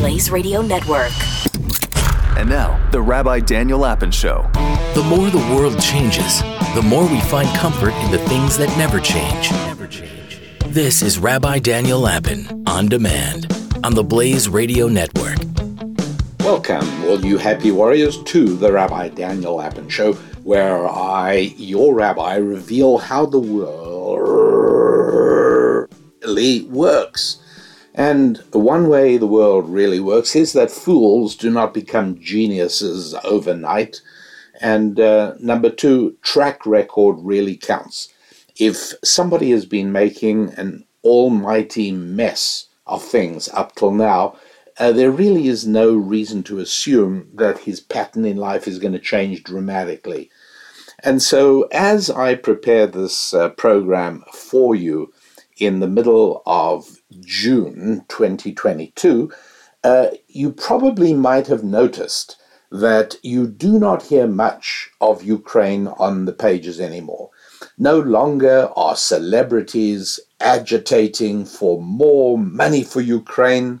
Blaze 0.00 0.30
Radio 0.30 0.62
Network. 0.62 1.12
And 2.38 2.48
now, 2.48 2.80
the 2.90 3.02
Rabbi 3.02 3.40
Daniel 3.40 3.80
Lapin 3.80 4.10
Show. 4.10 4.48
The 4.94 5.04
more 5.06 5.28
the 5.28 5.36
world 5.54 5.78
changes, 5.78 6.40
the 6.74 6.80
more 6.82 7.06
we 7.06 7.20
find 7.20 7.46
comfort 7.58 7.92
in 7.92 8.10
the 8.10 8.16
things 8.20 8.56
that 8.56 8.74
never 8.78 8.98
change. 8.98 9.50
Never 9.50 9.86
change. 9.86 10.40
This 10.68 11.02
is 11.02 11.18
Rabbi 11.18 11.58
Daniel 11.58 12.00
Lapin 12.00 12.64
on 12.66 12.88
demand 12.88 13.54
on 13.84 13.92
the 13.94 14.02
Blaze 14.02 14.48
Radio 14.48 14.88
Network. 14.88 15.36
Welcome, 16.38 17.04
all 17.04 17.22
you 17.22 17.36
happy 17.36 17.70
warriors, 17.70 18.22
to 18.22 18.56
the 18.56 18.72
Rabbi 18.72 19.10
Daniel 19.10 19.56
Lapin 19.56 19.90
Show, 19.90 20.14
where 20.44 20.88
I, 20.88 21.52
your 21.58 21.92
rabbi, 21.94 22.36
reveal 22.36 22.96
how 22.96 23.26
the 23.26 23.38
world 23.38 24.30
really 26.22 26.62
works. 26.70 27.39
And 28.00 28.38
one 28.52 28.88
way 28.88 29.18
the 29.18 29.26
world 29.26 29.68
really 29.68 30.00
works 30.00 30.34
is 30.34 30.54
that 30.54 30.70
fools 30.70 31.36
do 31.36 31.50
not 31.50 31.74
become 31.74 32.18
geniuses 32.18 33.14
overnight. 33.24 34.00
And 34.58 34.98
uh, 34.98 35.34
number 35.38 35.68
two, 35.68 36.16
track 36.22 36.64
record 36.64 37.18
really 37.20 37.58
counts. 37.58 38.08
If 38.58 38.94
somebody 39.04 39.50
has 39.50 39.66
been 39.66 39.92
making 39.92 40.54
an 40.54 40.86
almighty 41.04 41.92
mess 41.92 42.68
of 42.86 43.04
things 43.04 43.50
up 43.50 43.74
till 43.74 43.92
now, 43.92 44.34
uh, 44.78 44.92
there 44.92 45.10
really 45.10 45.48
is 45.48 45.66
no 45.66 45.94
reason 45.94 46.42
to 46.44 46.58
assume 46.58 47.28
that 47.34 47.58
his 47.58 47.80
pattern 47.80 48.24
in 48.24 48.38
life 48.38 48.66
is 48.66 48.78
going 48.78 48.94
to 48.94 48.98
change 48.98 49.44
dramatically. 49.44 50.30
And 51.00 51.20
so, 51.20 51.68
as 51.70 52.08
I 52.08 52.34
prepare 52.36 52.86
this 52.86 53.34
uh, 53.34 53.50
program 53.50 54.24
for 54.32 54.74
you 54.74 55.12
in 55.58 55.80
the 55.80 55.86
middle 55.86 56.42
of 56.46 56.99
June 57.20 58.04
2022, 58.08 59.32
uh, 59.82 60.08
you 60.28 60.52
probably 60.52 61.14
might 61.14 61.46
have 61.46 61.64
noticed 61.64 62.36
that 62.70 63.16
you 63.22 63.46
do 63.46 63.78
not 63.78 64.04
hear 64.04 64.26
much 64.26 64.90
of 65.00 65.24
Ukraine 65.24 65.88
on 65.88 66.24
the 66.24 66.32
pages 66.32 66.80
anymore. 66.80 67.30
No 67.76 67.98
longer 67.98 68.70
are 68.76 68.94
celebrities 68.94 70.20
agitating 70.40 71.44
for 71.44 71.82
more 71.82 72.38
money 72.38 72.84
for 72.84 73.00
Ukraine. 73.00 73.80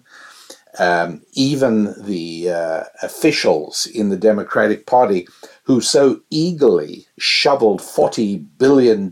Um, 0.78 1.22
even 1.32 1.94
the 2.04 2.50
uh, 2.50 2.84
officials 3.02 3.86
in 3.86 4.08
the 4.08 4.16
Democratic 4.16 4.86
Party 4.86 5.26
who 5.64 5.80
so 5.80 6.20
eagerly 6.30 7.06
shoveled 7.18 7.80
$40 7.80 8.44
billion 8.56 9.10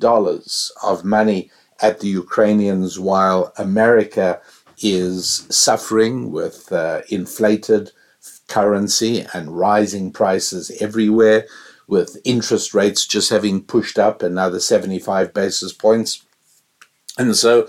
of 0.82 1.04
money 1.04 1.50
at 1.80 2.00
the 2.00 2.08
Ukrainians 2.08 2.98
while 2.98 3.52
America 3.56 4.40
is 4.80 5.46
suffering 5.50 6.30
with 6.30 6.70
uh, 6.72 7.02
inflated 7.08 7.92
currency 8.48 9.24
and 9.34 9.56
rising 9.56 10.10
prices 10.10 10.70
everywhere, 10.80 11.46
with 11.86 12.18
interest 12.24 12.74
rates 12.74 13.06
just 13.06 13.30
having 13.30 13.62
pushed 13.62 13.98
up 13.98 14.22
another 14.22 14.60
75 14.60 15.32
basis 15.32 15.72
points. 15.72 16.24
And 17.16 17.36
so 17.36 17.68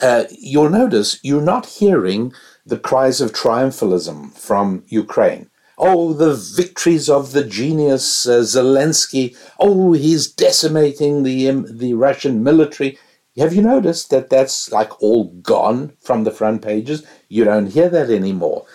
uh, 0.00 0.24
you'll 0.30 0.70
notice 0.70 1.18
you're 1.22 1.42
not 1.42 1.66
hearing 1.66 2.32
the 2.66 2.78
cries 2.78 3.20
of 3.20 3.32
triumphalism 3.32 4.36
from 4.36 4.84
Ukraine. 4.88 5.48
Oh, 5.78 6.12
the 6.12 6.34
victories 6.34 7.08
of 7.08 7.32
the 7.32 7.44
genius 7.44 8.26
uh, 8.28 8.40
Zelensky. 8.40 9.34
Oh, 9.58 9.92
he's 9.92 10.30
decimating 10.30 11.22
the, 11.22 11.48
um, 11.48 11.78
the 11.78 11.94
Russian 11.94 12.42
military. 12.42 12.98
Have 13.40 13.54
you 13.54 13.62
noticed 13.62 14.10
that 14.10 14.28
that's 14.28 14.70
like 14.70 15.00
all 15.02 15.30
gone 15.40 15.94
from 15.98 16.24
the 16.24 16.30
front 16.30 16.60
pages? 16.60 17.06
You 17.30 17.44
don't 17.44 17.68
hear 17.68 17.88
that 17.88 18.10
anymore. 18.10 18.66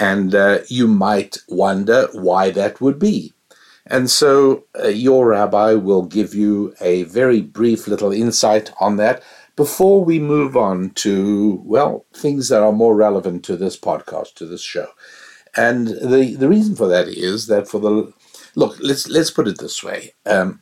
And 0.00 0.34
uh, 0.34 0.58
you 0.66 0.88
might 0.88 1.38
wonder 1.48 2.08
why 2.12 2.50
that 2.50 2.80
would 2.80 2.98
be. 2.98 3.32
And 3.86 4.10
so 4.10 4.64
uh, 4.76 4.88
your 4.88 5.28
rabbi 5.28 5.74
will 5.74 6.02
give 6.02 6.34
you 6.34 6.74
a 6.80 7.04
very 7.04 7.40
brief 7.40 7.86
little 7.86 8.10
insight 8.10 8.72
on 8.80 8.96
that 8.96 9.22
before 9.54 10.04
we 10.04 10.18
move 10.18 10.56
on 10.56 10.90
to, 10.90 11.62
well, 11.64 12.04
things 12.12 12.48
that 12.48 12.60
are 12.60 12.72
more 12.72 12.96
relevant 12.96 13.44
to 13.44 13.56
this 13.56 13.78
podcast, 13.78 14.34
to 14.34 14.46
this 14.46 14.62
show. 14.62 14.88
And 15.56 15.86
the, 15.86 16.34
the 16.36 16.48
reason 16.48 16.74
for 16.74 16.88
that 16.88 17.06
is 17.06 17.46
that 17.46 17.68
for 17.68 17.78
the 17.78 18.12
look, 18.56 18.78
let's 18.80 19.08
let's 19.08 19.30
put 19.30 19.46
it 19.46 19.58
this 19.58 19.84
way. 19.84 20.14
Um, 20.26 20.60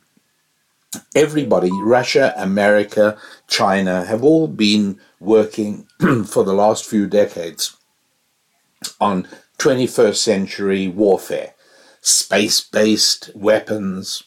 everybody, 1.15 1.69
Russia, 1.81 2.33
America, 2.37 3.17
China, 3.47 4.05
have 4.05 4.23
all 4.23 4.47
been 4.47 4.99
working 5.19 5.87
for 6.25 6.43
the 6.43 6.53
last 6.53 6.85
few 6.85 7.07
decades 7.07 7.75
on 8.99 9.27
21st 9.57 10.15
century 10.15 10.87
warfare, 10.87 11.53
space 12.01 12.61
based 12.61 13.31
weapons, 13.35 14.23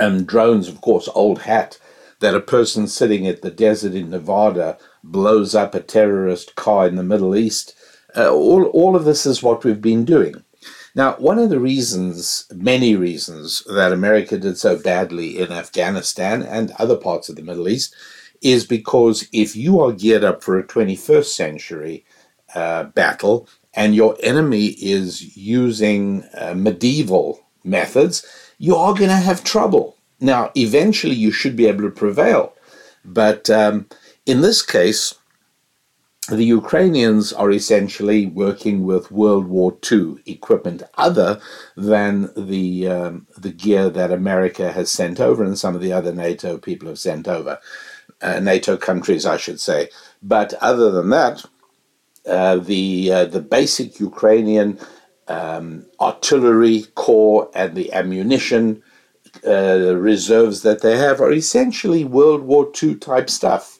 and 0.00 0.26
drones, 0.26 0.68
of 0.68 0.80
course, 0.80 1.08
old 1.14 1.42
hat 1.42 1.78
that 2.20 2.34
a 2.34 2.40
person 2.40 2.86
sitting 2.86 3.26
at 3.26 3.42
the 3.42 3.50
desert 3.50 3.94
in 3.94 4.10
Nevada 4.10 4.78
blows 5.04 5.54
up 5.54 5.74
a 5.74 5.80
terrorist 5.80 6.54
car 6.56 6.88
in 6.88 6.96
the 6.96 7.02
Middle 7.02 7.36
East. 7.36 7.74
Uh, 8.16 8.30
all, 8.32 8.64
all 8.66 8.96
of 8.96 9.04
this 9.04 9.26
is 9.26 9.42
what 9.42 9.64
we've 9.64 9.82
been 9.82 10.04
doing. 10.04 10.42
Now, 10.96 11.12
one 11.18 11.38
of 11.38 11.50
the 11.50 11.60
reasons, 11.60 12.46
many 12.54 12.96
reasons, 12.96 13.62
that 13.68 13.92
America 13.92 14.38
did 14.38 14.56
so 14.56 14.78
badly 14.78 15.38
in 15.38 15.52
Afghanistan 15.52 16.42
and 16.42 16.72
other 16.78 16.96
parts 16.96 17.28
of 17.28 17.36
the 17.36 17.42
Middle 17.42 17.68
East 17.68 17.94
is 18.40 18.64
because 18.64 19.28
if 19.30 19.54
you 19.54 19.78
are 19.78 19.92
geared 19.92 20.24
up 20.24 20.42
for 20.42 20.58
a 20.58 20.66
21st 20.66 21.26
century 21.26 22.06
uh, 22.54 22.84
battle 22.84 23.46
and 23.74 23.94
your 23.94 24.16
enemy 24.22 24.68
is 24.68 25.36
using 25.36 26.24
uh, 26.34 26.54
medieval 26.54 27.46
methods, 27.62 28.24
you 28.56 28.74
are 28.74 28.94
going 28.94 29.10
to 29.10 29.16
have 29.16 29.44
trouble. 29.44 29.98
Now, 30.18 30.50
eventually, 30.54 31.14
you 31.14 31.30
should 31.30 31.56
be 31.56 31.66
able 31.66 31.82
to 31.82 31.90
prevail. 31.90 32.54
But 33.04 33.50
um, 33.50 33.86
in 34.24 34.40
this 34.40 34.62
case, 34.62 35.12
the 36.28 36.44
Ukrainians 36.44 37.32
are 37.32 37.52
essentially 37.52 38.26
working 38.26 38.84
with 38.84 39.12
World 39.12 39.46
War 39.46 39.76
II 39.90 40.16
equipment 40.26 40.82
other 40.98 41.40
than 41.76 42.30
the 42.36 42.88
um, 42.88 43.26
the 43.36 43.52
gear 43.52 43.88
that 43.90 44.10
America 44.10 44.72
has 44.72 44.90
sent 44.90 45.20
over 45.20 45.44
and 45.44 45.58
some 45.58 45.76
of 45.76 45.80
the 45.80 45.92
other 45.92 46.12
NATO 46.12 46.58
people 46.58 46.88
have 46.88 46.98
sent 46.98 47.28
over, 47.28 47.58
uh, 48.20 48.40
NATO 48.40 48.76
countries, 48.76 49.24
I 49.24 49.36
should 49.36 49.60
say. 49.60 49.90
But 50.20 50.54
other 50.54 50.90
than 50.90 51.10
that, 51.10 51.44
uh, 52.26 52.56
the 52.56 53.12
uh, 53.12 53.24
the 53.26 53.40
basic 53.40 54.00
Ukrainian 54.00 54.78
um, 55.28 55.86
artillery 56.00 56.86
corps 56.94 57.50
and 57.54 57.76
the 57.76 57.92
ammunition 57.92 58.82
uh, 59.46 59.94
reserves 59.94 60.62
that 60.62 60.82
they 60.82 60.96
have 60.96 61.20
are 61.20 61.32
essentially 61.32 62.04
World 62.04 62.42
War 62.42 62.70
II 62.82 62.96
type 62.96 63.30
stuff. 63.30 63.75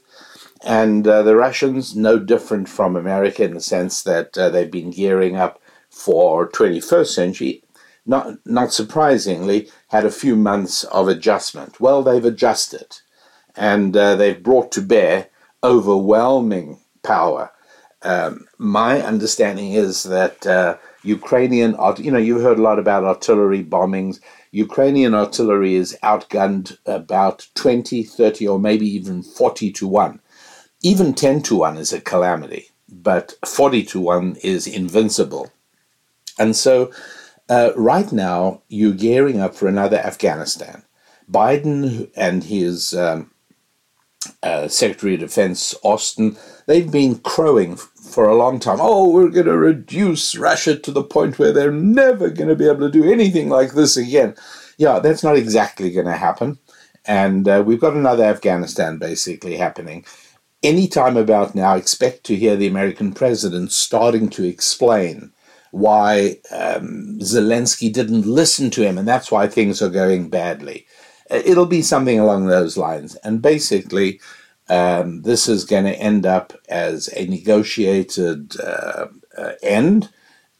And 0.66 1.06
uh, 1.06 1.22
the 1.22 1.36
Russians, 1.36 1.94
no 1.94 2.18
different 2.18 2.68
from 2.68 2.96
America 2.96 3.44
in 3.44 3.54
the 3.54 3.60
sense 3.60 4.02
that 4.02 4.36
uh, 4.36 4.48
they've 4.48 4.68
been 4.68 4.90
gearing 4.90 5.36
up 5.36 5.62
for 5.90 6.50
21st 6.50 7.06
century, 7.06 7.62
not, 8.04 8.44
not 8.44 8.72
surprisingly, 8.72 9.70
had 9.88 10.04
a 10.04 10.10
few 10.10 10.34
months 10.34 10.82
of 10.82 11.06
adjustment. 11.06 11.80
Well, 11.80 12.02
they've 12.02 12.24
adjusted 12.24 12.98
and 13.54 13.96
uh, 13.96 14.16
they've 14.16 14.42
brought 14.42 14.72
to 14.72 14.82
bear 14.82 15.28
overwhelming 15.62 16.80
power. 17.04 17.52
Um, 18.02 18.48
my 18.58 19.00
understanding 19.00 19.72
is 19.72 20.02
that 20.02 20.44
uh, 20.48 20.78
Ukrainian, 21.04 21.76
you 21.98 22.10
know, 22.10 22.18
you've 22.18 22.42
heard 22.42 22.58
a 22.58 22.62
lot 22.62 22.80
about 22.80 23.04
artillery 23.04 23.62
bombings. 23.62 24.18
Ukrainian 24.50 25.14
artillery 25.14 25.76
is 25.76 25.96
outgunned 26.02 26.76
about 26.86 27.46
20, 27.54 28.02
30, 28.02 28.48
or 28.48 28.58
maybe 28.58 28.88
even 28.88 29.22
40 29.22 29.70
to 29.70 29.86
1 29.86 30.20
even 30.86 31.14
10 31.14 31.42
to 31.42 31.56
1 31.56 31.78
is 31.78 31.92
a 31.92 32.00
calamity, 32.00 32.70
but 32.88 33.34
40 33.44 33.82
to 33.86 34.00
1 34.00 34.36
is 34.44 34.68
invincible. 34.68 35.50
And 36.38 36.54
so, 36.54 36.92
uh, 37.48 37.72
right 37.74 38.12
now, 38.12 38.62
you're 38.68 38.92
gearing 38.92 39.40
up 39.40 39.56
for 39.56 39.66
another 39.66 39.96
Afghanistan. 39.96 40.84
Biden 41.28 42.08
and 42.14 42.44
his 42.44 42.94
um, 42.94 43.32
uh, 44.44 44.68
Secretary 44.68 45.14
of 45.14 45.20
Defense 45.20 45.74
Austin, 45.82 46.36
they've 46.66 46.92
been 46.92 47.18
crowing 47.18 47.74
for 47.74 48.28
a 48.28 48.36
long 48.36 48.60
time. 48.60 48.78
Oh, 48.80 49.10
we're 49.10 49.30
going 49.30 49.46
to 49.46 49.58
reduce 49.58 50.36
Russia 50.36 50.78
to 50.78 50.92
the 50.92 51.02
point 51.02 51.36
where 51.36 51.52
they're 51.52 51.72
never 51.72 52.30
going 52.30 52.48
to 52.48 52.54
be 52.54 52.68
able 52.68 52.86
to 52.86 52.90
do 52.92 53.10
anything 53.10 53.48
like 53.48 53.72
this 53.72 53.96
again. 53.96 54.36
Yeah, 54.78 55.00
that's 55.00 55.24
not 55.24 55.36
exactly 55.36 55.90
going 55.90 56.06
to 56.06 56.16
happen. 56.16 56.60
And 57.04 57.48
uh, 57.48 57.64
we've 57.66 57.80
got 57.80 57.94
another 57.94 58.22
Afghanistan 58.24 58.98
basically 58.98 59.56
happening 59.56 60.04
any 60.72 60.86
time 60.98 61.16
about 61.24 61.54
now, 61.54 61.72
expect 61.76 62.18
to 62.24 62.40
hear 62.42 62.56
the 62.56 62.70
American 62.74 63.10
president 63.20 63.68
starting 63.86 64.26
to 64.36 64.42
explain 64.54 65.16
why 65.84 66.10
um, 66.62 67.18
Zelensky 67.32 67.88
didn't 67.98 68.34
listen 68.40 68.66
to 68.70 68.82
him, 68.86 68.96
and 68.98 69.08
that's 69.10 69.30
why 69.34 69.44
things 69.46 69.76
are 69.82 70.00
going 70.02 70.22
badly. 70.40 70.78
Uh, 71.32 71.42
it'll 71.50 71.72
be 71.78 71.82
something 71.92 72.18
along 72.20 72.42
those 72.46 72.74
lines. 72.86 73.10
And 73.24 73.34
basically, 73.52 74.10
Um, 74.68 75.22
this 75.30 75.42
is 75.54 75.72
going 75.72 75.86
to 75.88 76.02
end 76.10 76.24
up 76.38 76.48
as 76.88 76.98
a 77.20 77.22
negotiated 77.36 78.40
uh, 78.72 79.06
uh, 79.42 79.52
end. 79.80 80.00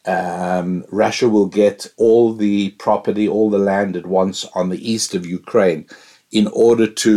Um, 0.05 0.69
Russia 1.03 1.27
will 1.35 1.49
get 1.63 1.79
all 2.05 2.25
the 2.45 2.57
property, 2.85 3.25
all 3.27 3.49
the 3.51 3.65
land 3.71 3.95
it 3.95 4.07
wants 4.17 4.39
on 4.59 4.69
the 4.69 4.83
east 4.93 5.11
of 5.15 5.31
Ukraine 5.39 5.83
in 6.39 6.47
order 6.67 6.87
to 7.05 7.13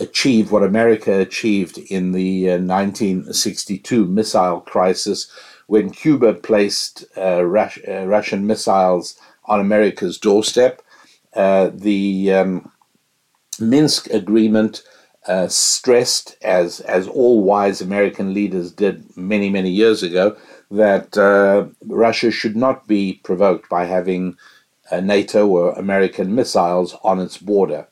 achieve 0.00 0.52
what 0.52 0.62
America 0.62 1.18
achieved 1.18 1.78
in 1.78 2.12
the 2.12 2.50
uh, 2.50 2.52
1962 2.52 4.04
missile 4.04 4.60
crisis 4.60 5.30
when 5.66 5.90
Cuba 5.90 6.34
placed 6.34 7.04
uh, 7.16 7.44
Rus- 7.44 7.78
uh, 7.86 8.06
Russian 8.06 8.46
missiles 8.46 9.18
on 9.44 9.60
America's 9.60 10.18
doorstep. 10.18 10.82
Uh, 11.34 11.70
the 11.72 12.32
um, 12.32 12.72
Minsk 13.60 14.08
agreement 14.10 14.82
uh, 15.26 15.46
stressed, 15.48 16.36
as 16.42 16.80
as 16.80 17.06
all 17.06 17.42
wise 17.42 17.80
American 17.80 18.32
leaders 18.32 18.72
did 18.72 19.04
many 19.16 19.50
many 19.50 19.70
years 19.70 20.02
ago, 20.02 20.36
that 20.70 21.16
uh, 21.18 21.66
Russia 21.86 22.30
should 22.30 22.56
not 22.56 22.86
be 22.86 23.20
provoked 23.24 23.68
by 23.68 23.84
having 23.84 24.36
uh, 24.90 25.00
NATO 25.00 25.46
or 25.46 25.72
American 25.72 26.34
missiles 26.34 26.96
on 27.02 27.20
its 27.20 27.36
border. 27.36 27.86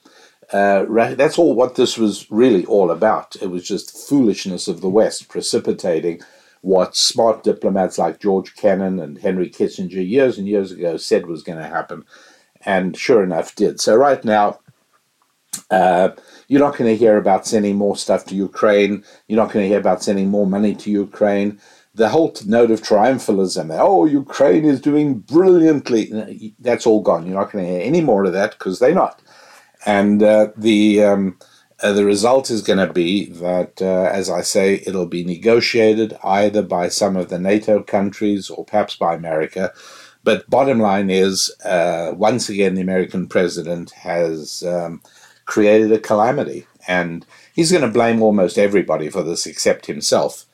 Uh, 0.53 0.85
that's 1.15 1.39
all 1.39 1.55
what 1.55 1.75
this 1.75 1.99
was 1.99 2.31
really 2.31 2.65
all 2.67 2.91
about. 2.91 3.37
It 3.43 3.49
was 3.49 3.67
just 3.67 4.09
foolishness 4.09 4.69
of 4.69 4.81
the 4.81 4.89
West 4.89 5.29
precipitating 5.29 6.21
what 6.61 6.97
smart 6.97 7.43
diplomats 7.45 7.99
like 7.99 8.21
George 8.21 8.55
Kennan 8.57 8.99
and 8.99 9.19
Henry 9.19 9.49
Kissinger 9.51 10.09
years 10.09 10.39
and 10.39 10.49
years 10.49 10.73
ago 10.73 10.97
said 10.97 11.27
was 11.27 11.43
going 11.43 11.59
to 11.59 11.69
happen, 11.69 12.05
and 12.65 12.97
sure 12.97 13.23
enough 13.23 13.55
did. 13.55 13.81
So 13.81 13.97
right 13.97 14.25
now, 14.25 14.59
uh, 15.71 16.11
you're 16.49 16.61
not 16.61 16.77
going 16.77 16.91
to 16.91 16.97
hear 16.97 17.17
about 17.17 17.47
sending 17.47 17.77
more 17.77 17.97
stuff 17.97 18.25
to 18.27 18.35
Ukraine. 18.35 19.05
You're 19.29 19.43
not 19.43 19.53
going 19.53 19.65
to 19.65 19.69
hear 19.69 19.79
about 19.79 20.03
sending 20.03 20.29
more 20.29 20.47
money 20.47 20.75
to 20.75 20.91
Ukraine. 20.91 21.61
The 21.95 22.09
whole 22.11 22.35
note 22.45 22.71
of 22.71 22.83
triumphalism, 22.83 23.75
oh, 23.79 24.05
Ukraine 24.05 24.65
is 24.67 24.81
doing 24.81 25.21
brilliantly, 25.21 26.55
that's 26.59 26.87
all 26.87 27.01
gone. 27.01 27.27
You're 27.27 27.39
not 27.39 27.51
going 27.51 27.65
to 27.65 27.71
hear 27.71 27.81
any 27.81 28.03
more 28.03 28.25
of 28.25 28.35
that 28.35 28.53
because 28.53 28.79
they're 28.79 28.95
not. 28.95 29.23
And 29.87 30.23
uh, 30.23 30.49
the 30.57 31.03
um, 31.05 31.39
uh, 31.83 31.93
the 31.93 32.05
result 32.05 32.51
is 32.51 32.63
going 32.63 32.85
to 32.87 32.93
be 32.93 33.27
that, 33.27 33.81
uh, 33.83 34.11
as 34.13 34.31
I 34.31 34.41
say, 34.41 34.83
it'll 34.87 35.07
be 35.07 35.25
negotiated 35.25 36.17
either 36.25 36.63
by 36.63 36.89
some 36.89 37.17
of 37.17 37.29
the 37.29 37.39
NATO 37.39 37.83
countries 37.83 38.49
or 38.51 38.65
perhaps 38.65 38.97
by 38.97 39.15
America. 39.15 39.73
But 40.25 40.49
bottom 40.51 40.81
line 40.81 41.11
is, 41.11 41.55
uh, 41.65 42.13
once 42.17 42.49
again, 42.49 42.75
the 42.75 42.81
American 42.81 43.29
president 43.29 43.93
has 43.93 44.65
um, 44.65 45.03
created 45.45 45.93
a 45.93 46.01
calamity. 46.01 46.67
And 46.89 47.27
he's 47.55 47.71
going 47.71 47.85
to 47.85 47.89
blame 47.89 48.23
almost 48.23 48.59
everybody 48.59 49.11
for 49.11 49.23
this 49.23 49.47
except 49.47 49.87
himself. 49.87 50.47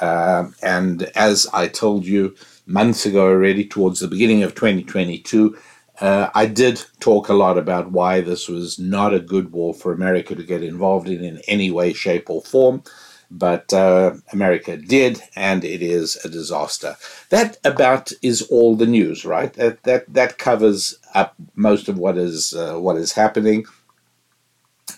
Um, 0.00 0.54
and 0.62 1.04
as 1.14 1.46
I 1.52 1.68
told 1.68 2.06
you 2.06 2.34
months 2.66 3.04
ago 3.04 3.28
already, 3.28 3.66
towards 3.66 4.00
the 4.00 4.08
beginning 4.08 4.42
of 4.42 4.54
2022, 4.54 5.56
uh, 6.00 6.30
I 6.34 6.46
did 6.46 6.84
talk 7.00 7.28
a 7.28 7.34
lot 7.34 7.58
about 7.58 7.92
why 7.92 8.20
this 8.20 8.48
was 8.48 8.78
not 8.78 9.14
a 9.14 9.20
good 9.20 9.52
war 9.52 9.74
for 9.74 9.92
America 9.92 10.34
to 10.34 10.42
get 10.42 10.62
involved 10.62 11.08
in 11.08 11.22
in 11.24 11.40
any 11.46 11.70
way, 11.70 11.92
shape, 11.92 12.30
or 12.30 12.42
form. 12.42 12.82
But 13.30 13.72
uh, 13.72 14.14
America 14.32 14.76
did, 14.76 15.22
and 15.36 15.64
it 15.64 15.82
is 15.82 16.16
a 16.24 16.28
disaster. 16.28 16.96
That 17.28 17.58
about 17.64 18.12
is 18.22 18.42
all 18.42 18.74
the 18.76 18.86
news, 18.86 19.24
right? 19.24 19.52
That 19.54 19.82
that 19.84 20.12
that 20.12 20.38
covers 20.38 20.98
up 21.14 21.34
most 21.54 21.88
of 21.88 21.98
what 21.98 22.18
is 22.18 22.54
uh, 22.54 22.76
what 22.78 22.96
is 22.96 23.12
happening 23.12 23.66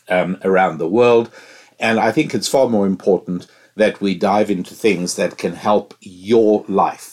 um, 0.09 0.39
around 0.45 0.79
the 0.79 0.89
world. 0.89 1.31
And 1.79 1.99
I 1.99 2.13
think 2.13 2.35
it's 2.35 2.49
far 2.49 2.69
more 2.69 2.87
important 2.87 3.49
that 3.77 4.01
we 4.01 4.15
dive 4.15 4.51
into 4.51 4.75
things 4.75 5.17
that 5.17 5.39
can 5.39 5.55
help 5.55 5.95
your 6.01 6.65
life. 6.69 7.12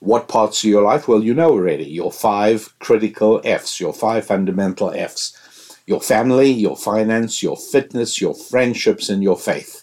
What 0.00 0.28
parts 0.28 0.64
of 0.64 0.70
your 0.70 0.82
life? 0.82 1.06
Well, 1.06 1.22
you 1.22 1.34
know 1.34 1.50
already 1.50 1.84
your 1.84 2.10
five 2.10 2.74
critical 2.78 3.40
F's, 3.44 3.80
your 3.80 3.92
five 3.92 4.26
fundamental 4.26 4.90
F's 4.90 5.36
your 5.86 6.00
family, 6.00 6.48
your 6.48 6.76
finance, 6.76 7.42
your 7.42 7.56
fitness, 7.56 8.20
your 8.20 8.32
friendships, 8.32 9.08
and 9.08 9.24
your 9.24 9.36
faith. 9.36 9.82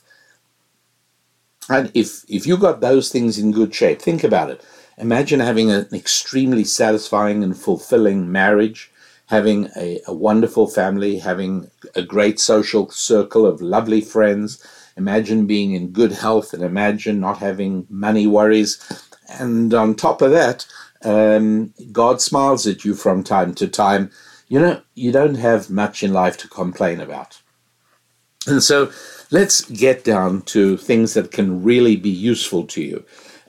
And 1.70 1.92
if, 1.94 2.24
if 2.30 2.48
you 2.48 2.56
got 2.56 2.80
those 2.80 3.12
things 3.12 3.38
in 3.38 3.52
good 3.52 3.76
shape, 3.76 4.02
think 4.02 4.24
about 4.24 4.50
it. 4.50 4.66
Imagine 4.98 5.42
having 5.42 5.70
an 5.70 5.86
extremely 5.92 6.64
satisfying 6.64 7.44
and 7.44 7.58
fulfilling 7.58 8.32
marriage 8.32 8.90
having 9.28 9.70
a, 9.76 10.00
a 10.08 10.14
wonderful 10.14 10.68
family, 10.68 11.20
having 11.20 11.70
a 11.96 12.02
great 12.02 12.40
social 12.40 12.90
circle 12.90 13.46
of 13.46 13.62
lovely 13.62 14.02
friends. 14.02 14.64
Imagine 14.96 15.46
being 15.46 15.74
in 15.74 15.92
good 15.92 16.12
health 16.12 16.54
and 16.54 16.64
imagine 16.64 17.20
not 17.20 17.38
having 17.38 17.86
money 17.90 18.26
worries. 18.26 18.80
And 19.28 19.74
on 19.74 19.96
top 19.96 20.22
of 20.22 20.32
that, 20.32 20.66
um, 21.04 21.74
God 21.92 22.22
smiles 22.22 22.66
at 22.68 22.86
you 22.86 22.94
from 22.94 23.24
time 23.24 23.54
to 23.56 23.68
time. 23.68 24.12
You 24.48 24.60
know, 24.60 24.82
you 24.96 25.12
don't 25.12 25.36
have 25.36 25.70
much 25.70 26.04
in 26.04 26.14
life 26.14 26.38
to 26.38 26.48
complain 26.48 27.02
about. 27.02 27.42
And 28.48 28.64
so 28.64 28.92
let's 29.30 29.62
get 29.70 30.04
down 30.04 30.42
to 30.44 30.78
things 30.78 31.14
that 31.14 31.32
can 31.32 31.64
really 31.64 31.96
be 31.98 32.10
useful 32.10 32.66
to 32.68 32.82
you. 32.82 33.06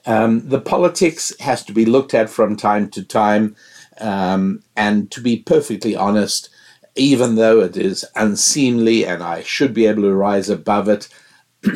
Um, 0.06 0.48
the 0.48 0.60
politics 0.60 1.32
has 1.40 1.64
to 1.64 1.72
be 1.72 1.84
looked 1.84 2.14
at 2.14 2.30
from 2.30 2.56
time 2.56 2.88
to 2.90 3.04
time. 3.04 3.54
Um, 4.00 4.62
and 4.76 5.10
to 5.12 5.20
be 5.20 5.38
perfectly 5.38 5.94
honest, 5.94 6.50
even 6.96 7.36
though 7.36 7.60
it 7.60 7.76
is 7.76 8.04
unseemly 8.16 9.04
and 9.06 9.22
I 9.22 9.42
should 9.42 9.72
be 9.72 9.86
able 9.86 10.02
to 10.02 10.14
rise 10.14 10.48
above 10.48 10.88
it, 10.88 11.08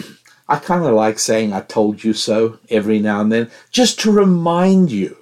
I 0.49 0.59
kind 0.59 0.85
of 0.85 0.95
like 0.95 1.19
saying 1.19 1.53
I 1.53 1.61
told 1.61 2.05
you 2.05 2.13
so 2.13 2.59
every 2.69 2.99
now 2.99 3.21
and 3.21 3.33
then, 3.33 3.51
just 3.71 4.01
to 4.01 4.13
remind 4.13 4.91
you 4.91 5.17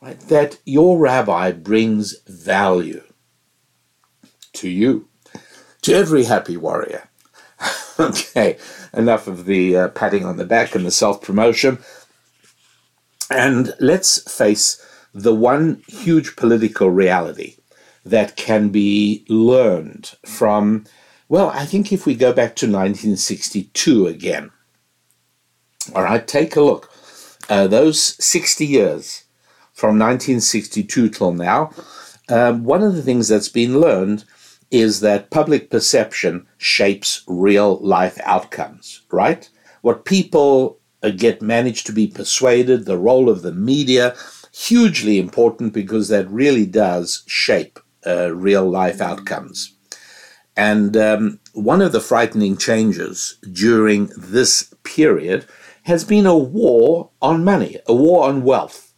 right, 0.00 0.18
that 0.28 0.58
your 0.64 0.98
rabbi 0.98 1.52
brings 1.52 2.18
value 2.26 3.02
to 4.54 4.68
you, 4.68 5.08
to 5.82 5.94
every 5.94 6.24
happy 6.24 6.56
warrior. 6.56 7.08
okay, 7.98 8.56
enough 8.92 9.26
of 9.26 9.44
the 9.44 9.76
uh, 9.76 9.88
patting 9.88 10.24
on 10.24 10.36
the 10.36 10.44
back 10.44 10.74
and 10.74 10.84
the 10.84 10.90
self 10.90 11.22
promotion. 11.22 11.78
And 13.30 13.74
let's 13.80 14.30
face 14.30 14.84
the 15.14 15.34
one 15.34 15.82
huge 15.86 16.36
political 16.36 16.90
reality 16.90 17.56
that 18.04 18.36
can 18.36 18.70
be 18.70 19.24
learned 19.28 20.12
from, 20.26 20.84
well, 21.32 21.48
I 21.48 21.64
think 21.64 21.94
if 21.94 22.04
we 22.04 22.14
go 22.14 22.34
back 22.34 22.54
to 22.56 22.66
1962 22.66 24.06
again, 24.06 24.50
all 25.94 26.02
right, 26.02 26.28
take 26.28 26.56
a 26.56 26.60
look. 26.60 26.92
Uh, 27.48 27.66
those 27.66 28.22
60 28.22 28.66
years 28.66 29.24
from 29.72 29.98
1962 29.98 31.08
till 31.08 31.32
now, 31.32 31.70
um, 32.28 32.64
one 32.64 32.82
of 32.82 32.94
the 32.94 33.00
things 33.00 33.28
that's 33.28 33.48
been 33.48 33.80
learned 33.80 34.24
is 34.70 35.00
that 35.00 35.30
public 35.30 35.70
perception 35.70 36.46
shapes 36.58 37.24
real 37.26 37.78
life 37.78 38.20
outcomes, 38.24 39.00
right? 39.10 39.48
What 39.80 40.04
people 40.04 40.80
uh, 41.02 41.12
get 41.16 41.40
managed 41.40 41.86
to 41.86 41.92
be 41.92 42.08
persuaded, 42.08 42.84
the 42.84 42.98
role 42.98 43.30
of 43.30 43.40
the 43.40 43.52
media, 43.52 44.14
hugely 44.52 45.18
important 45.18 45.72
because 45.72 46.08
that 46.08 46.28
really 46.28 46.66
does 46.66 47.24
shape 47.26 47.78
uh, 48.06 48.34
real 48.34 48.68
life 48.68 49.00
outcomes. 49.00 49.72
And 50.56 50.96
um, 50.96 51.40
one 51.52 51.80
of 51.80 51.92
the 51.92 52.00
frightening 52.00 52.56
changes 52.56 53.38
during 53.50 54.10
this 54.16 54.74
period 54.84 55.46
has 55.84 56.04
been 56.04 56.26
a 56.26 56.36
war 56.36 57.10
on 57.20 57.44
money, 57.44 57.78
a 57.86 57.94
war 57.94 58.28
on 58.28 58.42
wealth. 58.42 58.92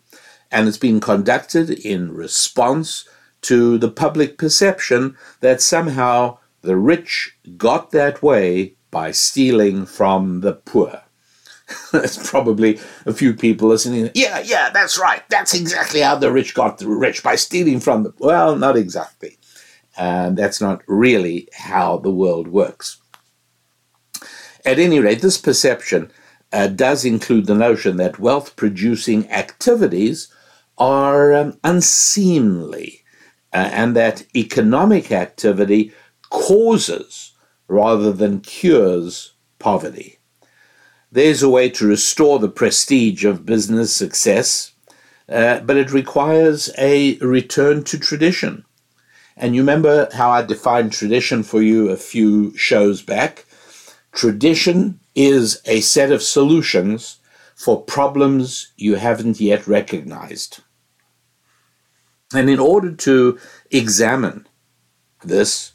And 0.51 0.69
it's 0.69 0.79
been 0.79 1.01
conducted 1.01 1.71
in 1.71 2.13
response 2.13 3.09
to 3.43 3.79
the 3.79 3.91
public 3.91 4.39
perception 4.39 5.17
that 5.41 5.61
somehow 5.61 6.39
the 6.63 6.77
rich 6.77 7.37
got 7.57 7.91
that 7.91 8.23
way 8.23 8.77
by 8.91 9.11
stealing 9.11 9.87
from 9.87 10.41
the 10.41 10.53
poor. 10.53 11.03
There's 11.93 12.17
probably 12.29 12.79
a 13.07 13.13
few 13.13 13.35
people 13.35 13.69
listening. 13.69 14.11
Yeah, 14.15 14.41
yeah, 14.41 14.71
that's 14.71 14.99
right. 14.99 15.23
That's 15.29 15.55
exactly 15.55 16.01
how 16.01 16.17
the 16.17 16.31
rich 16.31 16.55
got 16.55 16.79
the 16.79 16.89
rich 16.89 17.23
by 17.23 17.37
stealing 17.37 17.81
from 17.81 18.03
them. 18.03 18.15
Well, 18.19 18.57
not 18.57 18.77
exactly. 18.77 19.39
And 19.97 20.37
that's 20.37 20.61
not 20.61 20.83
really 20.87 21.49
how 21.53 21.99
the 21.99 22.11
world 22.11 22.49
works. 22.49 23.01
At 24.65 24.79
any 24.79 24.99
rate, 24.99 25.21
this 25.21 25.39
perception 25.39 26.11
uh, 26.53 26.69
does 26.69 27.05
include 27.05 27.47
the 27.47 27.55
notion 27.55 27.97
that 27.99 28.19
wealth 28.19 28.57
producing 28.57 29.31
activities 29.31 30.29
are 30.79 31.35
um, 31.35 31.59
unseemly 31.63 33.03
uh, 33.53 33.71
and 33.73 33.95
that 33.95 34.25
economic 34.37 35.13
activity 35.13 35.93
causes 36.31 37.33
rather 37.69 38.13
than 38.13 38.41
cures 38.41 39.35
poverty. 39.59 40.19
There's 41.13 41.43
a 41.43 41.49
way 41.49 41.71
to 41.71 41.87
restore 41.87 42.41
the 42.41 42.49
prestige 42.49 43.25
of 43.25 43.47
business 43.47 43.95
success, 43.95 44.73
uh, 45.29 45.61
but 45.61 45.77
it 45.77 45.93
requires 45.93 46.71
a 46.77 47.17
return 47.19 47.85
to 47.85 47.99
tradition. 47.99 48.65
And 49.37 49.55
you 49.55 49.63
remember 49.63 50.09
how 50.13 50.31
I 50.31 50.43
defined 50.43 50.93
tradition 50.93 51.43
for 51.43 51.61
you 51.61 51.91
a 51.91 51.97
few 51.97 52.57
shows 52.57 53.03
back? 53.03 53.47
Tradition 54.13 55.01
is 55.15 55.61
a 55.65 55.81
set 55.81 56.13
of 56.13 56.23
solutions 56.23 57.19
for 57.55 57.83
problems 57.83 58.73
you 58.77 58.97
haven't 58.97 59.41
yet 59.41 59.67
recognized. 59.67 60.61
And 62.35 62.51
in 62.51 62.59
order 62.59 62.93
to 62.93 63.39
examine 63.71 64.47
this, 65.25 65.73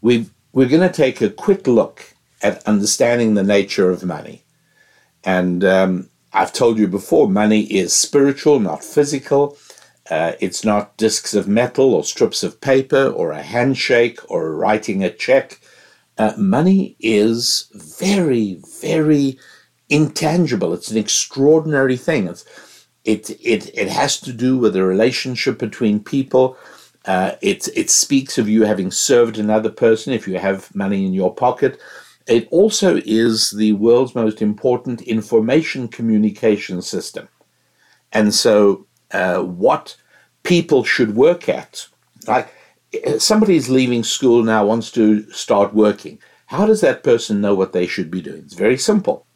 we 0.00 0.30
we're 0.52 0.68
going 0.68 0.88
to 0.88 0.94
take 0.94 1.20
a 1.20 1.30
quick 1.30 1.66
look 1.66 2.14
at 2.42 2.66
understanding 2.66 3.34
the 3.34 3.42
nature 3.42 3.90
of 3.90 4.04
money. 4.04 4.42
And 5.22 5.64
um, 5.64 6.10
I've 6.32 6.52
told 6.52 6.78
you 6.78 6.88
before, 6.88 7.28
money 7.28 7.62
is 7.62 7.92
spiritual, 7.92 8.58
not 8.58 8.82
physical. 8.82 9.56
Uh, 10.10 10.32
it's 10.40 10.64
not 10.64 10.96
discs 10.96 11.34
of 11.34 11.46
metal 11.46 11.94
or 11.94 12.02
strips 12.02 12.42
of 12.42 12.60
paper 12.60 13.06
or 13.08 13.30
a 13.30 13.42
handshake 13.42 14.18
or 14.28 14.54
writing 14.56 15.04
a 15.04 15.10
check. 15.10 15.60
Uh, 16.18 16.32
money 16.36 16.96
is 16.98 17.70
very, 17.74 18.60
very 18.80 19.38
intangible. 19.88 20.74
It's 20.74 20.90
an 20.90 20.98
extraordinary 20.98 21.96
thing. 21.96 22.26
It's, 22.26 22.44
it, 23.04 23.30
it, 23.30 23.70
it 23.78 23.88
has 23.88 24.20
to 24.20 24.32
do 24.32 24.58
with 24.58 24.74
the 24.74 24.84
relationship 24.84 25.58
between 25.58 26.02
people. 26.02 26.56
Uh, 27.04 27.32
it, 27.40 27.68
it 27.76 27.88
speaks 27.88 28.36
of 28.36 28.48
you 28.48 28.64
having 28.64 28.90
served 28.90 29.38
another 29.38 29.70
person 29.70 30.12
if 30.12 30.26
you 30.26 30.38
have 30.38 30.74
money 30.74 31.06
in 31.06 31.14
your 31.14 31.34
pocket. 31.34 31.80
It 32.26 32.48
also 32.50 33.00
is 33.04 33.50
the 33.50 33.72
world's 33.72 34.14
most 34.14 34.42
important 34.42 35.02
information 35.02 35.88
communication 35.88 36.82
system. 36.82 37.28
And 38.12 38.34
so, 38.34 38.86
uh, 39.12 39.42
what 39.42 39.96
people 40.42 40.84
should 40.84 41.14
work 41.16 41.48
at, 41.48 41.86
like 42.26 42.52
eh, 42.92 43.18
somebody 43.18 43.56
is 43.56 43.68
leaving 43.68 44.04
school 44.04 44.42
now, 44.42 44.66
wants 44.66 44.90
to 44.92 45.30
start 45.32 45.74
working. 45.74 46.18
How 46.46 46.66
does 46.66 46.80
that 46.80 47.04
person 47.04 47.40
know 47.40 47.54
what 47.54 47.72
they 47.72 47.86
should 47.86 48.10
be 48.10 48.20
doing? 48.20 48.42
It's 48.44 48.54
very 48.54 48.76
simple. 48.76 49.26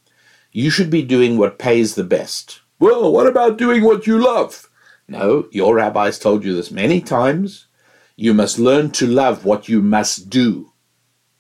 You 0.53 0.71
should 0.71 0.91
be 0.91 1.03
doing 1.03 1.37
what 1.37 1.59
pays 1.59 1.95
the 1.95 2.05
best. 2.05 2.61
Well, 2.79 3.13
what 3.13 3.27
about 3.27 3.59
doing 3.59 3.85
what 3.85 4.07
you 4.07 4.19
love? 4.19 4.69
No, 5.07 5.47
your 5.51 5.77
rabbis 5.77 6.19
told 6.19 6.45
you 6.45 6.55
this 6.55 6.71
many 6.71 7.01
times. 7.01 7.67
You 8.17 8.35
must 8.35 8.59
learn 8.59 8.91
to 8.93 9.07
love 9.07 9.45
what 9.45 9.69
you 9.69 9.83
must 9.83 10.31
do. 10.31 10.73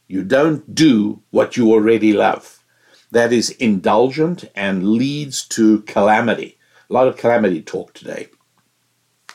You 0.06 0.22
don't 0.22 0.74
do 0.74 1.22
what 1.30 1.56
you 1.56 1.72
already 1.72 2.12
love. 2.12 2.62
That 3.10 3.32
is 3.32 3.50
indulgent 3.50 4.44
and 4.54 4.90
leads 4.90 5.46
to 5.48 5.82
calamity. 5.82 6.58
A 6.90 6.92
lot 6.92 7.08
of 7.08 7.16
calamity 7.16 7.62
talk 7.62 7.94
today. 7.94 8.28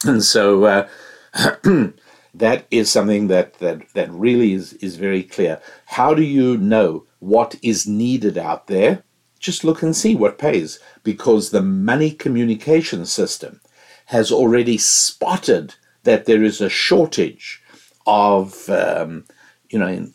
And 0.06 0.24
so 0.24 0.64
uh, 0.66 0.88
that 2.34 2.66
is 2.72 2.92
something 2.92 3.28
that, 3.28 3.56
that, 3.56 3.90
that 3.94 4.12
really 4.12 4.54
is, 4.54 4.74
is 4.74 4.96
very 4.96 5.24
clear. 5.24 5.62
How 5.86 6.14
do 6.14 6.22
you 6.22 6.58
know 6.58 7.06
what 7.20 7.56
is 7.62 7.88
needed 7.88 8.38
out 8.38 8.68
there? 8.68 9.04
Just 9.40 9.64
look 9.64 9.82
and 9.82 9.96
see 9.96 10.16
what 10.16 10.38
pays 10.38 10.80
because 11.04 11.50
the 11.50 11.62
money 11.62 12.12
communication 12.12 13.06
system 13.06 13.62
has 14.08 14.32
already 14.32 14.78
spotted 14.78 15.76
that 16.04 16.26
there 16.26 16.44
is 16.44 16.62
a 16.62 16.70
shortage 16.70 17.62
of, 18.08 18.70
um, 18.70 19.26
you 19.70 19.80
know, 19.80 20.10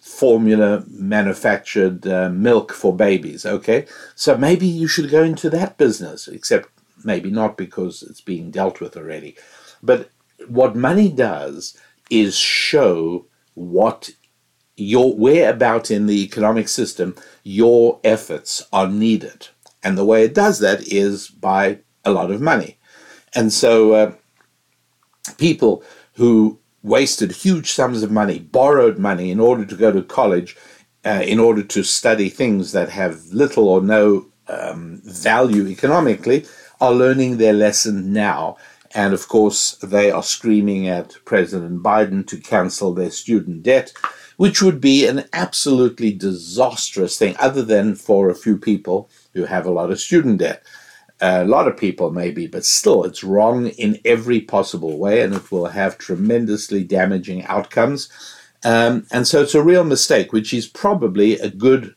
formula 0.00 0.84
manufactured 0.88 2.06
uh, 2.06 2.28
milk 2.30 2.72
for 2.72 2.94
babies. 2.94 3.44
Okay, 3.46 3.86
so 4.14 4.36
maybe 4.36 4.66
you 4.66 4.86
should 4.86 5.10
go 5.10 5.22
into 5.22 5.50
that 5.50 5.78
business, 5.78 6.28
except 6.28 6.68
maybe 7.04 7.30
not 7.30 7.56
because 7.56 8.02
it's 8.02 8.20
being 8.20 8.50
dealt 8.50 8.80
with 8.80 8.96
already. 8.96 9.36
But 9.82 10.10
what 10.48 10.76
money 10.76 11.10
does 11.10 11.76
is 12.10 12.36
show 12.36 13.26
what 13.54 14.10
your 14.76 15.14
whereabout 15.14 15.90
in 15.90 16.06
the 16.06 16.22
economic 16.22 16.68
system 16.68 17.14
your 17.42 18.00
efforts 18.02 18.66
are 18.72 18.88
needed. 18.88 19.48
And 19.82 19.96
the 19.96 20.04
way 20.04 20.24
it 20.24 20.34
does 20.34 20.58
that 20.60 20.86
is 20.88 21.28
by 21.28 21.78
a 22.04 22.10
lot 22.10 22.30
of 22.30 22.40
money. 22.40 22.78
And 23.34 23.52
so 23.52 23.92
uh, 23.92 24.12
people 25.38 25.84
who 26.14 26.58
wasted 26.82 27.32
huge 27.32 27.70
sums 27.70 28.02
of 28.02 28.10
money, 28.10 28.38
borrowed 28.38 28.98
money 28.98 29.30
in 29.30 29.40
order 29.40 29.64
to 29.64 29.76
go 29.76 29.92
to 29.92 30.02
college, 30.02 30.56
uh, 31.04 31.22
in 31.24 31.38
order 31.38 31.62
to 31.62 31.82
study 31.82 32.28
things 32.28 32.72
that 32.72 32.88
have 32.88 33.26
little 33.26 33.68
or 33.68 33.80
no 33.80 34.26
um, 34.48 35.00
value 35.04 35.66
economically, 35.66 36.46
are 36.80 36.92
learning 36.92 37.36
their 37.36 37.52
lesson 37.52 38.12
now. 38.12 38.56
And 38.92 39.14
of 39.14 39.28
course, 39.28 39.76
they 39.76 40.10
are 40.10 40.22
screaming 40.22 40.88
at 40.88 41.16
President 41.24 41.82
Biden 41.82 42.26
to 42.26 42.38
cancel 42.38 42.92
their 42.92 43.10
student 43.10 43.62
debt, 43.62 43.92
which 44.36 44.62
would 44.62 44.80
be 44.80 45.06
an 45.06 45.24
absolutely 45.32 46.12
disastrous 46.12 47.16
thing, 47.16 47.36
other 47.38 47.62
than 47.62 47.94
for 47.94 48.28
a 48.28 48.34
few 48.34 48.56
people 48.56 49.08
who 49.34 49.44
have 49.44 49.66
a 49.66 49.70
lot 49.70 49.90
of 49.90 50.00
student 50.00 50.38
debt. 50.38 50.64
A 51.20 51.44
lot 51.44 51.68
of 51.68 51.76
people, 51.76 52.10
maybe, 52.10 52.46
but 52.46 52.64
still, 52.64 53.04
it's 53.04 53.22
wrong 53.22 53.68
in 53.68 54.00
every 54.04 54.40
possible 54.40 54.98
way, 54.98 55.20
and 55.20 55.34
it 55.34 55.52
will 55.52 55.66
have 55.66 55.98
tremendously 55.98 56.82
damaging 56.82 57.44
outcomes. 57.44 58.08
Um, 58.64 59.06
and 59.12 59.28
so 59.28 59.42
it's 59.42 59.54
a 59.54 59.62
real 59.62 59.84
mistake, 59.84 60.32
which 60.32 60.54
is 60.54 60.66
probably 60.66 61.38
a 61.38 61.50
good 61.50 61.94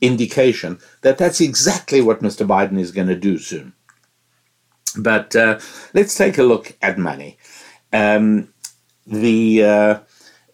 indication 0.00 0.78
that 1.02 1.18
that's 1.18 1.40
exactly 1.40 2.00
what 2.00 2.22
Mr. 2.22 2.46
Biden 2.46 2.78
is 2.78 2.92
going 2.92 3.08
to 3.08 3.16
do 3.16 3.38
soon. 3.38 3.74
But 4.96 5.36
uh, 5.36 5.60
let's 5.94 6.16
take 6.16 6.38
a 6.38 6.42
look 6.42 6.76
at 6.82 6.98
money. 6.98 7.38
Um, 7.92 8.52
the 9.06 9.64
uh, 9.64 9.98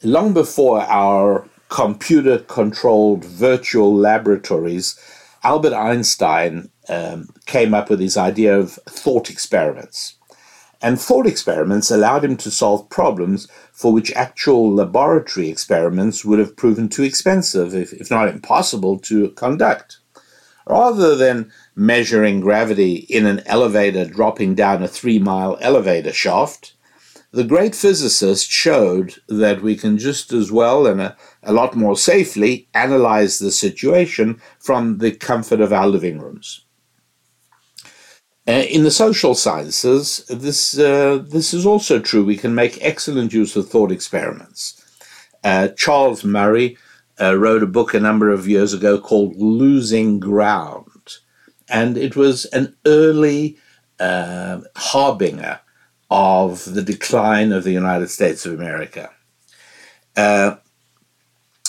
long 0.02 0.32
before 0.32 0.80
our 0.82 1.48
computer-controlled 1.68 3.24
virtual 3.24 3.94
laboratories, 3.94 4.98
Albert 5.42 5.74
Einstein 5.74 6.70
um, 6.88 7.28
came 7.46 7.74
up 7.74 7.90
with 7.90 8.00
his 8.00 8.16
idea 8.16 8.58
of 8.58 8.72
thought 8.88 9.30
experiments. 9.30 10.14
And 10.82 11.00
thought 11.00 11.26
experiments 11.26 11.90
allowed 11.90 12.24
him 12.24 12.36
to 12.36 12.50
solve 12.50 12.88
problems 12.90 13.48
for 13.72 13.92
which 13.92 14.12
actual 14.12 14.72
laboratory 14.72 15.48
experiments 15.48 16.24
would 16.24 16.38
have 16.38 16.56
proven 16.56 16.88
too 16.88 17.02
expensive, 17.02 17.74
if, 17.74 17.92
if 17.94 18.10
not 18.10 18.28
impossible, 18.28 18.98
to 19.00 19.30
conduct. 19.30 19.98
Rather 20.66 21.14
than 21.14 21.52
measuring 21.76 22.40
gravity 22.40 23.06
in 23.08 23.24
an 23.24 23.40
elevator 23.46 24.04
dropping 24.04 24.54
down 24.54 24.82
a 24.82 24.88
three 24.88 25.18
mile 25.18 25.56
elevator 25.60 26.12
shaft, 26.12 26.74
the 27.30 27.44
great 27.44 27.74
physicist 27.74 28.50
showed 28.50 29.16
that 29.28 29.62
we 29.62 29.76
can 29.76 29.98
just 29.98 30.32
as 30.32 30.50
well 30.50 30.86
and 30.86 31.00
a, 31.00 31.16
a, 31.42 31.52
lot 31.52 31.76
more 31.76 31.96
safely 31.96 32.66
analyze 32.74 33.38
the 33.38 33.52
situation 33.52 34.40
from 34.58 34.98
the 34.98 35.12
comfort 35.12 35.60
of 35.60 35.72
our 35.72 35.86
living 35.86 36.18
rooms. 36.18 36.64
Uh, 38.48 38.64
in 38.70 38.84
the 38.84 38.90
social 38.90 39.34
sciences, 39.34 40.24
this, 40.30 40.78
uh, 40.78 41.22
this 41.28 41.52
is 41.52 41.66
also 41.66 41.98
true. 41.98 42.24
We 42.24 42.36
can 42.36 42.54
make 42.54 42.78
excellent 42.80 43.32
use 43.32 43.54
of 43.56 43.68
thought 43.68 43.92
experiments. 43.92 44.82
Uh, 45.44 45.68
Charles 45.68 46.24
Murray 46.24 46.78
uh, 47.20 47.36
wrote 47.36 47.62
a 47.62 47.66
book 47.66 47.94
a 47.94 48.00
number 48.00 48.30
of 48.30 48.48
years 48.48 48.72
ago 48.72 48.98
called 48.98 49.36
Losing 49.36 50.20
Ground, 50.20 51.16
and 51.68 51.96
it 51.96 52.16
was 52.16 52.44
an 52.46 52.76
early 52.86 53.58
uh, 53.98 54.60
harbinger 54.76 55.60
of 56.10 56.64
the 56.74 56.82
decline 56.82 57.52
of 57.52 57.64
the 57.64 57.72
United 57.72 58.08
States 58.08 58.46
of 58.46 58.52
America. 58.52 59.10
Uh, 60.16 60.56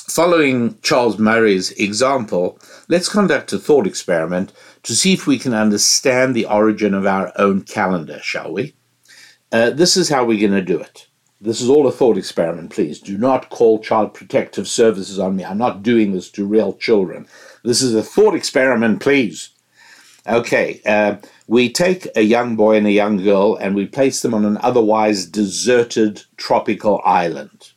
following 0.07 0.79
Charles 0.81 1.17
Murray's 1.17 1.71
example, 1.71 2.59
let's 2.87 3.09
conduct 3.09 3.53
a 3.53 3.57
thought 3.59 3.87
experiment 3.87 4.53
to 4.83 4.95
see 4.95 5.13
if 5.13 5.27
we 5.27 5.39
can 5.39 5.53
understand 5.53 6.35
the 6.35 6.45
origin 6.45 6.93
of 6.93 7.05
our 7.05 7.31
own 7.37 7.61
calendar, 7.61 8.19
shall 8.21 8.53
we? 8.53 8.73
Uh, 9.51 9.69
this 9.71 9.97
is 9.97 10.09
how 10.09 10.23
we're 10.23 10.39
going 10.39 10.59
to 10.59 10.61
do 10.61 10.79
it. 10.79 11.07
This 11.39 11.61
is 11.61 11.69
all 11.69 11.85
a 11.87 11.91
thought 11.91 12.17
experiment, 12.17 12.71
please. 12.71 12.99
Do 12.99 13.15
not 13.15 13.49
call 13.49 13.77
Child 13.77 14.15
Protective 14.15 14.67
Services 14.67 15.19
on 15.19 15.35
me. 15.35 15.45
I'm 15.45 15.59
not 15.59 15.83
doing 15.83 16.11
this 16.11 16.31
to 16.31 16.47
real 16.47 16.73
children. 16.73 17.27
This 17.63 17.83
is 17.83 17.93
a 17.93 18.01
thought 18.01 18.33
experiment, 18.33 19.01
please. 19.01 19.51
Okay, 20.27 20.81
uh, 20.85 21.17
we 21.47 21.71
take 21.71 22.07
a 22.15 22.23
young 22.23 22.55
boy 22.55 22.77
and 22.77 22.87
a 22.87 22.91
young 22.91 23.17
girl 23.17 23.55
and 23.55 23.75
we 23.75 23.85
place 23.85 24.21
them 24.21 24.33
on 24.33 24.45
an 24.45 24.57
otherwise 24.61 25.27
deserted 25.27 26.23
tropical 26.37 27.01
island. 27.05 27.71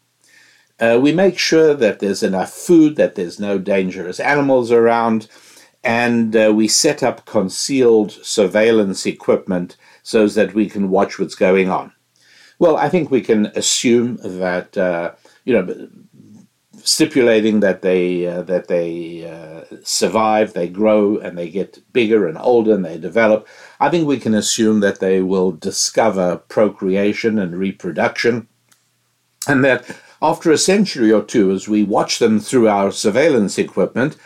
Uh, 0.81 0.99
we 1.01 1.13
make 1.13 1.39
sure 1.39 1.75
that 1.75 1.99
there's 1.99 2.23
enough 2.23 2.51
food, 2.51 2.97
that 2.97 3.15
there's 3.15 3.39
no 3.39 3.59
dangerous 3.59 4.19
animals 4.19 4.73
around, 4.73 5.29
and 5.85 6.35
uh, 6.35 6.51
we 6.55 6.67
set 6.67 7.03
up 7.03 7.27
concealed 7.27 8.11
surveillance 8.11 9.05
equipment 9.05 9.77
so 10.03 10.27
that 10.27 10.55
we 10.55 10.69
can 10.69 10.89
watch 10.89 11.19
what's 11.19 11.35
going 11.35 11.69
on. 11.69 11.93
Well, 12.61 12.77
I 12.77 12.91
think 12.91 13.11
we 13.11 13.23
can 13.23 13.47
assume 13.57 14.19
that, 14.23 14.77
uh, 14.77 15.13
you 15.47 15.55
know, 15.55 15.89
stipulating 16.83 17.61
that 17.61 17.81
they 17.81 18.27
uh, 18.27 18.43
that 18.43 18.69
they 18.69 19.25
uh, 19.25 19.65
survive, 19.83 20.53
they 20.53 20.69
grow, 20.69 21.17
and 21.17 21.39
they 21.39 21.49
get 21.49 21.83
bigger 21.95 22.29
and 22.29 22.37
older, 22.39 22.75
and 22.75 22.85
they 22.85 22.99
develop. 22.99 23.49
I 23.81 23.89
think 23.89 24.07
we 24.07 24.21
can 24.21 24.35
assume 24.35 24.81
that 24.81 25.01
they 25.01 25.23
will 25.23 25.53
discover 25.53 26.37
procreation 26.37 27.39
and 27.39 27.57
reproduction, 27.57 28.47
and 29.49 29.65
that 29.65 29.97
after 30.21 30.53
a 30.53 30.59
century 30.59 31.11
or 31.11 31.23
two, 31.23 31.51
as 31.53 31.67
we 31.67 31.83
watch 31.83 32.19
them 32.19 32.41
through 32.41 32.69
our 32.69 32.93
surveillance 32.93 33.57
equipment, 33.57 34.19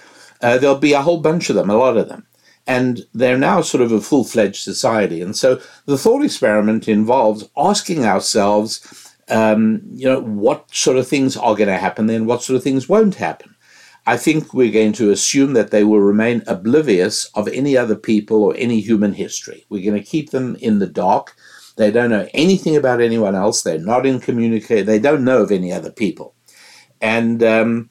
uh, 0.43 0.59
there'll 0.59 0.77
be 0.77 0.93
a 0.93 1.03
whole 1.03 1.21
bunch 1.21 1.51
of 1.51 1.57
them, 1.57 1.71
a 1.71 1.77
lot 1.77 1.97
of 1.97 2.09
them. 2.09 2.27
And 2.67 3.07
they're 3.13 3.39
now 3.39 3.61
sort 3.61 3.83
of 3.83 3.93
a 3.93 4.01
full 4.01 4.25
fledged 4.25 4.63
society. 4.63 5.21
And 5.21 5.37
so 5.37 5.61
the 5.85 5.99
thought 5.99 6.25
experiment 6.25 6.89
involves 6.89 7.49
asking 7.57 8.07
ourselves, 8.07 9.13
um, 9.29 9.83
you 9.93 10.07
know, 10.07 10.21
what 10.21 10.75
sort 10.75 10.97
of 10.97 11.07
things 11.07 11.37
are 11.37 11.55
going 11.55 11.69
to 11.69 11.77
happen 11.77 12.07
then, 12.07 12.25
what 12.27 12.43
sort 12.43 12.57
of 12.57 12.63
things 12.63 12.89
won't 12.89 13.17
happen. 13.17 13.55
I 14.07 14.17
think 14.17 14.53
we're 14.53 14.73
going 14.73 14.93
to 14.95 15.11
assume 15.11 15.55
that 15.55 15.71
they 15.71 15.85
will 15.85 16.01
remain 16.01 16.43
oblivious 16.47 17.25
of 17.35 17.49
any 17.49 17.77
other 17.77 17.97
people 17.97 18.43
or 18.43 18.55
any 18.57 18.81
human 18.81 19.15
history. 19.15 19.65
We're 19.69 19.91
going 19.91 20.03
to 20.03 20.11
keep 20.11 20.31
them 20.31 20.57
in 20.57 20.79
the 20.79 20.87
dark. 20.87 21.35
They 21.77 21.91
don't 21.91 22.11
know 22.11 22.29
anything 22.35 22.77
about 22.77 23.01
anyone 23.01 23.35
else. 23.35 23.63
They're 23.63 23.79
not 23.79 24.07
in 24.07 24.21
communicate. 24.21 24.87
They 24.87 24.99
don't 24.99 25.25
know 25.25 25.43
of 25.43 25.51
any 25.51 25.73
other 25.73 25.91
people. 25.91 26.35
And, 27.01 27.43
um, 27.43 27.91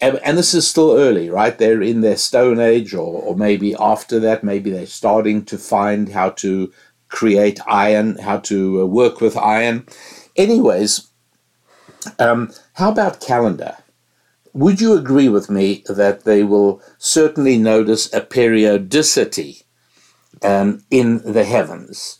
and, 0.00 0.20
and 0.24 0.38
this 0.38 0.54
is 0.54 0.68
still 0.68 0.96
early, 0.96 1.28
right? 1.28 1.56
They're 1.56 1.82
in 1.82 2.02
their 2.02 2.16
Stone 2.16 2.60
Age, 2.60 2.94
or, 2.94 3.22
or 3.22 3.36
maybe 3.36 3.74
after 3.78 4.20
that, 4.20 4.44
maybe 4.44 4.70
they're 4.70 4.86
starting 4.86 5.44
to 5.46 5.58
find 5.58 6.10
how 6.10 6.30
to 6.30 6.72
create 7.08 7.58
iron, 7.66 8.16
how 8.18 8.38
to 8.38 8.82
uh, 8.82 8.86
work 8.86 9.20
with 9.20 9.36
iron. 9.36 9.86
Anyways, 10.36 11.08
um, 12.18 12.52
how 12.74 12.90
about 12.90 13.20
calendar? 13.20 13.76
Would 14.52 14.80
you 14.80 14.94
agree 14.94 15.28
with 15.28 15.50
me 15.50 15.84
that 15.88 16.24
they 16.24 16.42
will 16.42 16.82
certainly 16.98 17.58
notice 17.58 18.12
a 18.12 18.20
periodicity 18.20 19.62
um, 20.42 20.84
in 20.90 21.22
the 21.24 21.44
heavens? 21.44 22.18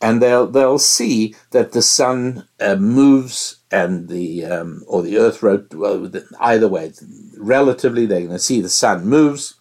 And 0.00 0.22
they'll, 0.22 0.46
they'll 0.46 0.78
see 0.78 1.34
that 1.50 1.72
the 1.72 1.82
sun 1.82 2.46
uh, 2.60 2.76
moves 2.76 3.58
and 3.70 4.08
the 4.08 4.44
um, 4.44 4.84
or 4.86 5.02
the 5.02 5.18
earth 5.18 5.42
wrote 5.42 5.74
well 5.74 6.10
either 6.40 6.68
way 6.68 6.90
relatively 7.36 8.06
they're 8.06 8.20
going 8.20 8.30
to 8.30 8.38
see 8.38 8.62
the 8.62 8.68
sun 8.70 9.06
moves 9.06 9.56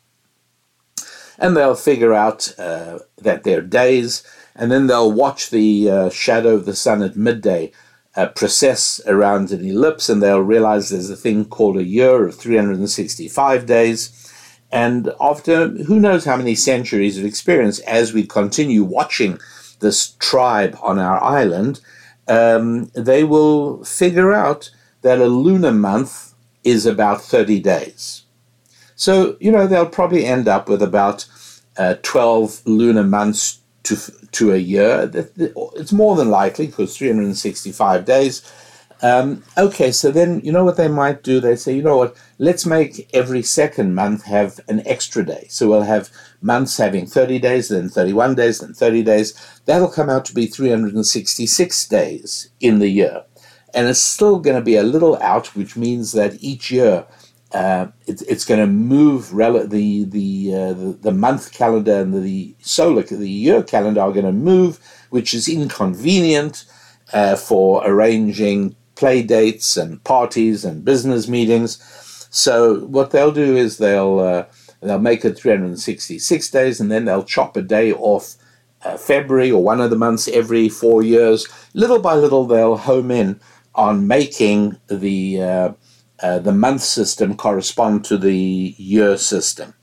and 1.38 1.58
they'll 1.58 1.76
figure 1.76 2.14
out 2.14 2.58
uh, 2.58 3.00
that 3.18 3.44
they're 3.44 3.62
days 3.62 4.24
and 4.56 4.72
then 4.72 4.88
they'll 4.88 5.12
watch 5.12 5.50
the 5.50 5.90
uh, 5.90 6.10
shadow 6.10 6.56
of 6.56 6.66
the 6.66 6.76
sun 6.76 7.02
at 7.02 7.18
midday 7.18 7.72
uh, 8.18 8.26
process 8.26 9.00
around 9.06 9.52
an 9.52 9.64
ellipse, 9.64 10.10
and 10.10 10.22
they'll 10.22 10.42
realize 10.42 10.90
there's 10.90 11.12
a 11.12 11.16
thing 11.16 11.46
called 11.46 11.78
a 11.78 11.84
year 11.84 12.26
of 12.26 12.36
365 12.36 13.68
days. 13.68 14.34
And 14.72 15.14
after 15.22 15.70
who 15.70 16.00
knows 16.00 16.26
how 16.26 16.36
many 16.36 16.56
centuries 16.56 17.20
of 17.20 17.26
experience, 17.26 17.78
as 17.80 18.14
we 18.14 18.26
continue 18.26 18.84
watching 18.84 19.40
this 19.80 20.16
tribe 20.20 20.78
on 20.82 21.00
our 21.00 21.22
island, 21.24 21.80
um, 22.28 22.92
they 22.94 23.24
will 23.24 23.84
figure 23.84 24.34
out 24.34 24.72
that 25.02 25.20
a 25.20 25.28
lunar 25.28 25.72
month 25.72 26.34
is 26.64 26.86
about 26.86 27.22
30 27.22 27.60
days. 27.60 28.24
So, 28.96 29.38
you 29.40 29.52
know, 29.52 29.68
they'll 29.68 29.86
probably 29.86 30.26
end 30.26 30.48
up 30.48 30.68
with 30.68 30.82
about 30.82 31.26
uh, 31.78 31.96
12 32.02 32.66
lunar 32.66 33.04
months 33.04 33.60
to, 33.84 33.96
to 34.32 34.54
a 34.54 34.58
year. 34.58 35.10
It's 35.14 35.94
more 35.94 36.16
than 36.16 36.30
likely 36.30 36.68
because 36.68 36.98
365 36.98 38.06
days. 38.06 38.42
Um, 39.02 39.44
okay, 39.58 39.92
so 39.92 40.10
then 40.12 40.42
you 40.42 40.52
know 40.52 40.64
what 40.64 40.78
they 40.78 40.88
might 40.88 41.22
do? 41.22 41.40
They 41.40 41.56
say, 41.56 41.76
you 41.76 41.84
know 41.84 41.98
what, 41.98 42.18
let's 42.40 42.66
make 42.66 43.08
every 43.14 43.44
second 43.44 43.94
month 43.94 44.24
have 44.24 44.60
an 44.68 44.86
extra 44.88 45.24
day. 45.24 45.46
So 45.50 45.70
we'll 45.70 45.84
have 45.84 46.10
months 46.42 46.78
having 46.78 47.06
30 47.06 47.40
days, 47.40 47.70
then 47.70 47.90
31 47.90 48.36
days, 48.36 48.60
then 48.60 48.74
30 48.74 49.04
days. 49.04 49.34
That'll 49.66 49.90
come 49.90 50.10
out 50.10 50.26
to 50.26 50.36
be 50.36 50.48
366 50.48 51.88
days 51.88 52.50
in 52.60 52.80
the 52.80 52.90
year. 52.90 53.24
And 53.74 53.88
it's 53.88 54.02
still 54.02 54.40
going 54.40 54.56
to 54.56 54.64
be 54.64 54.76
a 54.76 54.84
little 54.84 55.18
out, 55.22 55.56
which 55.56 55.76
means 55.76 56.14
that 56.14 56.42
each 56.42 56.72
year 56.72 57.06
uh, 57.54 57.88
it, 58.06 58.22
it's 58.28 58.46
going 58.46 58.60
to 58.60 58.68
move 58.68 59.34
rel- 59.34 59.68
the 59.68 60.04
the, 60.06 60.54
uh, 60.54 60.74
the, 60.74 60.98
the 61.02 61.12
month 61.12 61.54
calendar 61.54 62.02
and 62.02 62.14
the 62.24 62.56
solar 62.60 63.04
the 63.04 63.30
year 63.30 63.64
calendar 63.64 64.02
are 64.02 64.12
going 64.12 64.26
to 64.26 64.32
move, 64.32 64.80
which 65.10 65.34
is 65.34 65.48
inconvenient 65.48 66.66
uh, 67.14 67.36
for 67.36 67.82
arranging 67.86 68.76
play 68.96 69.22
dates 69.22 69.78
and 69.78 70.04
parties 70.04 70.66
and 70.66 70.84
business 70.84 71.28
meetings. 71.28 71.78
So 72.32 72.82
what 72.82 73.12
they'll 73.12 73.32
do 73.32 73.56
is 73.56 73.78
they'll 73.78 74.20
uh, 74.20 74.46
they'll 74.82 75.00
make 75.00 75.26
it 75.26 75.38
366 75.38 76.50
days, 76.50 76.80
and 76.80 76.92
then 76.92 77.06
they'll 77.06 77.24
chop 77.24 77.58
a 77.58 77.62
day 77.62 77.92
off. 77.94 78.36
Uh, 78.84 78.96
February 78.96 79.50
or 79.50 79.64
one 79.64 79.82
of 79.82 79.90
the 79.90 79.96
months 79.96 80.28
every 80.28 80.70
four 80.70 81.02
years, 81.02 81.48
little 81.74 81.98
by 81.98 82.14
little, 82.14 82.46
they'll 82.46 82.78
home 82.78 83.10
in 83.10 83.40
on 83.74 84.08
making 84.08 84.78
the 84.88 85.42
uh, 85.42 85.72
uh, 86.22 86.40
the 86.40 86.52
month 86.52 86.82
system 86.82 87.36
correspond 87.36 88.04
to 88.06 88.18
the 88.18 88.76
year 88.78 89.18
system. 89.18 89.74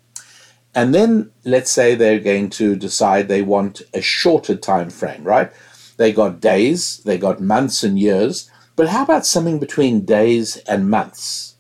And 0.75 0.93
then 0.93 1.31
let's 1.45 1.71
say 1.71 1.95
they're 1.95 2.19
going 2.19 2.51
to 2.51 2.75
decide 2.75 3.29
they 3.29 3.43
want 3.43 3.83
a 3.93 4.01
shorter 4.01 4.57
time 4.57 4.91
frame, 4.91 5.23
right? 5.23 5.53
They 5.97 6.13
got 6.13 6.41
days, 6.41 6.99
they 7.05 7.19
got 7.19 7.41
months 7.41 7.85
and 7.85 7.99
years, 7.99 8.51
but 8.75 8.89
how 8.89 9.05
about 9.05 9.25
something 9.25 9.61
between 9.61 10.05
days 10.05 10.57
and 10.69 10.91
months? 10.91 11.54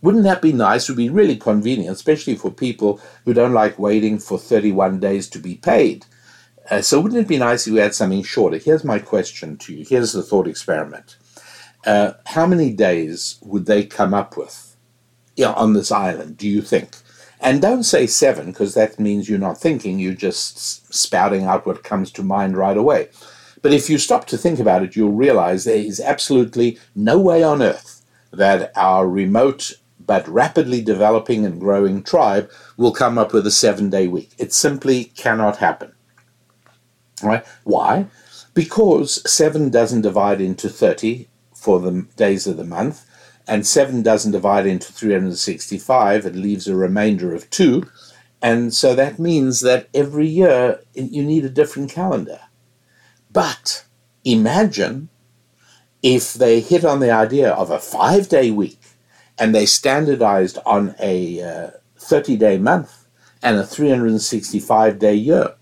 Wouldn't 0.00 0.24
that 0.24 0.42
be 0.42 0.52
nice? 0.52 0.88
It 0.88 0.92
would 0.92 0.98
be 0.98 1.10
really 1.10 1.36
convenient, 1.36 1.94
especially 1.94 2.36
for 2.36 2.50
people 2.50 3.00
who 3.24 3.34
don't 3.34 3.52
like 3.52 3.78
waiting 3.78 4.18
for 4.18 4.38
31 4.38 5.00
days 5.00 5.28
to 5.30 5.38
be 5.38 5.56
paid. 5.56 6.06
Uh, 6.70 6.82
so, 6.82 7.00
wouldn't 7.00 7.20
it 7.20 7.28
be 7.28 7.38
nice 7.38 7.66
if 7.66 7.72
we 7.72 7.80
had 7.80 7.94
something 7.94 8.22
shorter? 8.22 8.58
Here's 8.58 8.84
my 8.84 8.98
question 8.98 9.56
to 9.58 9.74
you. 9.74 9.84
Here's 9.88 10.12
the 10.12 10.22
thought 10.22 10.46
experiment. 10.46 11.16
Uh, 11.84 12.12
how 12.26 12.46
many 12.46 12.72
days 12.72 13.38
would 13.42 13.66
they 13.66 13.84
come 13.84 14.12
up 14.12 14.36
with 14.36 14.68
you 15.38 15.44
know, 15.44 15.54
on 15.54 15.72
this 15.72 15.92
island, 15.92 16.36
do 16.36 16.48
you 16.48 16.60
think? 16.60 16.96
And 17.40 17.62
don't 17.62 17.84
say 17.84 18.06
seven, 18.08 18.46
because 18.46 18.74
that 18.74 18.98
means 18.98 19.28
you're 19.28 19.38
not 19.38 19.58
thinking, 19.58 19.98
you're 19.98 20.12
just 20.12 20.92
spouting 20.92 21.44
out 21.44 21.64
what 21.64 21.84
comes 21.84 22.10
to 22.12 22.24
mind 22.24 22.56
right 22.56 22.76
away. 22.76 23.08
But 23.62 23.72
if 23.72 23.88
you 23.88 23.98
stop 23.98 24.26
to 24.26 24.36
think 24.36 24.58
about 24.58 24.82
it, 24.82 24.96
you'll 24.96 25.12
realize 25.12 25.64
there 25.64 25.76
is 25.76 26.00
absolutely 26.00 26.78
no 26.96 27.18
way 27.20 27.42
on 27.44 27.62
earth 27.62 28.04
that 28.32 28.72
our 28.76 29.08
remote 29.08 29.74
but 30.08 30.26
rapidly 30.26 30.80
developing 30.80 31.44
and 31.44 31.60
growing 31.60 32.02
tribe 32.02 32.50
will 32.78 32.92
come 32.92 33.18
up 33.18 33.34
with 33.34 33.46
a 33.46 33.50
seven 33.50 33.90
day 33.90 34.08
week. 34.08 34.30
It 34.38 34.54
simply 34.54 35.04
cannot 35.04 35.58
happen. 35.58 35.92
Right? 37.22 37.44
Why? 37.64 38.06
Because 38.54 39.30
seven 39.30 39.68
doesn't 39.70 40.00
divide 40.00 40.40
into 40.40 40.70
30 40.70 41.28
for 41.54 41.78
the 41.78 42.06
days 42.16 42.46
of 42.46 42.56
the 42.56 42.64
month, 42.64 43.04
and 43.46 43.66
7 43.66 44.02
doesn't 44.02 44.32
divide 44.32 44.66
into 44.66 44.92
365, 44.92 46.26
it 46.26 46.36
leaves 46.36 46.68
a 46.68 46.76
remainder 46.76 47.34
of 47.34 47.48
2. 47.50 47.82
And 48.42 48.72
so 48.74 48.94
that 48.94 49.18
means 49.18 49.60
that 49.60 49.88
every 49.94 50.28
year 50.28 50.80
you 50.94 51.22
need 51.22 51.44
a 51.44 51.50
different 51.50 51.90
calendar. 51.90 52.40
But 53.30 53.84
imagine 54.24 55.08
if 56.02 56.34
they 56.34 56.60
hit 56.60 56.84
on 56.84 57.00
the 57.00 57.10
idea 57.10 57.50
of 57.50 57.70
a 57.70 57.78
five 57.78 58.28
day 58.28 58.50
week 58.50 58.77
and 59.38 59.54
they 59.54 59.66
standardized 59.66 60.58
on 60.66 60.94
a 61.00 61.70
30 61.98 62.34
uh, 62.34 62.38
day 62.38 62.58
month 62.58 63.06
and 63.42 63.56
a 63.56 63.66
365 63.66 64.98
day 64.98 65.14
year. 65.14 65.54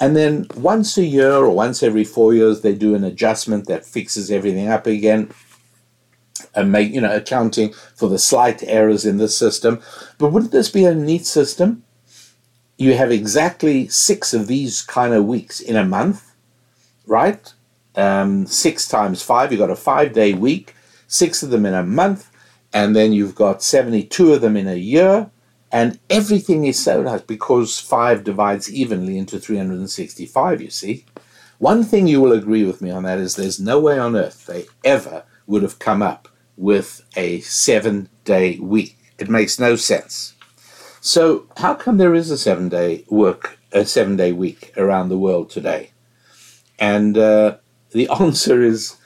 And 0.00 0.16
then 0.16 0.46
once 0.56 0.98
a 0.98 1.04
year 1.04 1.32
or 1.32 1.50
once 1.50 1.82
every 1.82 2.04
four 2.04 2.34
years, 2.34 2.60
they 2.60 2.74
do 2.74 2.94
an 2.94 3.04
adjustment 3.04 3.68
that 3.68 3.86
fixes 3.86 4.30
everything 4.30 4.68
up 4.68 4.86
again 4.86 5.30
and 6.54 6.72
make, 6.72 6.92
you 6.92 7.00
know, 7.00 7.14
accounting 7.14 7.72
for 7.94 8.08
the 8.08 8.18
slight 8.18 8.62
errors 8.64 9.04
in 9.04 9.18
the 9.18 9.28
system. 9.28 9.80
But 10.18 10.32
wouldn't 10.32 10.50
this 10.50 10.70
be 10.70 10.84
a 10.84 10.94
neat 10.94 11.24
system? 11.24 11.84
You 12.76 12.94
have 12.94 13.12
exactly 13.12 13.86
six 13.88 14.34
of 14.34 14.48
these 14.48 14.82
kind 14.82 15.14
of 15.14 15.24
weeks 15.24 15.60
in 15.60 15.76
a 15.76 15.84
month, 15.84 16.32
right? 17.06 17.52
Um, 17.94 18.46
six 18.46 18.88
times 18.88 19.22
five, 19.22 19.52
you've 19.52 19.60
got 19.60 19.70
a 19.70 19.76
five 19.76 20.12
day 20.12 20.32
week, 20.32 20.74
six 21.06 21.44
of 21.44 21.50
them 21.50 21.64
in 21.64 21.74
a 21.74 21.84
month, 21.84 22.31
and 22.72 22.96
then 22.96 23.12
you've 23.12 23.34
got 23.34 23.62
72 23.62 24.32
of 24.32 24.40
them 24.40 24.56
in 24.56 24.68
a 24.68 24.74
year 24.74 25.30
and 25.72 25.98
everything 26.10 26.64
is 26.66 26.82
so 26.82 27.02
nice 27.02 27.22
because 27.22 27.80
5 27.80 28.24
divides 28.24 28.72
evenly 28.72 29.16
into 29.16 29.38
365, 29.38 30.60
you 30.60 30.70
see. 30.70 31.06
One 31.58 31.82
thing 31.82 32.06
you 32.06 32.20
will 32.20 32.32
agree 32.32 32.64
with 32.64 32.82
me 32.82 32.90
on 32.90 33.04
that 33.04 33.18
is 33.18 33.36
there's 33.36 33.58
no 33.58 33.80
way 33.80 33.98
on 33.98 34.14
earth 34.14 34.46
they 34.46 34.66
ever 34.84 35.24
would 35.46 35.62
have 35.62 35.78
come 35.78 36.02
up 36.02 36.28
with 36.56 37.02
a 37.16 37.40
seven 37.40 38.10
day 38.24 38.58
week. 38.58 38.98
It 39.18 39.30
makes 39.30 39.58
no 39.58 39.76
sense. 39.76 40.34
So, 41.00 41.46
how 41.56 41.74
come 41.74 41.96
there 41.98 42.14
is 42.14 42.30
a 42.30 42.38
seven 42.38 42.68
day 42.68 43.04
work, 43.08 43.58
a 43.72 43.84
seven 43.84 44.16
day 44.16 44.32
week 44.32 44.72
around 44.76 45.08
the 45.08 45.18
world 45.18 45.50
today? 45.50 45.92
And 46.78 47.16
uh, 47.16 47.56
the 47.92 48.08
answer 48.20 48.62
is 48.62 48.96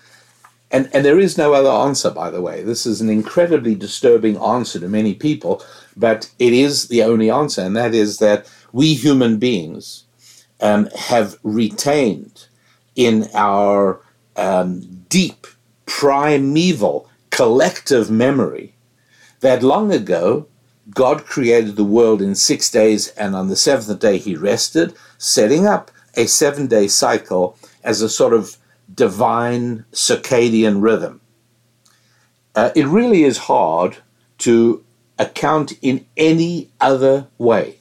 and, 0.77 0.91
and 0.95 1.05
there 1.07 1.19
is 1.19 1.39
no 1.39 1.55
other 1.55 1.71
answer, 1.71 2.11
by 2.11 2.29
the 2.29 2.43
way. 2.43 2.63
This 2.63 2.85
is 2.85 3.01
an 3.01 3.09
incredibly 3.09 3.75
disturbing 3.75 4.37
answer 4.37 4.79
to 4.79 4.89
many 4.89 5.15
people, 5.15 5.63
but 5.97 6.31
it 6.39 6.53
is 6.53 6.89
the 6.89 7.03
only 7.03 7.31
answer, 7.31 7.63
and 7.63 7.75
that 7.77 7.95
is 7.95 8.19
that 8.19 8.51
we 8.73 8.93
human 8.93 9.39
beings 9.39 10.05
um, 10.61 10.91
have 10.95 11.39
retained 11.43 12.47
in 12.95 13.29
our 13.33 14.03
um, 14.37 14.81
deep, 15.09 15.47
primeval, 15.87 17.09
collective 17.31 18.11
memory 18.11 18.75
that 19.41 19.63
long 19.63 19.91
ago 19.93 20.47
God 20.91 21.25
created 21.25 21.77
the 21.77 21.85
world 21.85 22.21
in 22.21 22.35
six 22.35 22.71
days, 22.71 23.09
and 23.09 23.35
on 23.35 23.49
the 23.49 23.57
seventh 23.57 23.99
day 23.99 24.19
he 24.19 24.37
rested, 24.37 24.95
setting 25.17 25.67
up 25.67 25.91
a 26.15 26.27
seven 26.27 26.67
day 26.67 26.87
cycle 26.87 27.57
as 27.83 28.03
a 28.03 28.09
sort 28.09 28.35
of 28.35 28.59
divine 28.95 29.85
circadian 29.93 30.83
rhythm. 30.83 31.21
Uh, 32.55 32.71
it 32.75 32.87
really 32.87 33.25
is 33.25 33.39
hard 33.39 33.99
to 34.39 34.85
account 35.19 35.73
in 35.83 36.07
any 36.17 36.71
other 36.81 37.27
way 37.39 37.79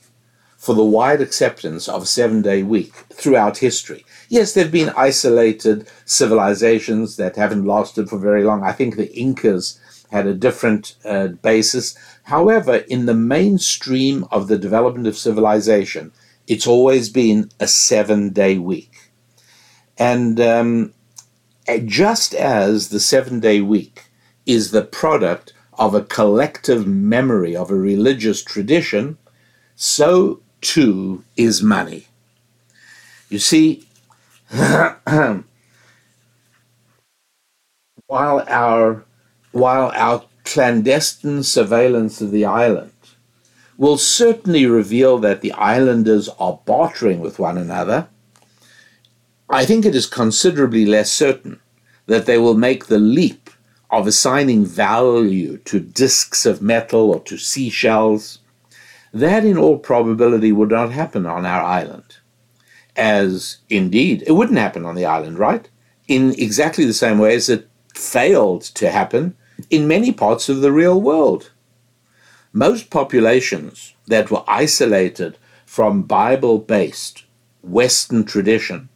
for 0.57 0.73
the 0.73 0.83
wide 0.83 1.21
acceptance 1.21 1.87
of 1.87 2.03
a 2.03 2.07
seven 2.07 2.41
day 2.41 2.63
week 2.63 2.93
throughout 3.13 3.59
history. 3.59 4.03
Yes, 4.29 4.53
there 4.53 4.63
have 4.63 4.71
been 4.73 4.91
isolated 4.97 5.87
civilizations 6.05 7.17
that 7.17 7.35
haven't 7.35 7.65
lasted 7.65 8.09
for 8.09 8.17
very 8.17 8.43
long. 8.43 8.63
I 8.63 8.71
think 8.71 8.95
the 8.95 9.13
Incas 9.13 9.79
had 10.11 10.25
a 10.25 10.33
different 10.33 10.95
uh, 11.05 11.27
basis. 11.27 11.95
However, 12.23 12.77
in 12.77 13.05
the 13.05 13.13
mainstream 13.13 14.25
of 14.31 14.47
the 14.47 14.57
development 14.57 15.07
of 15.07 15.17
civilization, 15.17 16.11
it's 16.47 16.67
always 16.67 17.09
been 17.09 17.51
a 17.59 17.67
seven 17.67 18.29
day 18.29 18.57
week. 18.57 18.94
And 19.97 20.39
um, 20.39 20.93
just 21.85 22.33
as 22.33 22.89
the 22.89 22.99
seven 22.99 23.39
day 23.39 23.61
week 23.61 24.09
is 24.45 24.71
the 24.71 24.83
product 24.83 25.53
of 25.73 25.93
a 25.93 26.03
collective 26.03 26.87
memory 26.87 27.55
of 27.55 27.69
a 27.69 27.75
religious 27.75 28.43
tradition, 28.43 29.17
so 29.75 30.41
too 30.61 31.23
is 31.35 31.61
money. 31.61 32.07
You 33.29 33.39
see, 33.39 33.87
while 38.07 38.45
our 38.47 39.05
while 39.51 39.91
our 39.95 40.23
clandestine 40.43 41.43
surveillance 41.43 42.21
of 42.21 42.31
the 42.31 42.45
island 42.45 42.91
will 43.77 43.97
certainly 43.97 44.65
reveal 44.65 45.17
that 45.17 45.41
the 45.41 45.51
islanders 45.53 46.29
are 46.39 46.59
bartering 46.65 47.19
with 47.19 47.39
one 47.39 47.57
another, 47.57 48.07
I 49.49 49.65
think 49.65 49.85
it 49.85 49.95
is 49.95 50.07
considerably 50.07 50.85
less 50.85 51.11
certain 51.11 51.59
that 52.07 52.25
they 52.25 52.37
will 52.37 52.55
make 52.55 52.85
the 52.85 52.97
leap 52.97 53.49
of 53.91 54.07
assigning 54.07 54.65
value 54.65 55.57
to 55.57 55.79
disks 55.79 56.45
of 56.45 56.61
metal 56.61 57.11
or 57.11 57.19
to 57.21 57.37
seashells. 57.37 58.39
That, 59.13 59.45
in 59.45 59.57
all 59.57 59.77
probability, 59.77 60.51
would 60.51 60.71
not 60.71 60.91
happen 60.91 61.25
on 61.25 61.45
our 61.45 61.63
island. 61.63 62.17
As 62.95 63.57
indeed, 63.69 64.23
it 64.25 64.31
wouldn't 64.31 64.57
happen 64.57 64.83
on 64.83 64.95
the 64.95 65.05
island, 65.05 65.37
right? 65.37 65.69
In 66.07 66.31
exactly 66.39 66.85
the 66.85 66.93
same 66.93 67.19
way 67.19 67.35
as 67.35 67.47
it 67.47 67.69
failed 67.93 68.63
to 68.63 68.89
happen 68.89 69.35
in 69.69 69.87
many 69.87 70.11
parts 70.11 70.49
of 70.49 70.61
the 70.61 70.71
real 70.71 70.99
world. 70.99 71.51
Most 72.51 72.89
populations 72.89 73.93
that 74.07 74.31
were 74.31 74.43
isolated 74.47 75.37
from 75.65 76.03
Bible 76.03 76.57
based 76.57 77.25
Western 77.61 78.23
tradition 78.23 78.89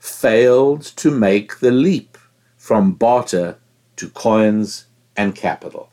failed 0.00 0.82
to 0.82 1.10
make 1.10 1.60
the 1.60 1.70
leap 1.70 2.18
from 2.56 2.92
barter 2.92 3.58
to 3.96 4.08
coins 4.10 4.86
and 5.16 5.36
capital. 5.36 5.90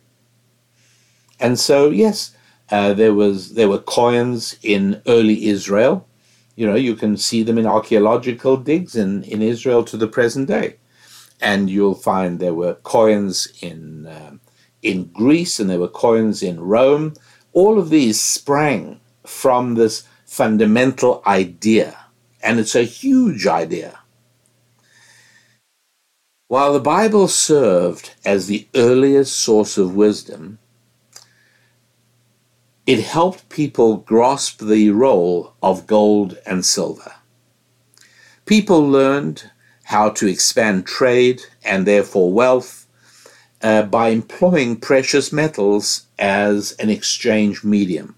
And 1.40 1.60
so, 1.60 1.92
yes, 1.92 2.36
uh, 2.72 2.94
there 2.94 3.14
was 3.14 3.54
there 3.54 3.70
were 3.70 3.80
coins 3.80 4.58
in 4.64 5.02
early 5.06 5.46
Israel. 5.46 6.08
You 6.56 6.66
know, 6.66 6.76
you 6.76 6.96
can 6.96 7.18
see 7.18 7.44
them 7.44 7.60
in 7.60 7.68
archaeological 7.68 8.58
digs 8.58 8.96
in, 8.96 9.24
in 9.24 9.44
Israel 9.44 9.84
to 9.84 9.98
the 9.98 10.08
present 10.08 10.48
day 10.48 10.78
and 11.40 11.70
you'll 11.70 11.96
find 11.96 12.40
there 12.40 12.54
were 12.54 12.76
coins 12.76 13.48
in 13.62 14.08
um, 14.08 14.40
in 14.82 15.06
Greece 15.06 15.60
and 15.60 15.70
there 15.70 15.80
were 15.80 15.88
coins 15.88 16.42
in 16.42 16.60
Rome. 16.60 17.14
All 17.54 17.80
of 17.80 17.90
these 17.90 18.22
sprang 18.22 19.00
from 19.26 19.76
this 19.76 20.04
fundamental 20.26 21.24
idea, 21.26 21.98
and 22.42 22.60
it's 22.60 22.76
a 22.76 22.84
huge 22.84 23.48
idea. 23.48 24.00
While 26.48 26.74
the 26.74 26.80
Bible 26.80 27.28
served 27.28 28.16
as 28.24 28.48
the 28.48 28.68
earliest 28.74 29.36
source 29.36 29.78
of 29.78 29.96
wisdom, 29.96 30.60
it 32.86 33.04
helped 33.04 33.50
people 33.50 33.98
grasp 33.98 34.62
the 34.62 34.92
role 34.92 35.54
of 35.62 35.88
gold 35.88 36.38
and 36.46 36.66
silver. 36.66 37.16
People 38.46 38.88
learned 38.88 39.52
how 39.84 40.10
to 40.10 40.28
expand 40.28 40.86
trade 40.86 41.42
and 41.66 41.86
therefore 41.86 42.32
wealth 42.32 42.88
uh, 43.62 43.84
by 43.84 44.10
employing 44.10 44.78
precious 44.78 45.34
metals 45.34 46.08
as 46.18 46.72
an 46.74 46.90
exchange 46.90 47.64
medium. 47.64 48.16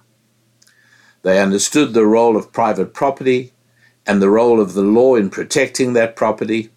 They 1.24 1.42
understood 1.42 1.94
the 1.94 2.06
role 2.06 2.38
of 2.38 2.52
private 2.52 2.94
property 2.94 3.54
and 4.10 4.24
the 4.24 4.30
role 4.30 4.60
of 4.60 4.74
the 4.74 4.82
law 4.82 5.14
in 5.14 5.30
protecting 5.30 5.94
that 5.94 6.16
property. 6.16 6.72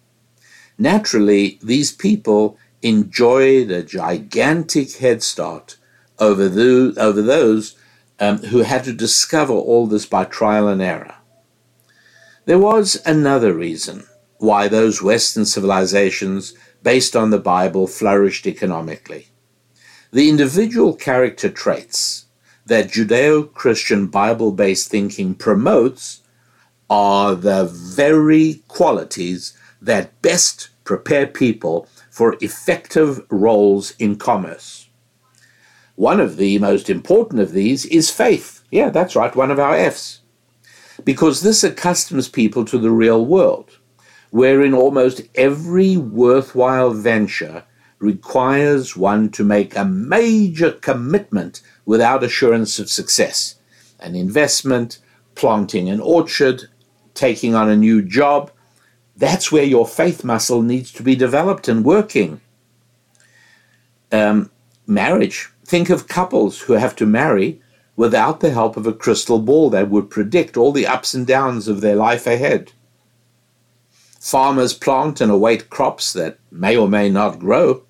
Naturally, 0.77 1.57
these 1.63 1.91
people 1.91 2.59
enjoyed 2.83 3.71
a 3.71 3.81
gigantic 3.81 4.97
head 4.97 5.23
start 5.23 5.77
over, 6.19 6.47
the, 6.47 6.93
over 6.95 7.23
those 7.23 7.75
um, 8.19 8.37
who 8.37 8.59
had 8.59 8.83
to 8.83 8.93
discover 8.93 9.51
all 9.51 9.87
this 9.87 10.05
by 10.05 10.25
trial 10.25 10.67
and 10.67 10.79
error. 10.79 11.15
There 12.45 12.59
was 12.59 13.01
another 13.03 13.55
reason 13.55 14.03
why 14.37 14.67
those 14.67 15.01
Western 15.01 15.45
civilizations 15.45 16.53
based 16.83 17.15
on 17.15 17.31
the 17.31 17.39
Bible 17.39 17.87
flourished 17.87 18.45
economically. 18.45 19.29
The 20.11 20.29
individual 20.29 20.93
character 20.93 21.49
traits 21.49 22.25
that 22.67 22.91
Judeo 22.91 23.51
Christian 23.55 24.05
Bible 24.05 24.51
based 24.51 24.91
thinking 24.91 25.33
promotes 25.33 26.19
are 26.89 27.35
the 27.35 27.65
very 27.65 28.63
qualities 28.67 29.57
that 29.81 30.21
best 30.21 30.69
prepare 30.83 31.27
people 31.27 31.87
for 32.09 32.37
effective 32.41 33.21
roles 33.29 33.91
in 33.99 34.15
commerce. 34.15 34.89
One 35.95 36.19
of 36.19 36.37
the 36.37 36.57
most 36.59 36.89
important 36.89 37.39
of 37.39 37.51
these 37.51 37.85
is 37.85 38.09
faith. 38.09 38.63
Yeah, 38.71 38.89
that's 38.89 39.15
right, 39.15 39.35
one 39.35 39.51
of 39.51 39.59
our 39.59 39.75
F's. 39.75 40.21
Because 41.03 41.41
this 41.41 41.63
accustoms 41.63 42.31
people 42.31 42.65
to 42.65 42.77
the 42.77 42.91
real 42.91 43.25
world 43.25 43.77
wherein 44.33 44.73
almost 44.73 45.21
every 45.35 45.95
worthwhile 45.95 46.89
venture 46.89 47.63
requires 47.99 48.97
one 48.97 49.29
to 49.29 49.43
make 49.43 49.75
a 49.75 49.85
major 49.85 50.71
commitment 50.71 51.61
without 51.85 52.23
assurance 52.23 52.79
of 52.79 52.89
success. 52.89 53.55
An 53.99 54.15
investment, 54.15 54.97
planting 55.35 55.87
an 55.87 55.99
orchard, 55.99 56.63
taking 57.13 57.55
on 57.55 57.69
a 57.69 57.75
new 57.75 58.01
job, 58.01 58.51
that's 59.15 59.51
where 59.51 59.63
your 59.63 59.87
faith 59.87 60.23
muscle 60.23 60.61
needs 60.61 60.91
to 60.93 61.03
be 61.03 61.15
developed 61.15 61.67
and 61.67 61.85
working. 61.85 62.41
Um, 64.11 64.49
marriage. 64.87 65.49
Think 65.65 65.89
of 65.89 66.07
couples 66.07 66.61
who 66.61 66.73
have 66.73 66.95
to 66.97 67.05
marry 67.05 67.61
without 67.95 68.39
the 68.39 68.51
help 68.51 68.75
of 68.75 68.87
a 68.87 68.93
crystal 68.93 69.39
ball 69.39 69.69
that 69.69 69.89
would 69.89 70.09
predict 70.09 70.57
all 70.57 70.71
the 70.71 70.87
ups 70.87 71.13
and 71.13 71.25
downs 71.27 71.67
of 71.67 71.81
their 71.81 71.95
life 71.95 72.25
ahead. 72.25 72.71
Farmers 74.19 74.73
plant 74.73 75.21
and 75.21 75.31
await 75.31 75.69
crops 75.69 76.13
that 76.13 76.39
may 76.51 76.75
or 76.75 76.87
may 76.87 77.09
not 77.09 77.39
grow. 77.39 77.83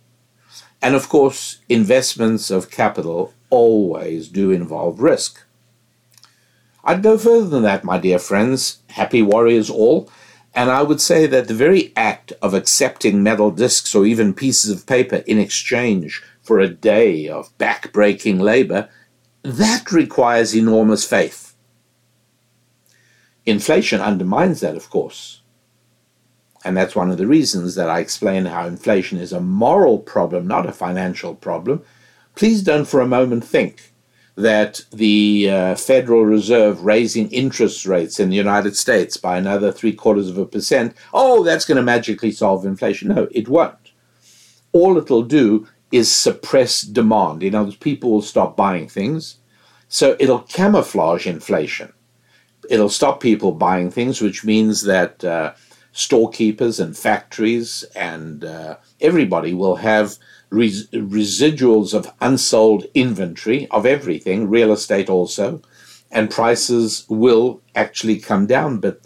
And 0.82 0.96
of 0.96 1.08
course, 1.08 1.60
investments 1.70 2.52
of 2.52 2.72
capital 2.72 3.34
always 3.50 4.28
do 4.28 4.52
involve 4.52 5.00
risk. 5.00 5.44
I'd 6.84 7.04
go 7.04 7.18
further 7.18 7.48
than 7.48 7.64
that, 7.64 7.84
my 7.84 7.98
dear 7.98 8.20
friends, 8.20 8.80
happy 8.90 9.22
warriors 9.22 9.70
all, 9.70 10.10
and 10.54 10.70
I 10.70 10.84
would 10.84 11.00
say 11.00 11.26
that 11.28 11.48
the 11.48 11.54
very 11.54 11.94
act 11.96 12.34
of 12.42 12.54
accepting 12.54 13.24
metal 13.24 13.52
discs 13.52 13.96
or 13.96 14.06
even 14.06 14.34
pieces 14.34 14.70
of 14.70 14.86
paper 14.86 15.18
in 15.26 15.40
exchange 15.40 16.22
for 16.42 16.60
a 16.60 16.70
day 16.70 17.28
of 17.28 17.58
back-breaking 17.58 18.40
labor, 18.40 18.90
that 19.44 19.92
requires 19.92 20.56
enormous 20.56 21.08
faith. 21.08 21.56
Inflation 23.46 24.02
undermines 24.02 24.60
that, 24.60 24.76
of 24.76 24.90
course. 24.90 25.42
And 26.66 26.78
that's 26.78 26.96
one 26.96 27.12
of 27.12 27.18
the 27.18 27.28
reasons 27.28 27.76
that 27.76 27.90
I 27.90 28.00
explain 28.00 28.46
how 28.46 28.68
inflation 28.68 29.18
is 29.18 29.34
a 29.34 29.42
moral 29.42 30.00
problem, 30.00 30.48
not 30.48 30.66
a 30.66 30.72
financial 30.72 31.36
problem. 31.36 31.82
Please 32.36 32.62
don't 32.62 32.86
for 32.86 33.02
a 33.02 33.08
moment 33.08 33.44
think 33.44 33.93
that 34.36 34.82
the 34.92 35.50
uh, 35.50 35.76
Federal 35.76 36.26
Reserve 36.26 36.84
raising 36.84 37.30
interest 37.32 37.86
rates 37.86 38.20
in 38.20 38.30
the 38.30 38.36
United 38.36 38.76
States 38.76 39.16
by 39.18 39.38
another 39.38 39.72
three 39.72 39.94
quarters 39.94 40.30
of 40.30 40.38
a 40.38 40.46
percent, 40.46 40.96
oh, 41.14 41.44
that's 41.44 41.66
going 41.66 41.78
to 41.78 41.84
magically 41.84 42.32
solve 42.32 42.66
inflation. 42.66 43.10
No, 43.10 43.28
it 43.32 43.48
won't. 43.48 43.92
All 44.72 44.98
it'll 44.98 45.24
do 45.24 45.68
is 45.92 46.14
suppress 46.14 46.82
demand. 46.82 47.44
In 47.44 47.54
other 47.54 47.66
words, 47.66 47.78
people 47.78 48.10
will 48.10 48.24
stop 48.24 48.58
buying 48.58 48.90
things. 48.90 49.38
So 49.88 50.16
it'll 50.20 50.40
camouflage 50.40 51.28
inflation. 51.28 51.94
It'll 52.68 52.90
stop 52.90 53.20
people 53.20 53.52
buying 53.52 53.92
things, 53.92 54.20
which 54.20 54.44
means 54.44 54.84
that 54.84 55.24
uh, 55.24 55.54
storekeepers 55.92 56.80
and 56.80 56.98
factories 56.98 57.84
and 57.96 58.44
uh, 58.44 58.78
everybody 59.00 59.54
will 59.54 59.76
have 59.76 60.18
res- 60.54 60.88
residuals 60.90 61.94
of 61.94 62.14
unsold 62.22 62.86
inventory 62.94 63.68
of 63.72 63.86
everything, 63.86 64.50
real 64.50 64.72
estate 64.72 65.10
also, 65.10 65.62
and 66.12 66.30
prices 66.30 67.06
will 67.10 67.62
actually 67.76 68.20
come 68.20 68.46
down. 68.46 68.80
But 68.80 69.02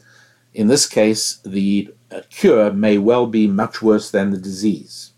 in 0.53 0.67
this 0.67 0.86
case, 0.88 1.39
the 1.45 1.89
uh, 2.12 2.21
cure 2.29 2.71
may 2.71 2.97
well 2.97 3.27
be 3.27 3.47
much 3.47 3.81
worse 3.81 4.12
than 4.12 4.31
the 4.31 4.38
disease. 4.38 5.13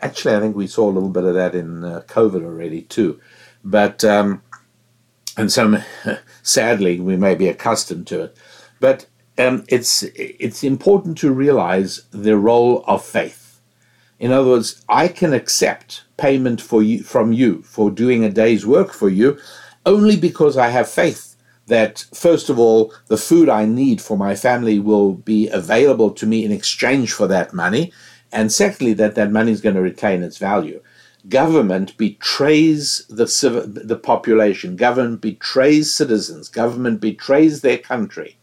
Actually, 0.00 0.36
I 0.36 0.40
think 0.40 0.56
we 0.56 0.66
saw 0.66 0.88
a 0.88 0.92
little 0.92 1.10
bit 1.10 1.24
of 1.24 1.34
that 1.34 1.54
in 1.54 1.84
uh, 1.84 2.02
COVID 2.06 2.44
already 2.44 2.82
too. 2.82 3.20
But 3.62 4.04
um, 4.04 4.42
and 5.36 5.52
so 5.52 5.82
sadly, 6.42 7.00
we 7.00 7.16
may 7.16 7.34
be 7.34 7.48
accustomed 7.48 8.06
to 8.08 8.24
it. 8.24 8.36
But 8.80 9.06
um, 9.38 9.64
it's 9.68 10.02
it's 10.14 10.64
important 10.64 11.18
to 11.18 11.32
realize 11.32 12.02
the 12.10 12.36
role 12.36 12.84
of 12.86 13.04
faith. 13.04 13.43
In 14.18 14.32
other 14.32 14.48
words, 14.48 14.84
I 14.88 15.08
can 15.08 15.32
accept 15.32 16.04
payment 16.16 16.60
for 16.60 16.82
you 16.82 17.02
from 17.02 17.32
you 17.32 17.62
for 17.62 17.90
doing 17.90 18.24
a 18.24 18.30
day's 18.30 18.64
work 18.66 18.92
for 18.92 19.08
you, 19.08 19.38
only 19.84 20.16
because 20.16 20.56
I 20.56 20.68
have 20.68 20.88
faith 20.88 21.34
that 21.66 22.04
first 22.14 22.50
of 22.50 22.58
all, 22.58 22.92
the 23.06 23.16
food 23.16 23.48
I 23.48 23.64
need 23.64 24.00
for 24.00 24.16
my 24.16 24.34
family 24.34 24.78
will 24.78 25.14
be 25.14 25.48
available 25.48 26.10
to 26.12 26.26
me 26.26 26.44
in 26.44 26.52
exchange 26.52 27.12
for 27.12 27.26
that 27.28 27.52
money, 27.52 27.92
and 28.32 28.52
secondly, 28.52 28.94
that 28.94 29.14
that 29.14 29.30
money 29.30 29.52
is 29.52 29.60
going 29.60 29.76
to 29.76 29.80
retain 29.80 30.22
its 30.22 30.38
value. 30.38 30.82
Government 31.28 31.96
betrays 31.96 33.06
the 33.08 33.24
the 33.66 33.96
population. 33.96 34.76
Government 34.76 35.20
betrays 35.20 35.94
citizens. 35.94 36.48
Government 36.48 37.00
betrays 37.00 37.62
their 37.62 37.78
country 37.78 38.38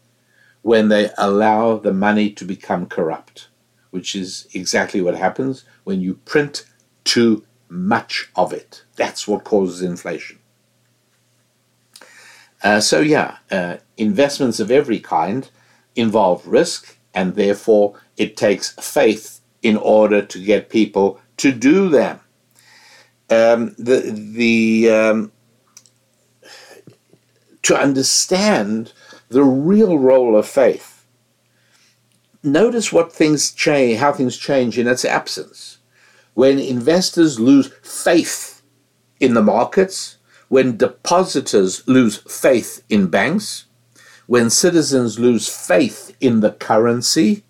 when 0.62 0.88
they 0.88 1.10
allow 1.18 1.76
the 1.76 1.92
money 1.92 2.30
to 2.30 2.44
become 2.44 2.86
corrupt, 2.86 3.48
which 3.92 4.16
is 4.16 4.48
exactly 4.52 5.00
what 5.00 5.14
happens 5.14 5.64
when 5.84 6.00
you 6.00 6.14
print 6.14 6.64
too 7.04 7.44
much 7.68 8.28
of 8.34 8.52
it. 8.52 8.82
That's 8.96 9.28
what 9.28 9.44
causes 9.44 9.80
inflation. 9.80 10.38
Uh, 12.62 12.80
so, 12.80 13.00
yeah, 13.00 13.36
uh, 13.50 13.76
investments 13.96 14.60
of 14.60 14.70
every 14.70 14.98
kind 14.98 15.48
involve 15.94 16.46
risk, 16.46 16.96
and 17.14 17.34
therefore 17.34 18.00
it 18.16 18.36
takes 18.36 18.72
faith 18.72 19.40
in 19.62 19.76
order 19.76 20.22
to 20.22 20.42
get 20.42 20.70
people 20.70 21.20
to 21.36 21.52
do 21.52 21.88
them. 21.88 22.20
Um, 23.30 23.74
the 23.78 24.00
the 24.34 24.90
um, 24.90 25.32
to 27.62 27.76
understand 27.76 28.92
the 29.28 29.42
real 29.42 29.98
role 29.98 30.36
of 30.36 30.46
faith. 30.46 30.91
Notice 32.42 32.92
what 32.92 33.12
things 33.12 33.52
change, 33.52 34.00
how 34.00 34.12
things 34.12 34.36
change 34.36 34.76
in 34.76 34.88
its 34.88 35.04
absence. 35.04 35.78
When 36.34 36.58
investors 36.58 37.38
lose 37.38 37.72
faith 37.82 38.62
in 39.20 39.34
the 39.34 39.42
markets, 39.42 40.16
when 40.48 40.76
depositors 40.76 41.86
lose 41.86 42.16
faith 42.16 42.82
in 42.88 43.06
banks, 43.06 43.66
when 44.26 44.50
citizens 44.50 45.20
lose 45.20 45.48
faith 45.48 46.16
in 46.20 46.40
the 46.40 46.50
currency, 46.50 47.44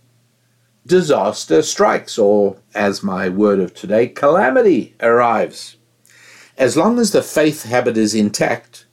disaster 0.86 1.62
strikes, 1.62 2.18
or 2.18 2.58
as 2.74 3.02
my 3.02 3.30
word 3.30 3.60
of 3.60 3.72
today, 3.72 4.08
calamity 4.08 4.94
arrives. 5.00 5.76
As 6.58 6.76
long 6.76 6.98
as 6.98 7.12
the 7.12 7.22
faith 7.22 7.64
habit 7.64 7.96
is 7.96 8.14
intact, 8.14 8.84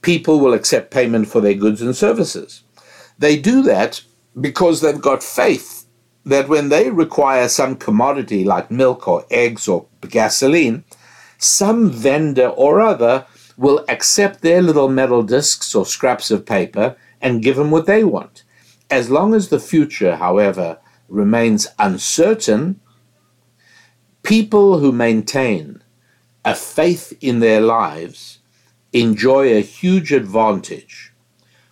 people 0.00 0.38
will 0.38 0.54
accept 0.54 0.92
payment 0.92 1.26
for 1.26 1.40
their 1.40 1.54
goods 1.54 1.82
and 1.82 1.96
services. 1.96 2.62
They 3.18 3.36
do 3.36 3.62
that 3.62 4.02
because 4.40 4.80
they've 4.80 5.00
got 5.00 5.22
faith 5.22 5.86
that 6.24 6.48
when 6.48 6.68
they 6.68 6.90
require 6.90 7.48
some 7.48 7.76
commodity 7.76 8.44
like 8.44 8.70
milk 8.70 9.08
or 9.08 9.24
eggs 9.30 9.66
or 9.68 9.86
gasoline, 10.08 10.84
some 11.38 11.90
vendor 11.90 12.48
or 12.48 12.80
other 12.80 13.26
will 13.56 13.84
accept 13.88 14.40
their 14.40 14.62
little 14.62 14.88
metal 14.88 15.22
discs 15.22 15.74
or 15.74 15.84
scraps 15.84 16.30
of 16.30 16.46
paper 16.46 16.96
and 17.20 17.42
give 17.42 17.56
them 17.56 17.70
what 17.70 17.86
they 17.86 18.04
want. 18.04 18.42
As 18.90 19.10
long 19.10 19.34
as 19.34 19.48
the 19.48 19.60
future, 19.60 20.16
however, 20.16 20.78
remains 21.08 21.66
uncertain, 21.78 22.80
people 24.22 24.78
who 24.78 24.92
maintain 24.92 25.82
a 26.44 26.54
faith 26.54 27.16
in 27.20 27.40
their 27.40 27.60
lives 27.60 28.38
enjoy 28.92 29.52
a 29.52 29.60
huge 29.60 30.12
advantage, 30.12 31.12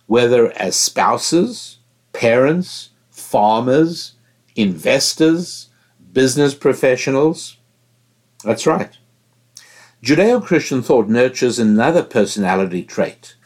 whether 0.05 0.51
as 0.53 0.75
spouses, 0.75 1.78
parents, 2.19 2.89
farmers, 3.09 4.15
investors, 4.53 5.69
business 6.11 6.53
professionals. 6.53 7.55
That's 8.43 8.67
right. 8.67 8.97
Judeo 10.03 10.43
Christian 10.43 10.81
thought 10.81 11.07
nurtures 11.07 11.59
another 11.59 12.03
personality 12.03 12.83
trait, 12.83 13.37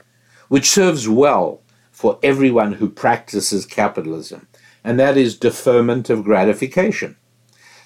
which 0.48 0.72
serves 0.72 1.08
well 1.08 1.62
for 1.92 2.18
everyone 2.24 2.74
who 2.74 2.90
practices 2.90 3.68
capitalism, 3.68 4.48
and 4.84 5.00
that 5.00 5.18
is 5.18 5.38
deferment 5.38 6.10
of 6.10 6.24
gratification. 6.24 7.16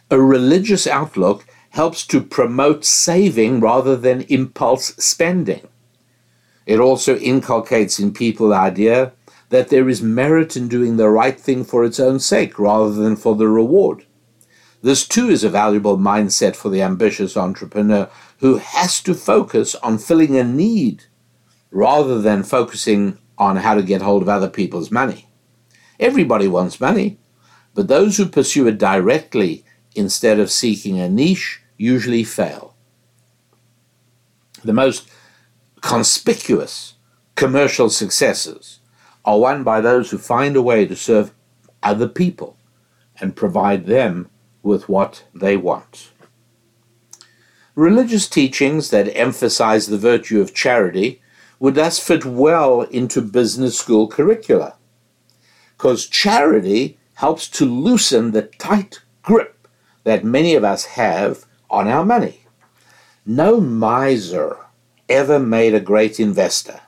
A 0.10 0.22
religious 0.22 0.88
outlook 0.88 1.46
helps 1.72 2.08
to 2.08 2.22
promote 2.22 2.86
saving 2.86 3.60
rather 3.60 3.98
than 3.98 4.22
impulse 4.30 4.96
spending. 4.96 5.68
It 6.66 6.80
also 6.80 7.18
inculcates 7.18 8.00
in 8.00 8.14
people 8.14 8.48
the 8.48 8.56
idea 8.56 9.12
that 9.50 9.70
there 9.70 9.88
is 9.88 10.02
merit 10.02 10.58
in 10.58 10.68
doing 10.68 10.98
the 10.98 11.10
right 11.10 11.40
thing 11.40 11.64
for 11.64 11.84
its 11.84 12.00
own 12.00 12.20
sake 12.20 12.60
rather 12.60 12.92
than 12.92 13.16
for 13.16 13.36
the 13.36 13.48
reward. 13.48 14.06
This 14.82 15.08
too 15.08 15.30
is 15.30 15.44
a 15.44 15.50
valuable 15.50 15.98
mindset 15.98 16.56
for 16.56 16.70
the 16.70 16.82
ambitious 16.82 17.36
entrepreneur 17.36 18.10
who 18.40 18.58
has 18.58 19.02
to 19.04 19.14
focus 19.14 19.76
on 19.76 19.98
filling 19.98 20.38
a 20.38 20.44
need 20.44 21.06
rather 21.72 22.22
than 22.22 22.44
focusing 22.44 23.18
on 23.38 23.58
how 23.58 23.76
to 23.76 23.84
get 23.84 24.02
hold 24.02 24.22
of 24.22 24.30
other 24.30 24.50
people's 24.50 24.92
money. 24.92 25.28
Everybody 26.00 26.48
wants 26.48 26.80
money, 26.80 27.20
but 27.74 27.88
those 27.88 28.18
who 28.18 28.28
pursue 28.28 28.68
it 28.68 28.78
directly 28.78 29.66
instead 29.96 30.40
of 30.40 30.52
seeking 30.52 31.00
a 31.00 31.10
niche 31.10 31.62
usually 31.78 32.24
fail. 32.24 32.76
The 34.64 34.74
most 34.74 35.10
conspicuous 35.82 36.96
commercial 37.36 37.90
successes 37.90 38.80
are 39.28 39.38
won 39.38 39.62
by 39.62 39.82
those 39.82 40.10
who 40.10 40.18
find 40.18 40.56
a 40.56 40.62
way 40.62 40.88
to 40.88 40.96
serve 40.96 41.34
other 41.84 42.08
people 42.08 42.58
and 43.20 43.36
provide 43.36 43.86
them 43.86 44.30
with 44.64 44.88
what 44.88 45.26
they 45.36 45.58
want. 45.58 46.12
Religious 47.76 48.28
teachings 48.28 48.90
that 48.90 49.16
emphasize 49.16 49.88
the 49.88 49.98
virtue 49.98 50.40
of 50.40 50.54
charity 50.54 51.22
would 51.60 51.76
thus 51.76 52.00
fit 52.00 52.24
well 52.24 52.84
into 52.84 53.22
business 53.22 53.78
school 53.78 54.08
curricula, 54.08 54.76
because 55.76 56.08
charity 56.08 56.98
helps 57.16 57.50
to 57.50 57.66
loosen 57.66 58.32
the 58.32 58.44
tight 58.44 59.02
grip 59.24 59.68
that 60.06 60.24
many 60.24 60.56
of 60.56 60.64
us 60.64 60.86
have 60.86 61.46
on 61.70 61.88
our 61.88 62.06
money. 62.06 62.46
No 63.26 63.60
miser 63.60 64.58
ever 65.10 65.38
made 65.38 65.74
a 65.74 65.82
great 65.82 66.18
investor. 66.18 66.80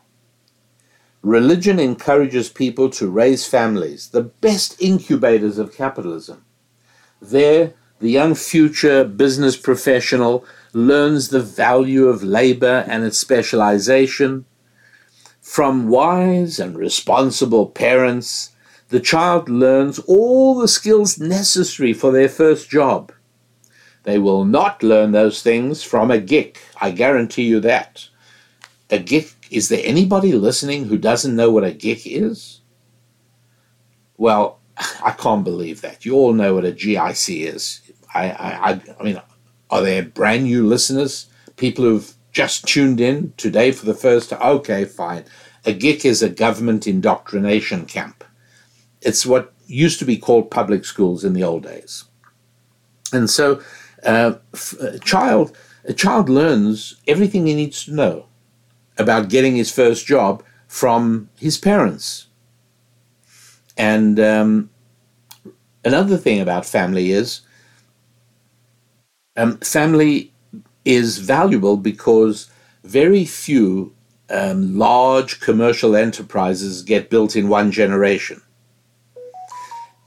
Religion 1.30 1.80
encourages 1.80 2.50
people 2.50 2.90
to 2.90 3.08
raise 3.08 3.46
families, 3.46 4.10
the 4.10 4.24
best 4.24 4.76
incubators 4.82 5.60
of 5.60 5.76
capitalism. 5.76 6.44
There, 7.22 7.74
the 8.00 8.10
young 8.10 8.34
future 8.34 9.04
business 9.04 9.56
professional 9.56 10.44
learns 10.74 11.30
the 11.30 11.40
value 11.40 12.08
of 12.08 12.24
labor 12.24 12.84
and 12.88 13.04
its 13.04 13.20
specialization. 13.20 14.46
From 15.40 15.88
wise 15.88 16.58
and 16.58 16.76
responsible 16.76 17.68
parents, 17.68 18.50
the 18.88 19.00
child 19.00 19.50
learns 19.50 20.00
all 20.00 20.58
the 20.58 20.68
skills 20.68 21.20
necessary 21.20 21.94
for 21.94 22.12
their 22.12 22.30
first 22.30 22.72
job. 22.72 23.12
They 24.02 24.18
will 24.18 24.46
not 24.46 24.82
learn 24.82 25.12
those 25.12 25.44
things 25.44 25.84
from 25.84 26.10
a 26.10 26.18
geek. 26.18 26.58
I 26.82 26.90
guarantee 26.90 27.44
you 27.44 27.60
that. 27.60 28.08
A 28.90 28.98
geek, 28.98 29.39
is 29.50 29.70
there 29.70 29.82
anybody 29.84 30.34
listening 30.34 30.86
who 30.86 30.98
doesn't 30.98 31.36
know 31.36 31.52
what 31.52 31.64
a 31.64 31.72
geek 31.72 32.06
is? 32.06 32.62
Well, 34.18 34.60
I 35.04 35.12
can't 35.12 35.44
believe 35.44 35.82
that. 35.82 36.06
You 36.06 36.16
all 36.16 36.34
know 36.34 36.54
what 36.54 36.66
a 36.66 36.72
GIC 36.72 37.54
is. 37.54 37.82
I, 38.14 38.32
I, 38.32 38.82
I 39.00 39.04
mean, 39.04 39.22
are 39.70 39.82
there 39.82 40.04
brand 40.04 40.44
new 40.44 40.66
listeners? 40.66 41.28
People 41.58 41.86
who've 41.86 42.14
just 42.32 42.68
tuned 42.68 43.02
in 43.02 43.34
today 43.38 43.72
for 43.72 43.86
the 43.86 43.94
first 43.94 44.30
time? 44.30 44.42
Okay, 44.42 44.86
fine. 44.86 45.26
A 45.66 45.74
geek 45.74 46.06
is 46.06 46.22
a 46.22 46.30
government 46.30 46.88
indoctrination 46.88 47.86
camp. 47.86 48.24
It's 49.02 49.26
what 49.26 49.54
used 49.68 50.00
to 50.00 50.06
be 50.06 50.18
called 50.18 50.52
public 50.52 50.86
schools 50.86 51.24
in 51.24 51.34
the 51.34 51.44
old 51.44 51.64
days. 51.64 52.06
And 53.12 53.30
so 53.30 53.62
uh, 54.06 54.34
a 54.82 55.00
child 55.00 55.56
a 55.86 55.94
child 55.94 56.30
learns 56.30 57.02
everything 57.08 57.48
he 57.48 57.56
needs 57.56 57.86
to 57.86 57.94
know 57.94 58.29
about 59.00 59.30
getting 59.30 59.56
his 59.56 59.72
first 59.72 60.06
job 60.06 60.44
from 60.68 61.30
his 61.40 61.58
parents. 61.58 62.28
And 63.78 64.20
um, 64.20 64.70
another 65.84 66.18
thing 66.18 66.40
about 66.40 66.66
family 66.66 67.12
is 67.12 67.42
um, 69.38 69.58
family 69.60 70.34
is 70.84 71.18
valuable 71.20 71.78
because 71.78 72.50
very 72.84 73.26
few 73.26 73.94
um, 74.30 74.78
large 74.78 75.40
commercial 75.40 75.96
enterprises 75.96 76.84
get 76.84 77.10
built 77.10 77.36
in 77.36 77.48
one 77.48 77.72
generation. 77.72 78.42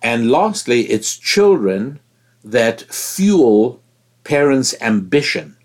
And 0.03 0.31
lastly, 0.31 0.83
it's 0.91 1.17
children 1.17 2.01
that 2.45 2.83
fuel 2.83 3.81
parents' 4.25 4.75
ambition 4.81 5.57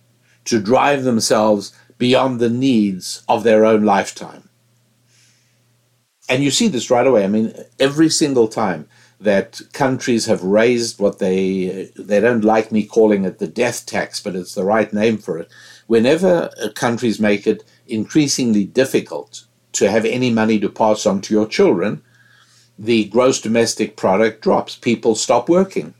to 0.45 0.61
drive 0.61 1.03
themselves 1.03 1.73
beyond 1.97 2.39
the 2.39 2.49
needs 2.49 3.23
of 3.27 3.43
their 3.43 3.65
own 3.65 3.83
lifetime. 3.83 4.49
And 6.29 6.43
you 6.43 6.51
see 6.51 6.67
this 6.67 6.91
right 6.91 7.07
away. 7.07 7.23
I 7.23 7.27
mean, 7.27 7.53
every 7.79 8.09
single 8.09 8.47
time 8.47 8.87
that 9.19 9.61
countries 9.73 10.25
have 10.25 10.43
raised 10.43 10.99
what 10.99 11.19
they 11.19 11.89
they 11.95 12.19
don't 12.19 12.43
like 12.43 12.71
me 12.71 12.85
calling 12.85 13.25
it 13.25 13.39
the 13.39 13.47
death 13.47 13.85
tax, 13.85 14.19
but 14.19 14.35
it's 14.35 14.53
the 14.53 14.63
right 14.63 14.93
name 14.93 15.17
for 15.17 15.37
it. 15.37 15.49
Whenever 15.87 16.51
uh, 16.61 16.69
countries 16.73 17.19
make 17.19 17.47
it 17.47 17.63
increasingly 17.87 18.65
difficult 18.65 19.45
to 19.73 19.89
have 19.89 20.05
any 20.05 20.29
money 20.29 20.59
to 20.59 20.69
pass 20.69 21.05
on 21.05 21.21
to 21.21 21.33
your 21.33 21.47
children, 21.47 22.03
the 22.77 23.05
gross 23.05 23.41
domestic 23.41 23.95
product 23.95 24.41
drops. 24.41 24.75
People 24.75 25.15
stop 25.15 25.49
working 25.49 25.93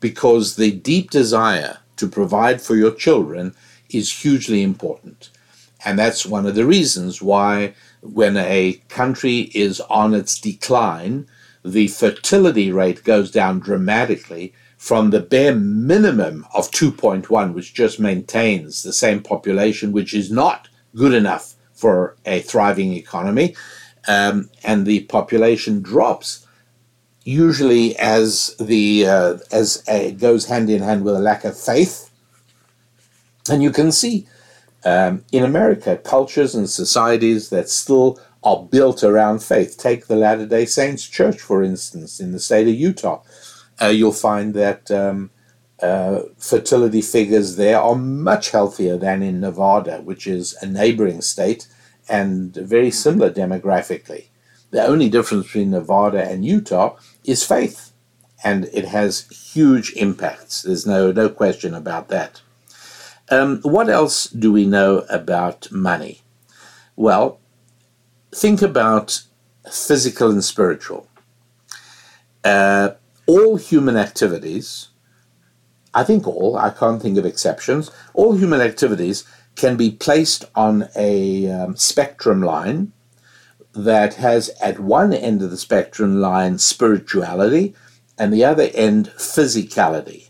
because 0.00 0.56
the 0.56 0.72
deep 0.72 1.10
desire 1.10 1.78
to 1.96 2.08
provide 2.08 2.60
for 2.60 2.76
your 2.76 2.92
children 2.92 3.54
is 3.90 4.22
hugely 4.22 4.62
important. 4.62 5.30
And 5.84 5.98
that's 5.98 6.26
one 6.26 6.46
of 6.46 6.54
the 6.54 6.66
reasons 6.66 7.22
why, 7.22 7.74
when 8.02 8.36
a 8.36 8.80
country 8.88 9.50
is 9.54 9.80
on 9.82 10.14
its 10.14 10.40
decline, 10.40 11.26
the 11.64 11.88
fertility 11.88 12.72
rate 12.72 13.04
goes 13.04 13.30
down 13.30 13.60
dramatically 13.60 14.52
from 14.76 15.10
the 15.10 15.20
bare 15.20 15.54
minimum 15.54 16.46
of 16.54 16.70
2.1, 16.70 17.54
which 17.54 17.74
just 17.74 18.00
maintains 18.00 18.82
the 18.82 18.92
same 18.92 19.22
population, 19.22 19.92
which 19.92 20.14
is 20.14 20.30
not 20.30 20.68
good 20.94 21.12
enough 21.12 21.54
for 21.72 22.16
a 22.24 22.40
thriving 22.40 22.92
economy, 22.92 23.54
um, 24.08 24.48
and 24.64 24.86
the 24.86 25.00
population 25.04 25.80
drops 25.82 26.46
usually 27.24 27.96
as 27.98 28.56
the 28.58 29.06
uh, 29.06 29.36
as 29.52 29.82
a, 29.86 30.08
it 30.08 30.18
goes 30.18 30.46
hand 30.46 30.70
in 30.70 30.82
hand 30.82 31.04
with 31.04 31.14
a 31.14 31.18
lack 31.18 31.44
of 31.44 31.58
faith 31.58 32.07
and 33.48 33.62
you 33.62 33.70
can 33.70 33.92
see 33.92 34.26
um, 34.84 35.24
in 35.32 35.44
america 35.44 35.96
cultures 35.96 36.54
and 36.54 36.68
societies 36.68 37.50
that 37.50 37.68
still 37.68 38.20
are 38.42 38.62
built 38.62 39.02
around 39.02 39.42
faith 39.42 39.76
take 39.76 40.06
the 40.06 40.16
latter 40.16 40.46
day 40.46 40.64
saints 40.64 41.06
church 41.06 41.40
for 41.40 41.62
instance 41.62 42.20
in 42.20 42.32
the 42.32 42.40
state 42.40 42.68
of 42.68 42.74
utah 42.74 43.20
uh, 43.80 43.86
you'll 43.86 44.12
find 44.12 44.54
that 44.54 44.90
um, 44.90 45.30
uh, 45.80 46.22
fertility 46.38 47.00
figures 47.00 47.56
there 47.56 47.80
are 47.80 47.94
much 47.94 48.50
healthier 48.50 48.96
than 48.96 49.22
in 49.22 49.40
Nevada, 49.40 50.00
which 50.02 50.26
is 50.26 50.56
a 50.60 50.66
neighboring 50.66 51.20
state 51.20 51.68
and 52.08 52.54
very 52.54 52.90
similar 52.90 53.30
demographically. 53.30 54.26
The 54.70 54.84
only 54.84 55.08
difference 55.08 55.46
between 55.46 55.70
Nevada 55.70 56.28
and 56.28 56.44
Utah 56.44 56.96
is 57.24 57.44
faith, 57.44 57.92
and 58.42 58.64
it 58.72 58.86
has 58.86 59.28
huge 59.52 59.92
impacts. 59.92 60.62
There's 60.62 60.86
no, 60.86 61.12
no 61.12 61.28
question 61.28 61.74
about 61.74 62.08
that. 62.08 62.42
Um, 63.30 63.60
what 63.62 63.88
else 63.88 64.24
do 64.24 64.52
we 64.52 64.66
know 64.66 65.04
about 65.10 65.70
money? 65.70 66.22
Well, 66.96 67.40
think 68.34 68.62
about 68.62 69.22
physical 69.70 70.30
and 70.30 70.42
spiritual. 70.42 71.06
Uh, 72.42 72.92
all 73.26 73.56
human 73.56 73.96
activities 73.96 74.88
I 75.94 76.04
think 76.04 76.28
all, 76.28 76.56
I 76.56 76.70
can't 76.70 77.00
think 77.00 77.18
of 77.18 77.26
exceptions, 77.26 77.90
all 78.14 78.34
human 78.34 78.60
activities 78.60 79.24
can 79.56 79.76
be 79.76 79.90
placed 79.90 80.44
on 80.54 80.88
a 80.94 81.50
um, 81.50 81.76
spectrum 81.76 82.42
line 82.42 82.92
that 83.74 84.14
has 84.14 84.50
at 84.62 84.78
one 84.78 85.12
end 85.12 85.42
of 85.42 85.50
the 85.50 85.56
spectrum 85.56 86.20
line 86.20 86.58
spirituality 86.58 87.74
and 88.18 88.32
the 88.32 88.44
other 88.44 88.70
end 88.74 89.10
physicality. 89.16 90.27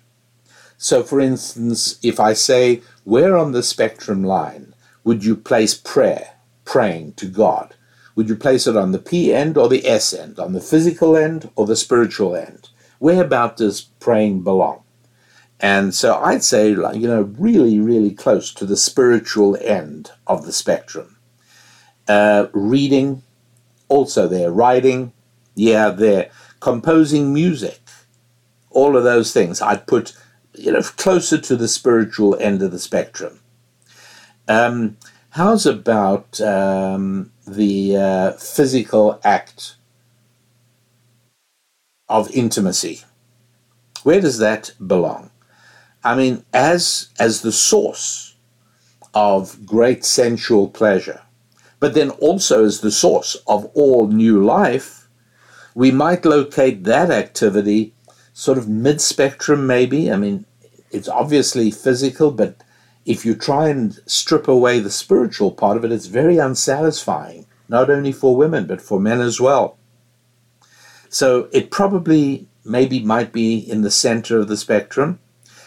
So, 0.78 1.02
for 1.02 1.20
instance, 1.20 1.98
if 2.04 2.20
I 2.20 2.32
say, 2.32 2.82
where 3.02 3.36
on 3.36 3.50
the 3.50 3.64
spectrum 3.64 4.22
line 4.22 4.74
would 5.02 5.24
you 5.24 5.36
place 5.36 5.74
prayer, 5.74 6.34
praying 6.64 7.14
to 7.14 7.26
God? 7.26 7.74
Would 8.14 8.28
you 8.28 8.36
place 8.36 8.66
it 8.66 8.76
on 8.76 8.92
the 8.92 8.98
P 8.98 9.34
end 9.34 9.58
or 9.58 9.68
the 9.68 9.86
S 9.86 10.12
end, 10.12 10.38
on 10.38 10.52
the 10.52 10.60
physical 10.60 11.16
end 11.16 11.50
or 11.56 11.66
the 11.66 11.76
spiritual 11.76 12.36
end? 12.36 12.68
Where 13.00 13.22
about 13.22 13.56
does 13.56 13.82
praying 14.00 14.42
belong? 14.42 14.82
And 15.60 15.92
so 15.92 16.16
I'd 16.16 16.44
say, 16.44 16.68
you 16.70 17.08
know, 17.08 17.22
really, 17.36 17.80
really 17.80 18.12
close 18.12 18.54
to 18.54 18.64
the 18.64 18.76
spiritual 18.76 19.56
end 19.60 20.12
of 20.28 20.46
the 20.46 20.52
spectrum. 20.52 21.16
Uh, 22.06 22.46
reading, 22.52 23.22
also 23.88 24.28
there. 24.28 24.52
Writing, 24.52 25.12
yeah, 25.56 25.90
there. 25.90 26.30
Composing 26.60 27.34
music, 27.34 27.80
all 28.70 28.96
of 28.96 29.02
those 29.04 29.32
things 29.32 29.60
I'd 29.60 29.86
put, 29.86 30.16
you 30.58 30.72
know, 30.72 30.82
closer 30.82 31.38
to 31.38 31.56
the 31.56 31.68
spiritual 31.68 32.36
end 32.40 32.62
of 32.62 32.72
the 32.72 32.78
spectrum. 32.78 33.40
Um, 34.48 34.96
how's 35.30 35.66
about 35.66 36.40
um, 36.40 37.32
the 37.46 37.96
uh, 37.96 38.32
physical 38.32 39.20
act 39.24 39.76
of 42.08 42.30
intimacy? 42.32 43.02
Where 44.02 44.20
does 44.20 44.38
that 44.38 44.72
belong? 44.84 45.30
I 46.04 46.14
mean, 46.14 46.44
as 46.52 47.08
as 47.18 47.42
the 47.42 47.52
source 47.52 48.36
of 49.14 49.66
great 49.66 50.04
sensual 50.04 50.68
pleasure, 50.68 51.22
but 51.80 51.94
then 51.94 52.10
also 52.10 52.64
as 52.64 52.80
the 52.80 52.90
source 52.90 53.36
of 53.46 53.66
all 53.74 54.08
new 54.08 54.44
life, 54.44 55.08
we 55.74 55.90
might 55.90 56.24
locate 56.24 56.84
that 56.84 57.10
activity 57.10 57.94
sort 58.38 58.56
of 58.56 58.68
mid 58.68 59.00
spectrum, 59.00 59.66
maybe. 59.66 60.12
I 60.12 60.16
mean, 60.16 60.44
it's 60.92 61.08
obviously 61.08 61.72
physical, 61.72 62.30
but 62.30 62.62
if 63.04 63.26
you 63.26 63.34
try 63.34 63.68
and 63.68 63.98
strip 64.06 64.46
away 64.46 64.78
the 64.78 64.92
spiritual 64.92 65.50
part 65.50 65.76
of 65.76 65.84
it, 65.84 65.90
it's 65.90 66.06
very 66.06 66.38
unsatisfying, 66.38 67.46
not 67.68 67.90
only 67.90 68.12
for 68.12 68.36
women, 68.36 68.64
but 68.68 68.80
for 68.80 69.00
men 69.00 69.20
as 69.20 69.40
well. 69.40 69.76
So 71.08 71.48
it 71.50 71.72
probably 71.72 72.46
maybe 72.64 73.00
might 73.00 73.32
be 73.32 73.58
in 73.58 73.82
the 73.82 73.90
center 73.90 74.38
of 74.38 74.46
the 74.46 74.56
spectrum. 74.56 75.18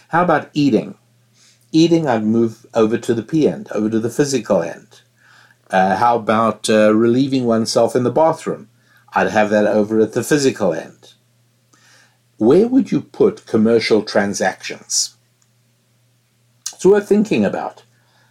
How 0.07 0.23
about 0.23 0.49
eating? 0.53 0.95
Eating, 1.73 2.07
I'd 2.07 2.23
move 2.23 2.65
over 2.73 2.97
to 2.97 3.13
the 3.13 3.23
P 3.23 3.49
end, 3.49 3.67
over 3.73 3.89
to 3.89 3.99
the 3.99 4.10
physical 4.10 4.63
end. 4.63 5.01
Uh, 5.69 5.97
how 5.97 6.15
about 6.15 6.69
uh, 6.69 6.95
relieving 6.95 7.43
oneself 7.43 7.97
in 7.97 8.03
the 8.03 8.12
bathroom? 8.12 8.69
I'd 9.12 9.31
have 9.31 9.49
that 9.49 9.67
over 9.67 9.99
at 9.99 10.13
the 10.13 10.23
physical 10.23 10.73
end. 10.73 11.15
Where 12.41 12.67
would 12.67 12.91
you 12.91 13.01
put 13.01 13.45
commercial 13.45 14.01
transactions? 14.01 15.15
It's 16.73 16.84
worth 16.84 17.08
thinking 17.08 17.45
about. 17.45 17.84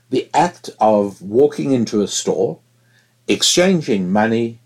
The 0.09 0.29
act 0.35 0.69
of 0.81 1.23
walking 1.23 1.71
into 1.71 2.03
a 2.03 2.09
store, 2.09 2.59
exchanging 3.29 4.11
money, 4.11 4.59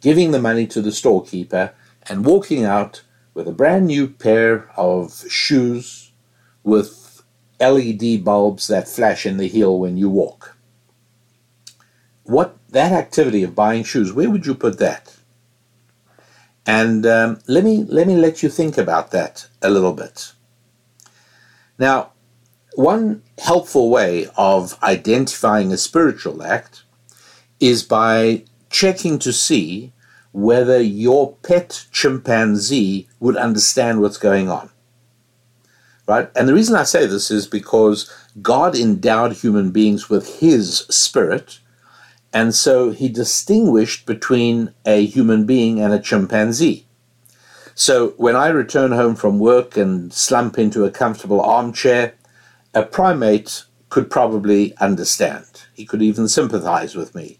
giving 0.00 0.30
the 0.30 0.40
money 0.40 0.66
to 0.68 0.80
the 0.80 0.92
storekeeper, 0.92 1.74
and 2.08 2.24
walking 2.24 2.64
out 2.64 3.02
with 3.34 3.46
a 3.46 3.52
brand 3.52 3.88
new 3.88 4.08
pair 4.08 4.70
of 4.78 5.30
shoes 5.30 6.12
with 6.64 7.22
LED 7.60 8.24
bulbs 8.24 8.66
that 8.68 8.88
flash 8.88 9.26
in 9.26 9.36
the 9.36 9.46
heel 9.46 9.78
when 9.78 9.98
you 9.98 10.08
walk. 10.08 10.56
What 12.22 12.56
that 12.70 12.92
activity 12.92 13.42
of 13.42 13.54
buying 13.54 13.84
shoes, 13.84 14.10
where 14.10 14.30
would 14.30 14.46
you 14.46 14.54
put 14.54 14.78
that? 14.78 15.15
And 16.66 17.06
um, 17.06 17.38
let 17.46 17.64
me 17.64 17.84
let 17.84 18.06
me 18.06 18.16
let 18.16 18.42
you 18.42 18.48
think 18.48 18.76
about 18.76 19.12
that 19.12 19.46
a 19.62 19.70
little 19.70 19.92
bit. 19.92 20.32
Now, 21.78 22.12
one 22.74 23.22
helpful 23.38 23.90
way 23.90 24.28
of 24.36 24.82
identifying 24.82 25.72
a 25.72 25.76
spiritual 25.76 26.42
act 26.42 26.82
is 27.60 27.82
by 27.82 28.44
checking 28.68 29.18
to 29.20 29.32
see 29.32 29.92
whether 30.32 30.80
your 30.80 31.34
pet 31.42 31.86
chimpanzee 31.92 33.08
would 33.20 33.36
understand 33.36 34.00
what's 34.00 34.18
going 34.18 34.50
on 34.50 34.70
right? 36.06 36.30
And 36.36 36.48
the 36.48 36.54
reason 36.54 36.76
I 36.76 36.84
say 36.84 37.06
this 37.06 37.30
is 37.30 37.46
because 37.46 38.10
God 38.40 38.76
endowed 38.76 39.32
human 39.32 39.70
beings 39.70 40.08
with 40.08 40.40
His 40.40 40.78
Spirit, 40.88 41.58
and 42.36 42.54
so 42.54 42.90
He 42.90 43.08
distinguished 43.08 44.04
between 44.04 44.74
a 44.84 45.06
human 45.06 45.46
being 45.46 45.80
and 45.80 45.94
a 45.94 45.98
chimpanzee. 45.98 46.86
So 47.74 48.08
when 48.18 48.36
I 48.36 48.48
return 48.48 48.92
home 48.92 49.14
from 49.16 49.38
work 49.38 49.78
and 49.78 50.12
slump 50.12 50.58
into 50.58 50.84
a 50.84 50.90
comfortable 50.90 51.40
armchair, 51.40 52.12
a 52.74 52.82
primate 52.82 53.64
could 53.88 54.10
probably 54.10 54.76
understand. 54.76 55.46
He 55.72 55.86
could 55.86 56.02
even 56.02 56.28
sympathize 56.28 56.94
with 56.94 57.14
me. 57.14 57.38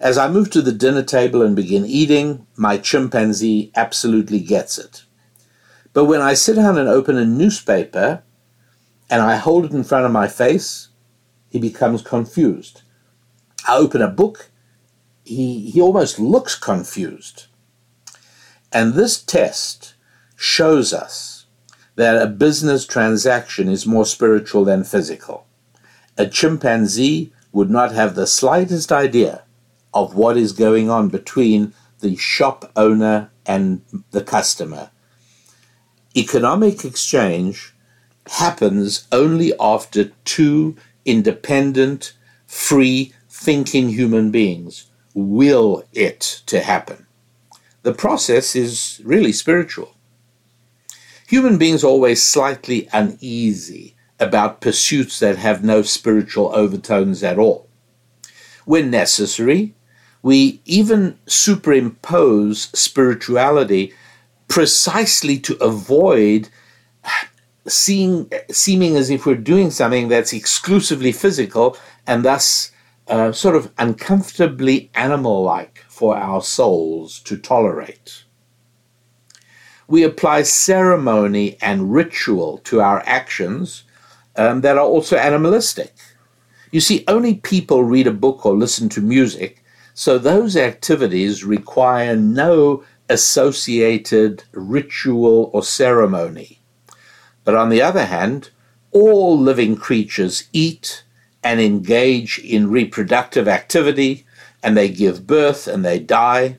As 0.00 0.16
I 0.16 0.30
move 0.30 0.50
to 0.52 0.62
the 0.62 0.72
dinner 0.72 1.02
table 1.02 1.42
and 1.42 1.54
begin 1.54 1.84
eating, 1.84 2.46
my 2.56 2.78
chimpanzee 2.78 3.70
absolutely 3.76 4.40
gets 4.40 4.78
it. 4.78 5.02
But 5.92 6.06
when 6.06 6.22
I 6.22 6.32
sit 6.32 6.56
down 6.56 6.78
and 6.78 6.88
open 6.88 7.18
a 7.18 7.26
newspaper 7.26 8.22
and 9.10 9.20
I 9.20 9.36
hold 9.36 9.66
it 9.66 9.72
in 9.72 9.84
front 9.84 10.06
of 10.06 10.12
my 10.12 10.28
face, 10.28 10.88
he 11.50 11.58
becomes 11.58 12.00
confused. 12.00 12.84
I 13.68 13.76
open 13.76 14.00
a 14.00 14.08
book, 14.08 14.50
he, 15.24 15.70
he 15.70 15.80
almost 15.80 16.18
looks 16.18 16.54
confused. 16.54 17.46
And 18.72 18.94
this 18.94 19.22
test 19.22 19.94
shows 20.36 20.92
us 20.94 21.46
that 21.96 22.20
a 22.20 22.26
business 22.26 22.86
transaction 22.86 23.68
is 23.68 23.86
more 23.86 24.06
spiritual 24.06 24.64
than 24.64 24.84
physical. 24.84 25.46
A 26.16 26.26
chimpanzee 26.26 27.32
would 27.52 27.70
not 27.70 27.92
have 27.92 28.14
the 28.14 28.26
slightest 28.26 28.90
idea 28.90 29.42
of 29.92 30.14
what 30.14 30.36
is 30.36 30.52
going 30.52 30.88
on 30.88 31.08
between 31.08 31.74
the 32.00 32.16
shop 32.16 32.70
owner 32.76 33.30
and 33.44 33.82
the 34.12 34.22
customer. 34.22 34.90
Economic 36.16 36.84
exchange 36.84 37.74
happens 38.28 39.06
only 39.12 39.52
after 39.60 40.04
two 40.24 40.76
independent, 41.04 42.14
free 42.46 43.12
thinking 43.38 43.88
human 43.90 44.32
beings 44.32 44.86
will 45.14 45.84
it 45.92 46.42
to 46.46 46.60
happen. 46.60 47.06
The 47.82 47.94
process 47.94 48.56
is 48.56 49.00
really 49.04 49.32
spiritual. 49.32 49.94
Human 51.28 51.56
beings 51.56 51.84
are 51.84 51.86
always 51.86 52.20
slightly 52.20 52.88
uneasy 52.92 53.94
about 54.18 54.60
pursuits 54.60 55.20
that 55.20 55.36
have 55.36 55.62
no 55.62 55.82
spiritual 55.82 56.50
overtones 56.52 57.22
at 57.22 57.38
all. 57.38 57.68
When 58.64 58.90
necessary, 58.90 59.76
we 60.20 60.60
even 60.64 61.16
superimpose 61.26 62.70
spirituality 62.76 63.92
precisely 64.48 65.38
to 65.38 65.54
avoid 65.62 66.48
seeing, 67.68 68.32
seeming 68.50 68.96
as 68.96 69.10
if 69.10 69.24
we're 69.24 69.36
doing 69.36 69.70
something 69.70 70.08
that's 70.08 70.32
exclusively 70.32 71.12
physical 71.12 71.76
and 72.04 72.24
thus 72.24 72.72
uh, 73.08 73.32
sort 73.32 73.56
of 73.56 73.72
uncomfortably 73.78 74.90
animal 74.94 75.42
like 75.42 75.84
for 75.88 76.16
our 76.16 76.42
souls 76.42 77.20
to 77.20 77.36
tolerate. 77.36 78.24
We 79.86 80.02
apply 80.02 80.42
ceremony 80.42 81.56
and 81.62 81.92
ritual 81.92 82.58
to 82.64 82.80
our 82.80 83.02
actions 83.06 83.84
um, 84.36 84.60
that 84.60 84.76
are 84.76 84.84
also 84.84 85.16
animalistic. 85.16 85.94
You 86.70 86.80
see, 86.80 87.04
only 87.08 87.36
people 87.36 87.82
read 87.82 88.06
a 88.06 88.12
book 88.12 88.44
or 88.44 88.54
listen 88.54 88.90
to 88.90 89.00
music, 89.00 89.64
so 89.94 90.18
those 90.18 90.56
activities 90.56 91.44
require 91.44 92.14
no 92.14 92.84
associated 93.08 94.44
ritual 94.52 95.50
or 95.54 95.62
ceremony. 95.62 96.60
But 97.44 97.54
on 97.54 97.70
the 97.70 97.80
other 97.80 98.04
hand, 98.04 98.50
all 98.92 99.38
living 99.38 99.76
creatures 99.76 100.48
eat 100.52 101.04
and 101.48 101.62
engage 101.62 102.38
in 102.40 102.70
reproductive 102.70 103.48
activity, 103.48 104.26
and 104.62 104.76
they 104.76 104.90
give 104.90 105.26
birth 105.26 105.66
and 105.66 105.82
they 105.82 105.98
die. 105.98 106.58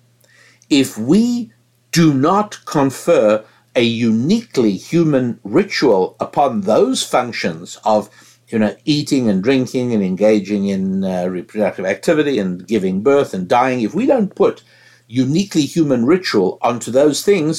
If 0.67 0.97
we 0.97 1.51
do 1.91 2.11
not 2.11 2.65
confer 2.65 3.45
a 3.75 3.83
uniquely 3.83 4.75
human 4.77 5.39
ritual 5.43 6.15
upon 6.19 6.61
those 6.61 7.03
functions 7.03 7.77
of 7.85 8.09
you 8.47 8.57
know 8.57 8.75
eating 8.83 9.29
and 9.29 9.43
drinking 9.43 9.93
and 9.93 10.03
engaging 10.03 10.67
in 10.67 11.03
uh, 11.03 11.27
reproductive 11.27 11.85
activity 11.85 12.39
and 12.39 12.67
giving 12.67 13.03
birth 13.03 13.31
and 13.35 13.47
dying 13.47 13.81
if 13.81 13.93
we 13.93 14.07
don't 14.07 14.33
put 14.33 14.63
uniquely 15.07 15.61
human 15.61 16.03
ritual 16.03 16.57
onto 16.63 16.89
those 16.89 17.23
things 17.23 17.53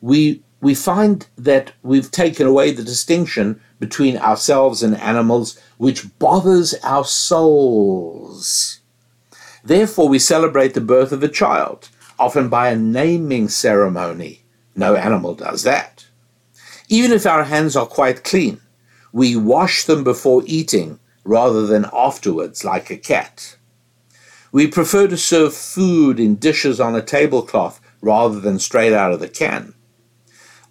we 0.00 0.40
we 0.60 0.72
find 0.72 1.26
that 1.36 1.72
we've 1.82 2.12
taken 2.12 2.46
away 2.46 2.70
the 2.70 2.84
distinction 2.84 3.60
between 3.78 4.16
ourselves 4.16 4.82
and 4.82 4.96
animals 4.96 5.58
which 5.76 6.18
bothers 6.18 6.74
our 6.82 7.04
souls 7.04 8.80
therefore 9.64 10.08
we 10.08 10.18
celebrate 10.18 10.74
the 10.74 10.80
birth 10.80 11.12
of 11.12 11.22
a 11.22 11.28
child 11.28 11.88
often 12.18 12.48
by 12.48 12.70
a 12.70 12.76
naming 12.76 13.48
ceremony 13.48 14.42
no 14.76 14.94
animal 14.94 15.34
does 15.34 15.62
that. 15.62 16.06
Even 16.88 17.10
if 17.10 17.26
our 17.26 17.44
hands 17.44 17.74
are 17.74 17.86
quite 17.86 18.22
clean, 18.22 18.60
we 19.10 19.34
wash 19.34 19.84
them 19.84 20.04
before 20.04 20.42
eating 20.44 21.00
rather 21.24 21.66
than 21.66 21.86
afterwards, 21.92 22.62
like 22.62 22.90
a 22.90 22.96
cat. 22.96 23.56
We 24.52 24.66
prefer 24.66 25.08
to 25.08 25.16
serve 25.16 25.54
food 25.54 26.20
in 26.20 26.36
dishes 26.36 26.78
on 26.78 26.94
a 26.94 27.02
tablecloth 27.02 27.80
rather 28.02 28.38
than 28.38 28.58
straight 28.58 28.92
out 28.92 29.12
of 29.12 29.20
the 29.20 29.28
can. 29.28 29.74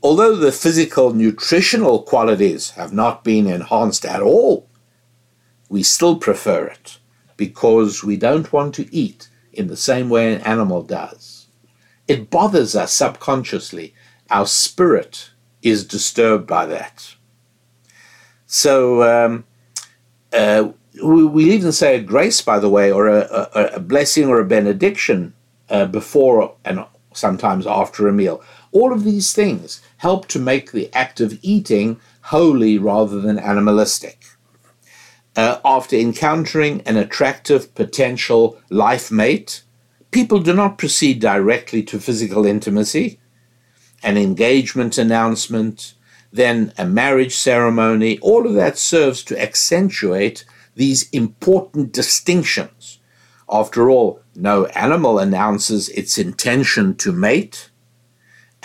Although 0.04 0.36
the 0.36 0.52
physical 0.52 1.14
nutritional 1.14 2.04
qualities 2.04 2.72
have 2.72 2.94
not 2.94 3.24
been 3.24 3.48
enhanced 3.48 4.06
at 4.06 4.22
all, 4.22 4.68
we 5.70 5.84
still 5.84 6.18
prefer 6.18 6.68
it 6.68 7.00
because 7.38 8.04
we 8.04 8.18
don't 8.18 8.54
want 8.54 8.76
to 8.76 8.94
eat 8.96 9.30
in 9.52 9.68
the 9.68 9.78
same 9.78 10.10
way 10.10 10.34
an 10.34 10.42
animal 10.42 10.84
does. 10.84 11.48
It 12.08 12.30
bothers 12.30 12.76
us 12.76 12.94
subconsciously. 12.94 13.94
Our 14.30 14.46
spirit 14.46 15.32
is 15.62 15.86
disturbed 15.86 16.46
by 16.46 16.68
that. 16.68 17.16
So 18.46 19.04
um, 19.04 19.46
uh, 20.32 20.70
we, 21.04 21.26
we 21.26 21.52
even 21.52 21.72
say 21.72 21.96
a 21.96 22.02
grace, 22.02 22.42
by 22.42 22.60
the 22.60 22.70
way, 22.70 22.92
or 22.92 23.08
a, 23.08 23.50
a, 23.56 23.66
a 23.76 23.80
blessing 23.80 24.28
or 24.28 24.40
a 24.40 24.46
benediction 24.46 25.34
uh, 25.70 25.86
before 25.86 26.56
and 26.64 26.86
sometimes 27.14 27.66
after 27.66 28.08
a 28.08 28.14
meal. 28.14 28.44
All 28.76 28.92
of 28.92 29.06
these 29.06 29.32
things 29.32 29.80
help 30.00 30.28
to 30.28 30.38
make 30.38 30.74
the 30.74 30.94
act 30.94 31.22
of 31.22 31.40
eating 31.42 31.98
holy 32.24 32.78
rather 32.78 33.22
than 33.22 33.40
animalistic. 33.40 34.26
Uh, 35.34 35.60
after 35.64 35.96
encountering 35.96 36.82
an 36.82 36.98
attractive 36.98 37.74
potential 37.74 38.60
life 38.70 39.10
mate, 39.10 39.64
people 40.12 40.40
do 40.40 40.54
not 40.54 40.78
proceed 40.78 41.22
directly 41.22 41.84
to 41.84 42.02
physical 42.02 42.46
intimacy, 42.46 43.18
an 44.04 44.18
engagement 44.18 44.98
announcement, 44.98 45.94
then 46.34 46.74
a 46.78 46.86
marriage 46.86 47.34
ceremony, 47.34 48.20
all 48.20 48.46
of 48.46 48.56
that 48.56 48.78
serves 48.78 49.24
to 49.24 49.42
accentuate 49.42 50.44
these 50.76 51.10
important 51.12 51.94
distinctions. 51.94 53.00
After 53.50 53.90
all, 53.90 54.20
no 54.36 54.66
animal 54.66 55.18
announces 55.18 55.88
its 55.88 56.18
intention 56.18 56.96
to 56.98 57.14
mate 57.14 57.70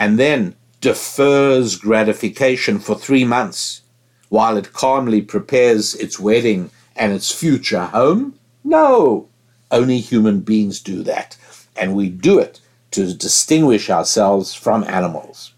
and 0.00 0.18
then 0.18 0.56
defers 0.80 1.76
gratification 1.76 2.80
for 2.80 2.96
three 2.96 3.24
months 3.24 3.82
while 4.30 4.56
it 4.56 4.72
calmly 4.72 5.20
prepares 5.20 5.94
its 5.94 6.18
wedding 6.18 6.70
and 6.96 7.12
its 7.12 7.30
future 7.30 7.84
home. 7.84 8.38
No, 8.64 9.28
only 9.70 9.98
human 9.98 10.40
beings 10.40 10.80
do 10.80 11.02
that 11.04 11.36
and 11.76 11.94
we 11.94 12.08
do 12.08 12.38
it 12.38 12.60
to 12.92 13.14
distinguish 13.14 13.88
ourselves 13.90 14.54
from 14.54 14.84
animals. 14.84 15.54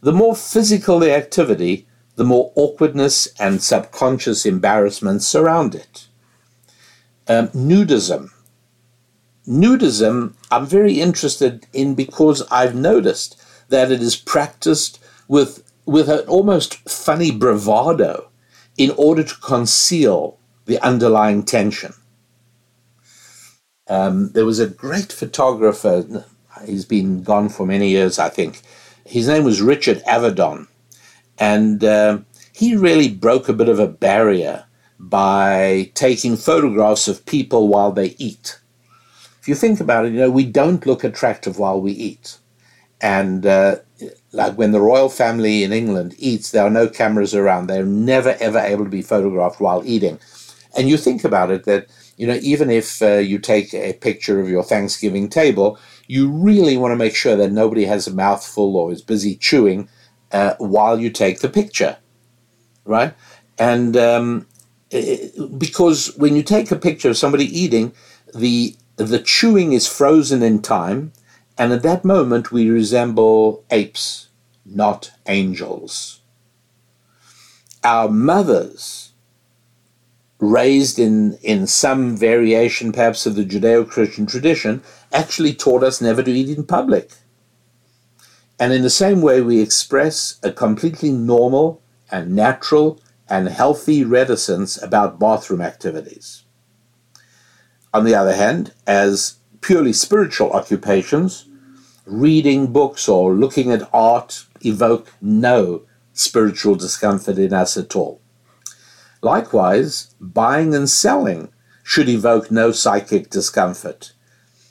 The 0.00 0.12
more 0.12 0.36
physical 0.36 0.98
the 0.98 1.12
activity, 1.12 1.86
the 2.16 2.24
more 2.24 2.52
awkwardness 2.54 3.28
and 3.38 3.62
subconscious 3.62 4.46
embarrassment 4.46 5.22
surround 5.22 5.74
it. 5.74 6.06
Um, 7.28 7.48
nudism. 7.48 8.30
Nudism, 9.46 10.34
I'm 10.50 10.66
very 10.66 11.00
interested 11.00 11.66
in 11.72 11.94
because 11.94 12.42
I've 12.50 12.74
noticed 12.74 13.40
that 13.68 13.90
it 13.90 14.00
is 14.00 14.16
practiced 14.16 15.02
with, 15.28 15.62
with 15.84 16.08
an 16.08 16.20
almost 16.28 16.88
funny 16.88 17.30
bravado 17.30 18.28
in 18.76 18.90
order 18.96 19.22
to 19.22 19.34
conceal 19.36 20.38
the 20.66 20.78
underlying 20.80 21.42
tension. 21.42 21.92
Um, 23.88 24.30
there 24.32 24.44
was 24.44 24.58
a 24.58 24.66
great 24.66 25.12
photographer, 25.12 26.24
he's 26.64 26.84
been 26.84 27.22
gone 27.22 27.48
for 27.48 27.66
many 27.66 27.88
years, 27.88 28.18
I 28.18 28.28
think. 28.28 28.62
His 29.04 29.28
name 29.28 29.44
was 29.44 29.62
Richard 29.62 30.02
Avedon. 30.06 30.66
And 31.38 31.84
uh, 31.84 32.18
he 32.52 32.76
really 32.76 33.08
broke 33.08 33.48
a 33.48 33.52
bit 33.52 33.68
of 33.68 33.78
a 33.78 33.86
barrier 33.86 34.64
by 34.98 35.90
taking 35.94 36.36
photographs 36.36 37.06
of 37.06 37.26
people 37.26 37.68
while 37.68 37.92
they 37.92 38.16
eat. 38.18 38.58
If 39.40 39.48
you 39.48 39.54
think 39.54 39.78
about 39.78 40.06
it, 40.06 40.12
you 40.12 40.18
know, 40.18 40.30
we 40.30 40.44
don't 40.44 40.86
look 40.86 41.04
attractive 41.04 41.58
while 41.58 41.80
we 41.80 41.92
eat. 41.92 42.38
And 43.00 43.44
uh, 43.46 43.76
like 44.32 44.54
when 44.54 44.72
the 44.72 44.80
royal 44.80 45.08
family 45.08 45.62
in 45.64 45.72
England 45.72 46.14
eats, 46.18 46.50
there 46.50 46.64
are 46.64 46.70
no 46.70 46.88
cameras 46.88 47.34
around. 47.34 47.66
They're 47.66 47.84
never, 47.84 48.36
ever 48.40 48.58
able 48.58 48.84
to 48.84 48.90
be 48.90 49.02
photographed 49.02 49.60
while 49.60 49.82
eating. 49.84 50.18
And 50.76 50.88
you 50.88 50.96
think 50.96 51.24
about 51.24 51.50
it 51.50 51.64
that 51.64 51.88
you 52.16 52.26
know, 52.26 52.38
even 52.40 52.70
if 52.70 53.02
uh, 53.02 53.16
you 53.16 53.38
take 53.38 53.74
a 53.74 53.92
picture 53.92 54.40
of 54.40 54.48
your 54.48 54.62
Thanksgiving 54.62 55.28
table, 55.28 55.78
you 56.06 56.30
really 56.30 56.76
want 56.76 56.92
to 56.92 56.96
make 56.96 57.14
sure 57.14 57.36
that 57.36 57.52
nobody 57.52 57.84
has 57.84 58.06
a 58.06 58.14
mouthful 58.14 58.76
or 58.76 58.90
is 58.90 59.02
busy 59.02 59.36
chewing 59.36 59.88
uh, 60.32 60.54
while 60.58 60.98
you 60.98 61.10
take 61.10 61.40
the 61.40 61.48
picture, 61.48 61.98
right? 62.84 63.14
And 63.58 63.96
um, 63.96 64.46
it, 64.90 65.58
because 65.58 66.16
when 66.16 66.36
you 66.36 66.42
take 66.42 66.70
a 66.70 66.76
picture 66.76 67.10
of 67.10 67.18
somebody 67.18 67.44
eating, 67.44 67.92
the 68.34 68.76
the 68.96 69.18
chewing 69.18 69.74
is 69.74 69.86
frozen 69.86 70.42
in 70.42 70.62
time, 70.62 71.12
and 71.58 71.72
at 71.72 71.82
that 71.82 72.04
moment 72.04 72.52
we 72.52 72.70
resemble 72.70 73.64
apes, 73.70 74.28
not 74.64 75.12
angels. 75.26 76.20
our 77.84 78.08
mothers, 78.08 79.12
raised 80.40 80.98
in, 80.98 81.38
in 81.42 81.66
some 81.66 82.16
variation 82.16 82.92
perhaps 82.92 83.26
of 83.26 83.36
the 83.36 83.44
Judeo 83.44 83.88
Christian 83.88 84.26
tradition, 84.26 84.82
actually 85.12 85.54
taught 85.54 85.84
us 85.84 86.00
never 86.00 86.22
to 86.22 86.32
eat 86.32 86.56
in 86.56 86.64
public. 86.66 87.12
And 88.58 88.72
in 88.72 88.82
the 88.82 88.90
same 88.90 89.22
way, 89.22 89.40
we 89.40 89.60
express 89.60 90.38
a 90.42 90.52
completely 90.52 91.12
normal 91.12 91.80
and 92.10 92.34
natural 92.34 93.00
and 93.28 93.48
healthy 93.48 94.04
reticence 94.04 94.82
about 94.82 95.18
bathroom 95.20 95.60
activities. 95.60 96.44
On 97.94 98.04
the 98.04 98.14
other 98.14 98.34
hand, 98.34 98.72
as 98.86 99.36
purely 99.66 99.92
spiritual 99.92 100.52
occupations, 100.52 101.46
reading 102.04 102.68
books 102.68 103.08
or 103.08 103.34
looking 103.34 103.72
at 103.72 103.90
art 103.92 104.46
evoke 104.60 105.12
no 105.20 105.82
spiritual 106.12 106.76
discomfort 106.76 107.36
in 107.36 107.52
us 107.52 107.76
at 107.76 107.96
all. 107.96 108.20
Likewise, 109.22 110.14
buying 110.20 110.72
and 110.72 110.88
selling 110.88 111.48
should 111.82 112.08
evoke 112.08 112.48
no 112.48 112.70
psychic 112.70 113.28
discomfort. 113.28 114.12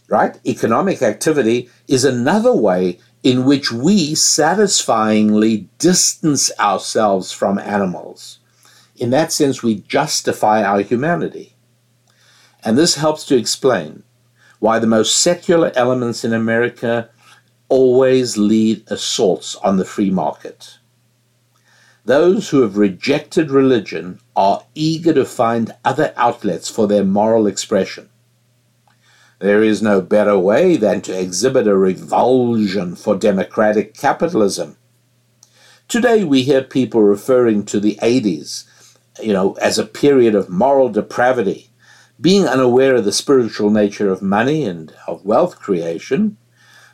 Right? 0.07 0.39
Economic 0.47 1.01
activity 1.01 1.69
is 1.89 2.05
another 2.05 2.55
way 2.55 2.99
in 3.21 3.43
which 3.43 3.73
we 3.73 4.15
satisfyingly 4.15 5.67
distance 5.77 6.49
ourselves 6.57 7.33
from 7.33 7.59
animals. 7.59 8.39
In 8.95 9.09
that 9.09 9.33
sense, 9.33 9.61
we 9.61 9.75
justify 9.75 10.63
our 10.63 10.79
humanity. 10.79 11.57
And 12.63 12.77
this 12.77 12.95
helps 12.95 13.25
to 13.25 13.35
explain 13.35 14.03
why 14.65 14.79
the 14.79 14.87
most 14.87 15.19
secular 15.19 15.71
elements 15.75 16.23
in 16.25 16.33
America 16.33 17.07
always 17.69 18.35
lead 18.35 18.83
assaults 18.87 19.55
on 19.57 19.77
the 19.77 19.85
free 19.85 20.09
market. 20.09 20.79
Those 22.03 22.49
who 22.49 22.63
have 22.63 22.75
rejected 22.75 23.51
religion 23.51 24.19
are 24.35 24.63
eager 24.73 25.13
to 25.13 25.23
find 25.23 25.75
other 25.85 26.15
outlets 26.17 26.67
for 26.67 26.87
their 26.87 27.03
moral 27.03 27.45
expression. 27.45 28.09
There 29.37 29.61
is 29.61 29.83
no 29.83 30.01
better 30.01 30.39
way 30.39 30.77
than 30.77 31.01
to 31.01 31.19
exhibit 31.19 31.67
a 31.67 31.77
revulsion 31.77 32.95
for 32.95 33.15
democratic 33.15 33.93
capitalism. 33.93 34.77
Today 35.87 36.23
we 36.23 36.41
hear 36.41 36.63
people 36.63 37.03
referring 37.03 37.65
to 37.65 37.79
the 37.79 37.99
80s, 38.01 38.63
you 39.21 39.31
know, 39.31 39.53
as 39.61 39.77
a 39.77 39.85
period 39.85 40.33
of 40.33 40.49
moral 40.49 40.89
depravity, 40.89 41.69
being 42.19 42.45
unaware 42.45 42.95
of 42.95 43.05
the 43.05 43.11
spiritual 43.11 43.69
nature 43.69 44.09
of 44.09 44.21
money 44.21 44.63
and 44.63 44.93
of 45.07 45.25
wealth 45.25 45.59
creation. 45.59 46.37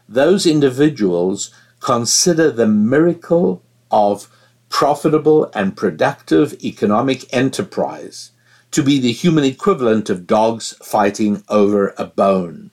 Those 0.09 0.45
individuals 0.45 1.53
consider 1.79 2.51
the 2.51 2.67
miracle 2.67 3.63
of 3.89 4.29
profitable 4.69 5.51
and 5.53 5.77
productive 5.77 6.53
economic 6.63 7.31
enterprise 7.33 8.31
to 8.71 8.81
be 8.81 8.99
the 8.99 9.11
human 9.11 9.43
equivalent 9.43 10.09
of 10.09 10.25
dogs 10.25 10.73
fighting 10.81 11.43
over 11.49 11.93
a 11.97 12.05
bone. 12.05 12.71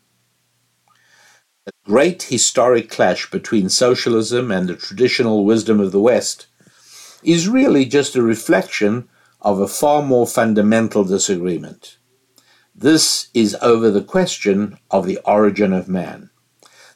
A 1.67 1.71
great 1.85 2.25
historic 2.25 2.89
clash 2.89 3.31
between 3.31 3.69
socialism 3.69 4.51
and 4.51 4.69
the 4.69 4.77
traditional 4.77 5.45
wisdom 5.45 5.81
of 5.81 5.93
the 5.93 6.01
West 6.01 6.47
is 7.23 7.49
really 7.49 7.85
just 7.85 8.17
a 8.17 8.23
reflection 8.23 9.09
of 9.41 9.61
a 9.61 9.69
far 9.69 10.03
more 10.03 10.27
fundamental 10.27 11.05
disagreement. 11.05 11.98
This 12.81 13.26
is 13.35 13.57
over 13.61 13.91
the 13.91 14.05
question 14.05 14.79
of 14.89 15.05
the 15.05 15.18
origin 15.24 15.72
of 15.72 15.89
man. 15.89 16.31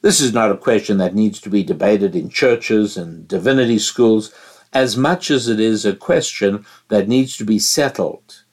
This 0.01 0.21
is 0.21 0.33
not 0.33 0.53
a 0.53 0.57
question 0.57 0.99
that 0.99 1.17
needs 1.17 1.41
to 1.41 1.51
be 1.51 1.65
debated 1.65 2.15
in 2.15 2.29
churches 2.29 2.97
and 2.97 3.27
divinity 3.27 3.81
schools 3.81 4.33
as 4.73 4.97
much 4.97 5.29
as 5.29 5.49
it 5.49 5.59
is 5.59 5.85
a 5.85 5.97
question 5.97 6.65
that 6.87 7.09
needs 7.09 7.37
to 7.37 7.45
be 7.45 7.59
settled 7.59 8.45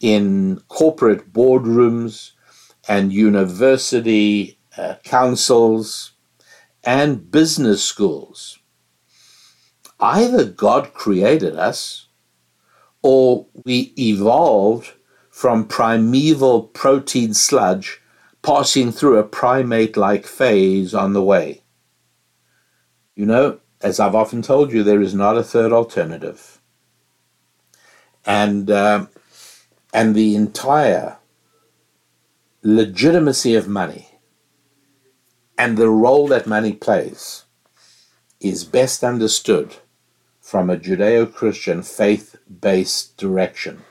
in 0.00 0.62
corporate 0.68 1.30
boardrooms 1.30 2.30
and 2.88 3.12
university 3.12 4.58
uh, 4.78 4.94
councils 5.04 6.12
and 6.84 7.30
business 7.30 7.84
schools. 7.84 8.60
Either 10.00 10.46
God 10.46 10.94
created 10.94 11.54
us 11.54 12.08
or 13.02 13.46
we 13.66 13.92
evolved 13.98 14.94
from 15.38 15.64
primeval 15.64 16.64
protein 16.64 17.32
sludge 17.32 18.00
passing 18.42 18.90
through 18.90 19.16
a 19.16 19.22
primate 19.22 19.96
like 19.96 20.26
phase 20.26 20.92
on 20.92 21.12
the 21.12 21.22
way. 21.22 21.62
You 23.14 23.24
know, 23.24 23.60
as 23.80 24.00
I've 24.00 24.16
often 24.16 24.42
told 24.42 24.72
you, 24.72 24.82
there 24.82 25.00
is 25.00 25.14
not 25.14 25.36
a 25.36 25.44
third 25.44 25.72
alternative. 25.72 26.60
And, 28.26 28.68
uh, 28.68 29.06
and 29.94 30.16
the 30.16 30.34
entire 30.34 31.18
legitimacy 32.62 33.54
of 33.54 33.68
money 33.68 34.08
and 35.56 35.76
the 35.76 35.88
role 35.88 36.26
that 36.26 36.48
money 36.48 36.72
plays 36.72 37.44
is 38.40 38.64
best 38.64 39.04
understood 39.04 39.76
from 40.40 40.68
a 40.68 40.76
Judeo 40.76 41.32
Christian 41.32 41.84
faith 41.84 42.34
based 42.60 43.16
direction. 43.16 43.84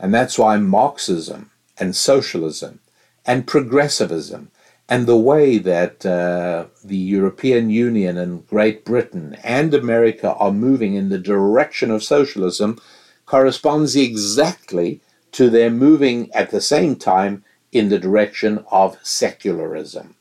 And 0.00 0.14
that's 0.14 0.38
why 0.38 0.56
Marxism 0.56 1.50
and 1.78 1.94
socialism 1.94 2.80
and 3.26 3.46
progressivism 3.46 4.50
and 4.88 5.06
the 5.06 5.16
way 5.16 5.58
that 5.58 6.04
uh, 6.04 6.64
the 6.82 6.96
European 6.96 7.70
Union 7.70 8.18
and 8.18 8.46
Great 8.48 8.84
Britain 8.84 9.36
and 9.44 9.72
America 9.72 10.34
are 10.34 10.50
moving 10.50 10.94
in 10.94 11.10
the 11.10 11.18
direction 11.18 11.92
of 11.92 12.02
socialism 12.02 12.80
corresponds 13.26 13.94
exactly 13.94 15.00
to 15.30 15.48
their 15.48 15.70
moving 15.70 16.32
at 16.32 16.50
the 16.50 16.60
same 16.60 16.96
time 16.96 17.44
in 17.70 17.88
the 17.88 17.98
direction 17.98 18.64
of 18.72 18.98
secularism. 19.02 20.16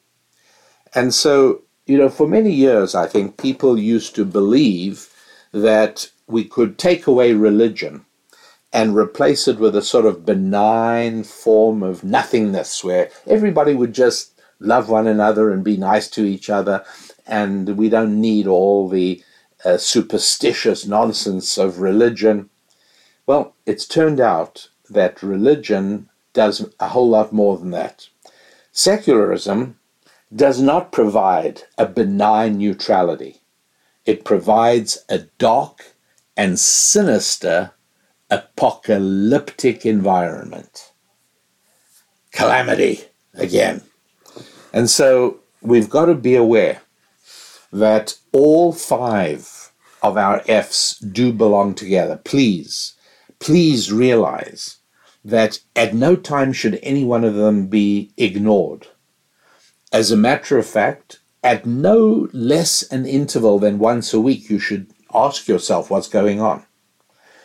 And 0.93 1.13
so, 1.13 1.63
you 1.87 1.97
know, 1.97 2.09
for 2.09 2.27
many 2.27 2.51
years, 2.51 2.93
I 2.93 3.07
think 3.07 3.37
people 3.37 3.79
used 3.79 4.13
to 4.15 4.25
believe 4.25 5.09
that 5.51 6.11
we 6.27 6.43
could 6.43 6.77
take 6.77 7.07
away 7.07 7.33
religion 7.33 8.05
and 8.71 8.95
replace 8.95 9.47
it 9.47 9.57
with 9.57 9.75
a 9.75 9.81
sort 9.81 10.05
of 10.05 10.25
benign 10.25 11.23
form 11.23 11.81
of 11.81 12.03
nothingness 12.03 12.83
where 12.83 13.09
everybody 13.25 13.73
would 13.73 13.93
just 13.93 14.39
love 14.59 14.89
one 14.89 15.07
another 15.07 15.51
and 15.51 15.63
be 15.63 15.77
nice 15.77 16.07
to 16.09 16.25
each 16.25 16.49
other, 16.49 16.83
and 17.25 17.77
we 17.77 17.89
don't 17.89 18.19
need 18.19 18.45
all 18.45 18.87
the 18.87 19.23
uh, 19.65 19.77
superstitious 19.77 20.85
nonsense 20.85 21.57
of 21.57 21.79
religion. 21.79 22.49
Well, 23.25 23.55
it's 23.65 23.87
turned 23.87 24.19
out 24.19 24.69
that 24.89 25.23
religion 25.23 26.09
does 26.33 26.67
a 26.79 26.89
whole 26.89 27.09
lot 27.09 27.33
more 27.33 27.57
than 27.57 27.71
that. 27.71 28.09
Secularism 28.71 29.77
does 30.35 30.61
not 30.61 30.91
provide 30.91 31.63
a 31.77 31.85
benign 31.87 32.57
neutrality, 32.57 33.41
it 34.05 34.23
provides 34.23 34.99
a 35.09 35.19
dark 35.37 35.93
and 36.37 36.59
sinister 36.59 37.71
apocalyptic 38.29 39.85
environment. 39.85 40.91
Calamity 42.31 43.01
again. 43.33 43.81
And 44.71 44.89
so 44.89 45.39
we've 45.61 45.89
got 45.89 46.05
to 46.05 46.15
be 46.15 46.35
aware 46.35 46.81
that 47.71 48.17
all 48.31 48.71
five 48.73 49.71
of 50.01 50.17
our 50.17 50.41
F's 50.47 50.97
do 50.99 51.33
belong 51.33 51.75
together. 51.75 52.19
Please, 52.23 52.93
please 53.39 53.91
realize 53.91 54.77
that 55.23 55.59
at 55.75 55.93
no 55.93 56.15
time 56.15 56.53
should 56.53 56.79
any 56.81 57.03
one 57.03 57.23
of 57.23 57.35
them 57.35 57.67
be 57.67 58.11
ignored. 58.17 58.87
As 59.91 60.11
a 60.11 60.17
matter 60.17 60.57
of 60.57 60.65
fact, 60.65 61.19
at 61.43 61.65
no 61.65 62.29
less 62.31 62.83
an 62.83 63.05
interval 63.05 63.59
than 63.59 63.79
once 63.79 64.13
a 64.13 64.19
week, 64.19 64.49
you 64.49 64.59
should 64.59 64.87
ask 65.13 65.47
yourself 65.47 65.89
what's 65.89 66.07
going 66.07 66.39
on. 66.39 66.65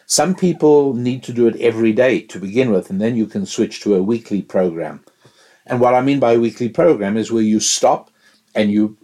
Some 0.06 0.34
people 0.34 0.94
need 0.94 1.22
to 1.24 1.32
do 1.32 1.46
it 1.46 1.56
every 1.56 1.92
day 1.92 2.20
to 2.22 2.38
begin 2.38 2.70
with, 2.70 2.90
and 2.90 3.00
then 3.00 3.16
you 3.16 3.26
can 3.26 3.46
switch 3.46 3.80
to 3.80 3.94
a 3.94 4.02
weekly 4.02 4.42
program. 4.42 5.04
And 5.66 5.80
what 5.80 5.94
I 5.94 6.02
mean 6.02 6.20
by 6.20 6.36
weekly 6.36 6.68
program 6.68 7.16
is 7.16 7.32
where 7.32 7.42
you 7.42 7.60
stop 7.60 8.10
and 8.54 8.70
you 8.70 8.98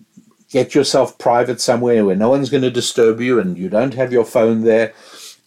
get 0.50 0.74
yourself 0.74 1.16
private 1.16 1.60
somewhere 1.60 2.04
where 2.04 2.16
no 2.16 2.28
one's 2.28 2.50
going 2.50 2.62
to 2.62 2.70
disturb 2.70 3.20
you 3.20 3.40
and 3.40 3.56
you 3.56 3.68
don't 3.68 3.94
have 3.94 4.12
your 4.12 4.24
phone 4.24 4.62
there. 4.62 4.92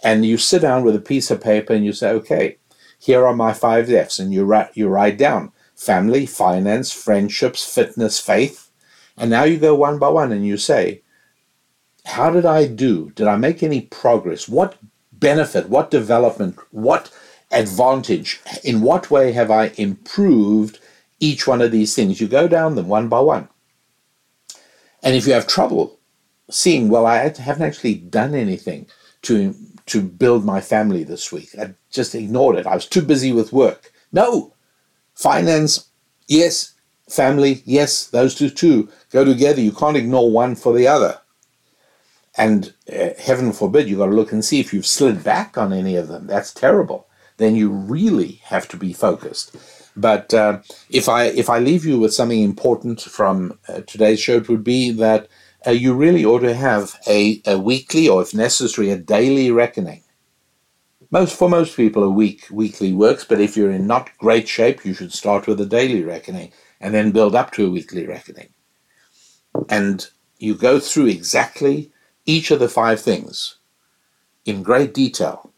And 0.04 0.26
you 0.26 0.38
sit 0.38 0.62
down 0.62 0.84
with 0.84 0.96
a 0.96 1.02
piece 1.02 1.30
of 1.30 1.42
paper 1.42 1.74
and 1.74 1.86
you 1.86 1.94
say, 1.94 2.10
okay, 2.12 2.58
here 3.00 3.26
are 3.26 3.36
my 3.36 3.54
five 3.54 3.92
F's. 3.92 4.20
And 4.20 4.34
you 4.34 4.44
write, 4.44 4.72
you 4.76 4.88
write 4.88 5.18
down 5.18 5.52
family, 5.76 6.26
finance, 6.26 6.92
friendships, 6.92 7.74
fitness, 7.74 8.20
faith. 8.20 8.72
And 9.18 9.30
now 9.30 9.44
you 9.44 9.58
go 9.58 9.76
one 9.76 10.00
by 10.00 10.10
one 10.10 10.32
and 10.32 10.46
you 10.46 10.58
say, 10.58 11.04
how 12.06 12.30
did 12.32 12.46
I 12.46 12.68
do? 12.68 13.12
Did 13.12 13.28
I 13.28 13.36
make 13.36 13.62
any 13.62 13.82
progress? 13.82 14.50
What 14.50 14.78
benefit? 15.24 15.70
What 15.70 15.90
development? 15.90 16.58
What 16.72 17.12
advantage? 17.52 18.42
In 18.64 18.82
what 18.82 19.10
way 19.10 19.32
have 19.32 19.50
I 19.50 19.72
improved 19.78 20.80
each 21.20 21.48
one 21.48 21.62
of 21.62 21.72
these 21.72 21.96
things. 21.96 22.20
You 22.22 22.28
go 22.28 22.48
down 22.48 22.76
them 22.76 22.88
one 22.88 23.08
by 23.08 23.22
one. 23.22 23.48
And 25.02 25.16
if 25.16 25.26
you 25.26 25.34
have 25.34 25.48
trouble 25.48 26.00
seeing, 26.50 26.90
well, 26.90 27.06
I 27.06 27.18
haven't 27.30 27.64
actually 27.68 27.96
done 27.96 28.36
anything 28.36 28.86
to, 29.24 29.56
to 29.88 30.02
build 30.02 30.46
my 30.46 30.62
family 30.62 31.04
this 31.04 31.32
week. 31.32 31.50
I 31.60 31.74
just 31.90 32.14
ignored 32.14 32.58
it. 32.58 32.68
I 32.68 32.76
was 32.76 32.86
too 32.86 33.02
busy 33.02 33.32
with 33.32 33.54
work. 33.54 33.92
No, 34.12 34.54
finance, 35.16 35.90
yes, 36.28 36.74
family, 37.10 37.64
yes, 37.66 38.08
those 38.08 38.36
two 38.36 38.50
two 38.50 38.90
go 39.12 39.26
together. 39.26 39.62
You 39.62 39.72
can't 39.72 39.98
ignore 39.98 40.30
one 40.32 40.56
for 40.56 40.74
the 40.74 40.88
other. 40.88 41.20
And 42.36 42.74
uh, 42.92 43.10
heaven 43.20 43.54
forbid, 43.54 43.88
you've 43.88 44.00
got 44.00 44.08
to 44.08 44.12
look 44.12 44.32
and 44.32 44.44
see 44.44 44.60
if 44.60 44.74
you've 44.74 44.88
slid 44.88 45.24
back 45.24 45.58
on 45.58 45.72
any 45.72 45.96
of 45.96 46.08
them. 46.08 46.28
That's 46.28 46.54
terrible. 46.54 47.08
Then 47.38 47.56
you 47.56 47.70
really 47.70 48.42
have 48.46 48.68
to 48.70 48.78
be 48.78 48.94
focused. 48.94 49.56
But 49.96 50.34
uh, 50.34 50.62
if 50.90 51.08
I 51.08 51.26
if 51.26 51.50
I 51.50 51.60
leave 51.60 51.86
you 51.86 52.00
with 52.00 52.14
something 52.14 52.42
important 52.42 53.02
from 53.02 53.60
uh, 53.68 53.82
today's 53.82 54.20
show, 54.20 54.38
it 54.38 54.50
would 54.50 54.64
be 54.64 54.92
that 54.92 55.28
uh, 55.66 55.72
you 55.72 55.94
really 55.94 56.26
ought 56.26 56.40
to 56.40 56.56
have 56.56 57.00
a, 57.08 57.42
a 57.46 57.60
weekly 57.60 58.08
or, 58.10 58.22
if 58.22 58.34
necessary, 58.34 58.90
a 58.90 58.98
daily 58.98 59.52
reckoning. 59.52 60.04
Most 61.12 61.38
for 61.38 61.48
most 61.48 61.78
people, 61.78 62.04
a 62.04 62.10
week 62.10 62.48
weekly 62.50 62.92
works, 62.92 63.24
but 63.24 63.40
if 63.40 63.56
you're 63.56 63.72
in 63.72 63.86
not 63.86 64.10
great 64.18 64.48
shape, 64.48 64.84
you 64.84 64.96
should 64.96 65.14
start 65.14 65.46
with 65.46 65.62
a 65.62 65.66
daily 65.66 66.04
reckoning 66.04 66.52
and 66.82 66.94
then 66.94 67.12
build 67.12 67.36
up 67.36 67.52
to 67.52 67.68
a 67.68 67.70
weekly 67.70 68.08
reckoning. 68.08 68.50
And 69.70 70.08
you 70.40 70.56
go 70.56 70.80
through 70.80 71.06
exactly 71.06 71.92
each 72.26 72.52
of 72.52 72.60
the 72.60 72.70
five 72.70 73.02
things 73.02 73.58
in 74.46 74.64
great 74.64 74.94
detail 74.94 75.52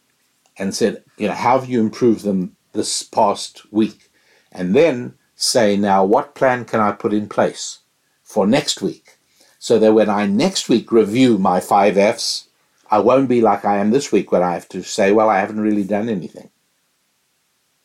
and 0.58 0.74
said, 0.74 1.04
you 1.18 1.28
know, 1.28 1.34
how 1.34 1.60
have 1.60 1.70
you 1.70 1.80
improved 1.80 2.24
them 2.24 2.56
this 2.74 3.04
past 3.04 3.72
week? 3.72 4.10
And 4.52 4.76
then 4.76 5.16
say, 5.36 5.76
now, 5.76 6.04
what 6.06 6.36
plan 6.36 6.66
can 6.66 6.80
I 6.80 6.92
put 6.92 7.14
in 7.14 7.28
place 7.28 7.80
for 8.24 8.48
next 8.48 8.82
week? 8.82 9.18
So 9.60 9.80
that 9.80 9.94
when 9.94 10.10
I 10.10 10.26
next 10.26 10.70
week 10.70 10.92
review 10.92 11.38
my 11.38 11.60
five 11.60 11.98
F's, 11.98 12.48
I 12.90 13.00
won't 13.00 13.28
be 13.28 13.42
like 13.42 13.66
I 13.66 13.78
am 13.78 13.92
this 13.92 14.12
week 14.12 14.32
when 14.32 14.44
I 14.44 14.54
have 14.54 14.70
to 14.70 14.84
say, 14.84 15.12
well, 15.12 15.30
I 15.30 15.40
haven't 15.40 15.60
really 15.60 15.84
done 15.84 16.08
anything. 16.08 16.50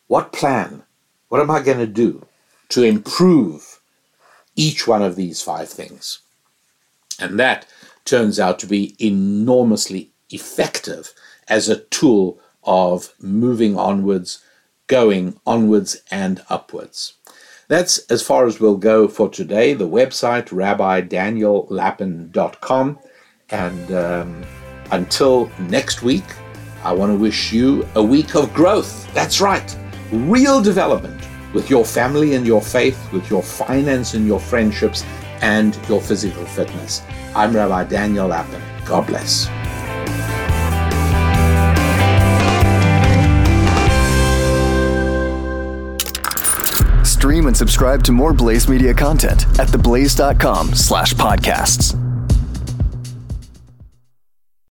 What 0.07 0.33
plan? 0.33 0.83
What 1.29 1.41
am 1.41 1.51
I 1.51 1.63
going 1.63 1.79
to 1.79 1.87
do 1.87 2.27
to 2.71 2.83
improve 2.83 3.81
each 4.57 4.87
one 4.87 5.03
of 5.03 5.17
these 5.17 5.41
five 5.41 5.69
things? 5.69 6.21
And 7.19 7.39
that 7.39 7.67
turns 8.11 8.41
out 8.41 8.59
to 8.59 8.67
be 8.67 8.97
enormously 8.99 10.11
effective 10.31 11.15
as 11.49 11.69
a 11.69 11.77
tool 11.77 12.41
of 12.65 13.15
moving 13.21 13.79
onwards, 13.79 14.43
going 14.89 15.39
onwards 15.47 16.03
and 16.11 16.43
upwards. 16.51 17.13
That's 17.69 17.99
as 18.11 18.21
far 18.21 18.47
as 18.47 18.59
we'll 18.59 18.77
go 18.77 19.07
for 19.07 19.29
today. 19.29 19.75
The 19.75 19.89
website, 19.89 20.49
rabbidaniellapin.com. 20.49 22.99
And 23.51 23.93
um, 23.93 24.45
until 24.91 25.49
next 25.61 26.03
week, 26.03 26.25
I 26.83 26.93
want 26.93 27.13
to 27.13 27.17
wish 27.17 27.53
you 27.53 27.87
a 27.95 28.03
week 28.03 28.35
of 28.35 28.53
growth. 28.53 29.09
That's 29.15 29.41
right, 29.41 29.77
real 30.11 30.61
development 30.61 31.29
with 31.53 31.71
your 31.71 31.85
family 31.85 32.35
and 32.35 32.45
your 32.47 32.63
faith, 32.63 33.13
with 33.13 33.31
your 33.31 33.43
finance 33.43 34.15
and 34.15 34.27
your 34.27 34.41
friendships, 34.41 35.05
and 35.43 35.79
your 35.89 36.01
physical 36.01 36.45
fitness. 36.45 37.03
I'm 37.35 37.55
Rabbi 37.55 37.85
Daniel 37.85 38.29
Lapin. 38.29 38.63
God 38.85 39.07
bless. 39.07 39.49
Stream 47.09 47.47
and 47.47 47.57
subscribe 47.57 48.03
to 48.05 48.13
more 48.13 48.33
Blaze 48.33 48.67
Media 48.69 48.95
content 48.95 49.45
at 49.59 49.69
theblaze.com 49.69 50.75
slash 50.75 51.13
podcasts. 51.15 52.10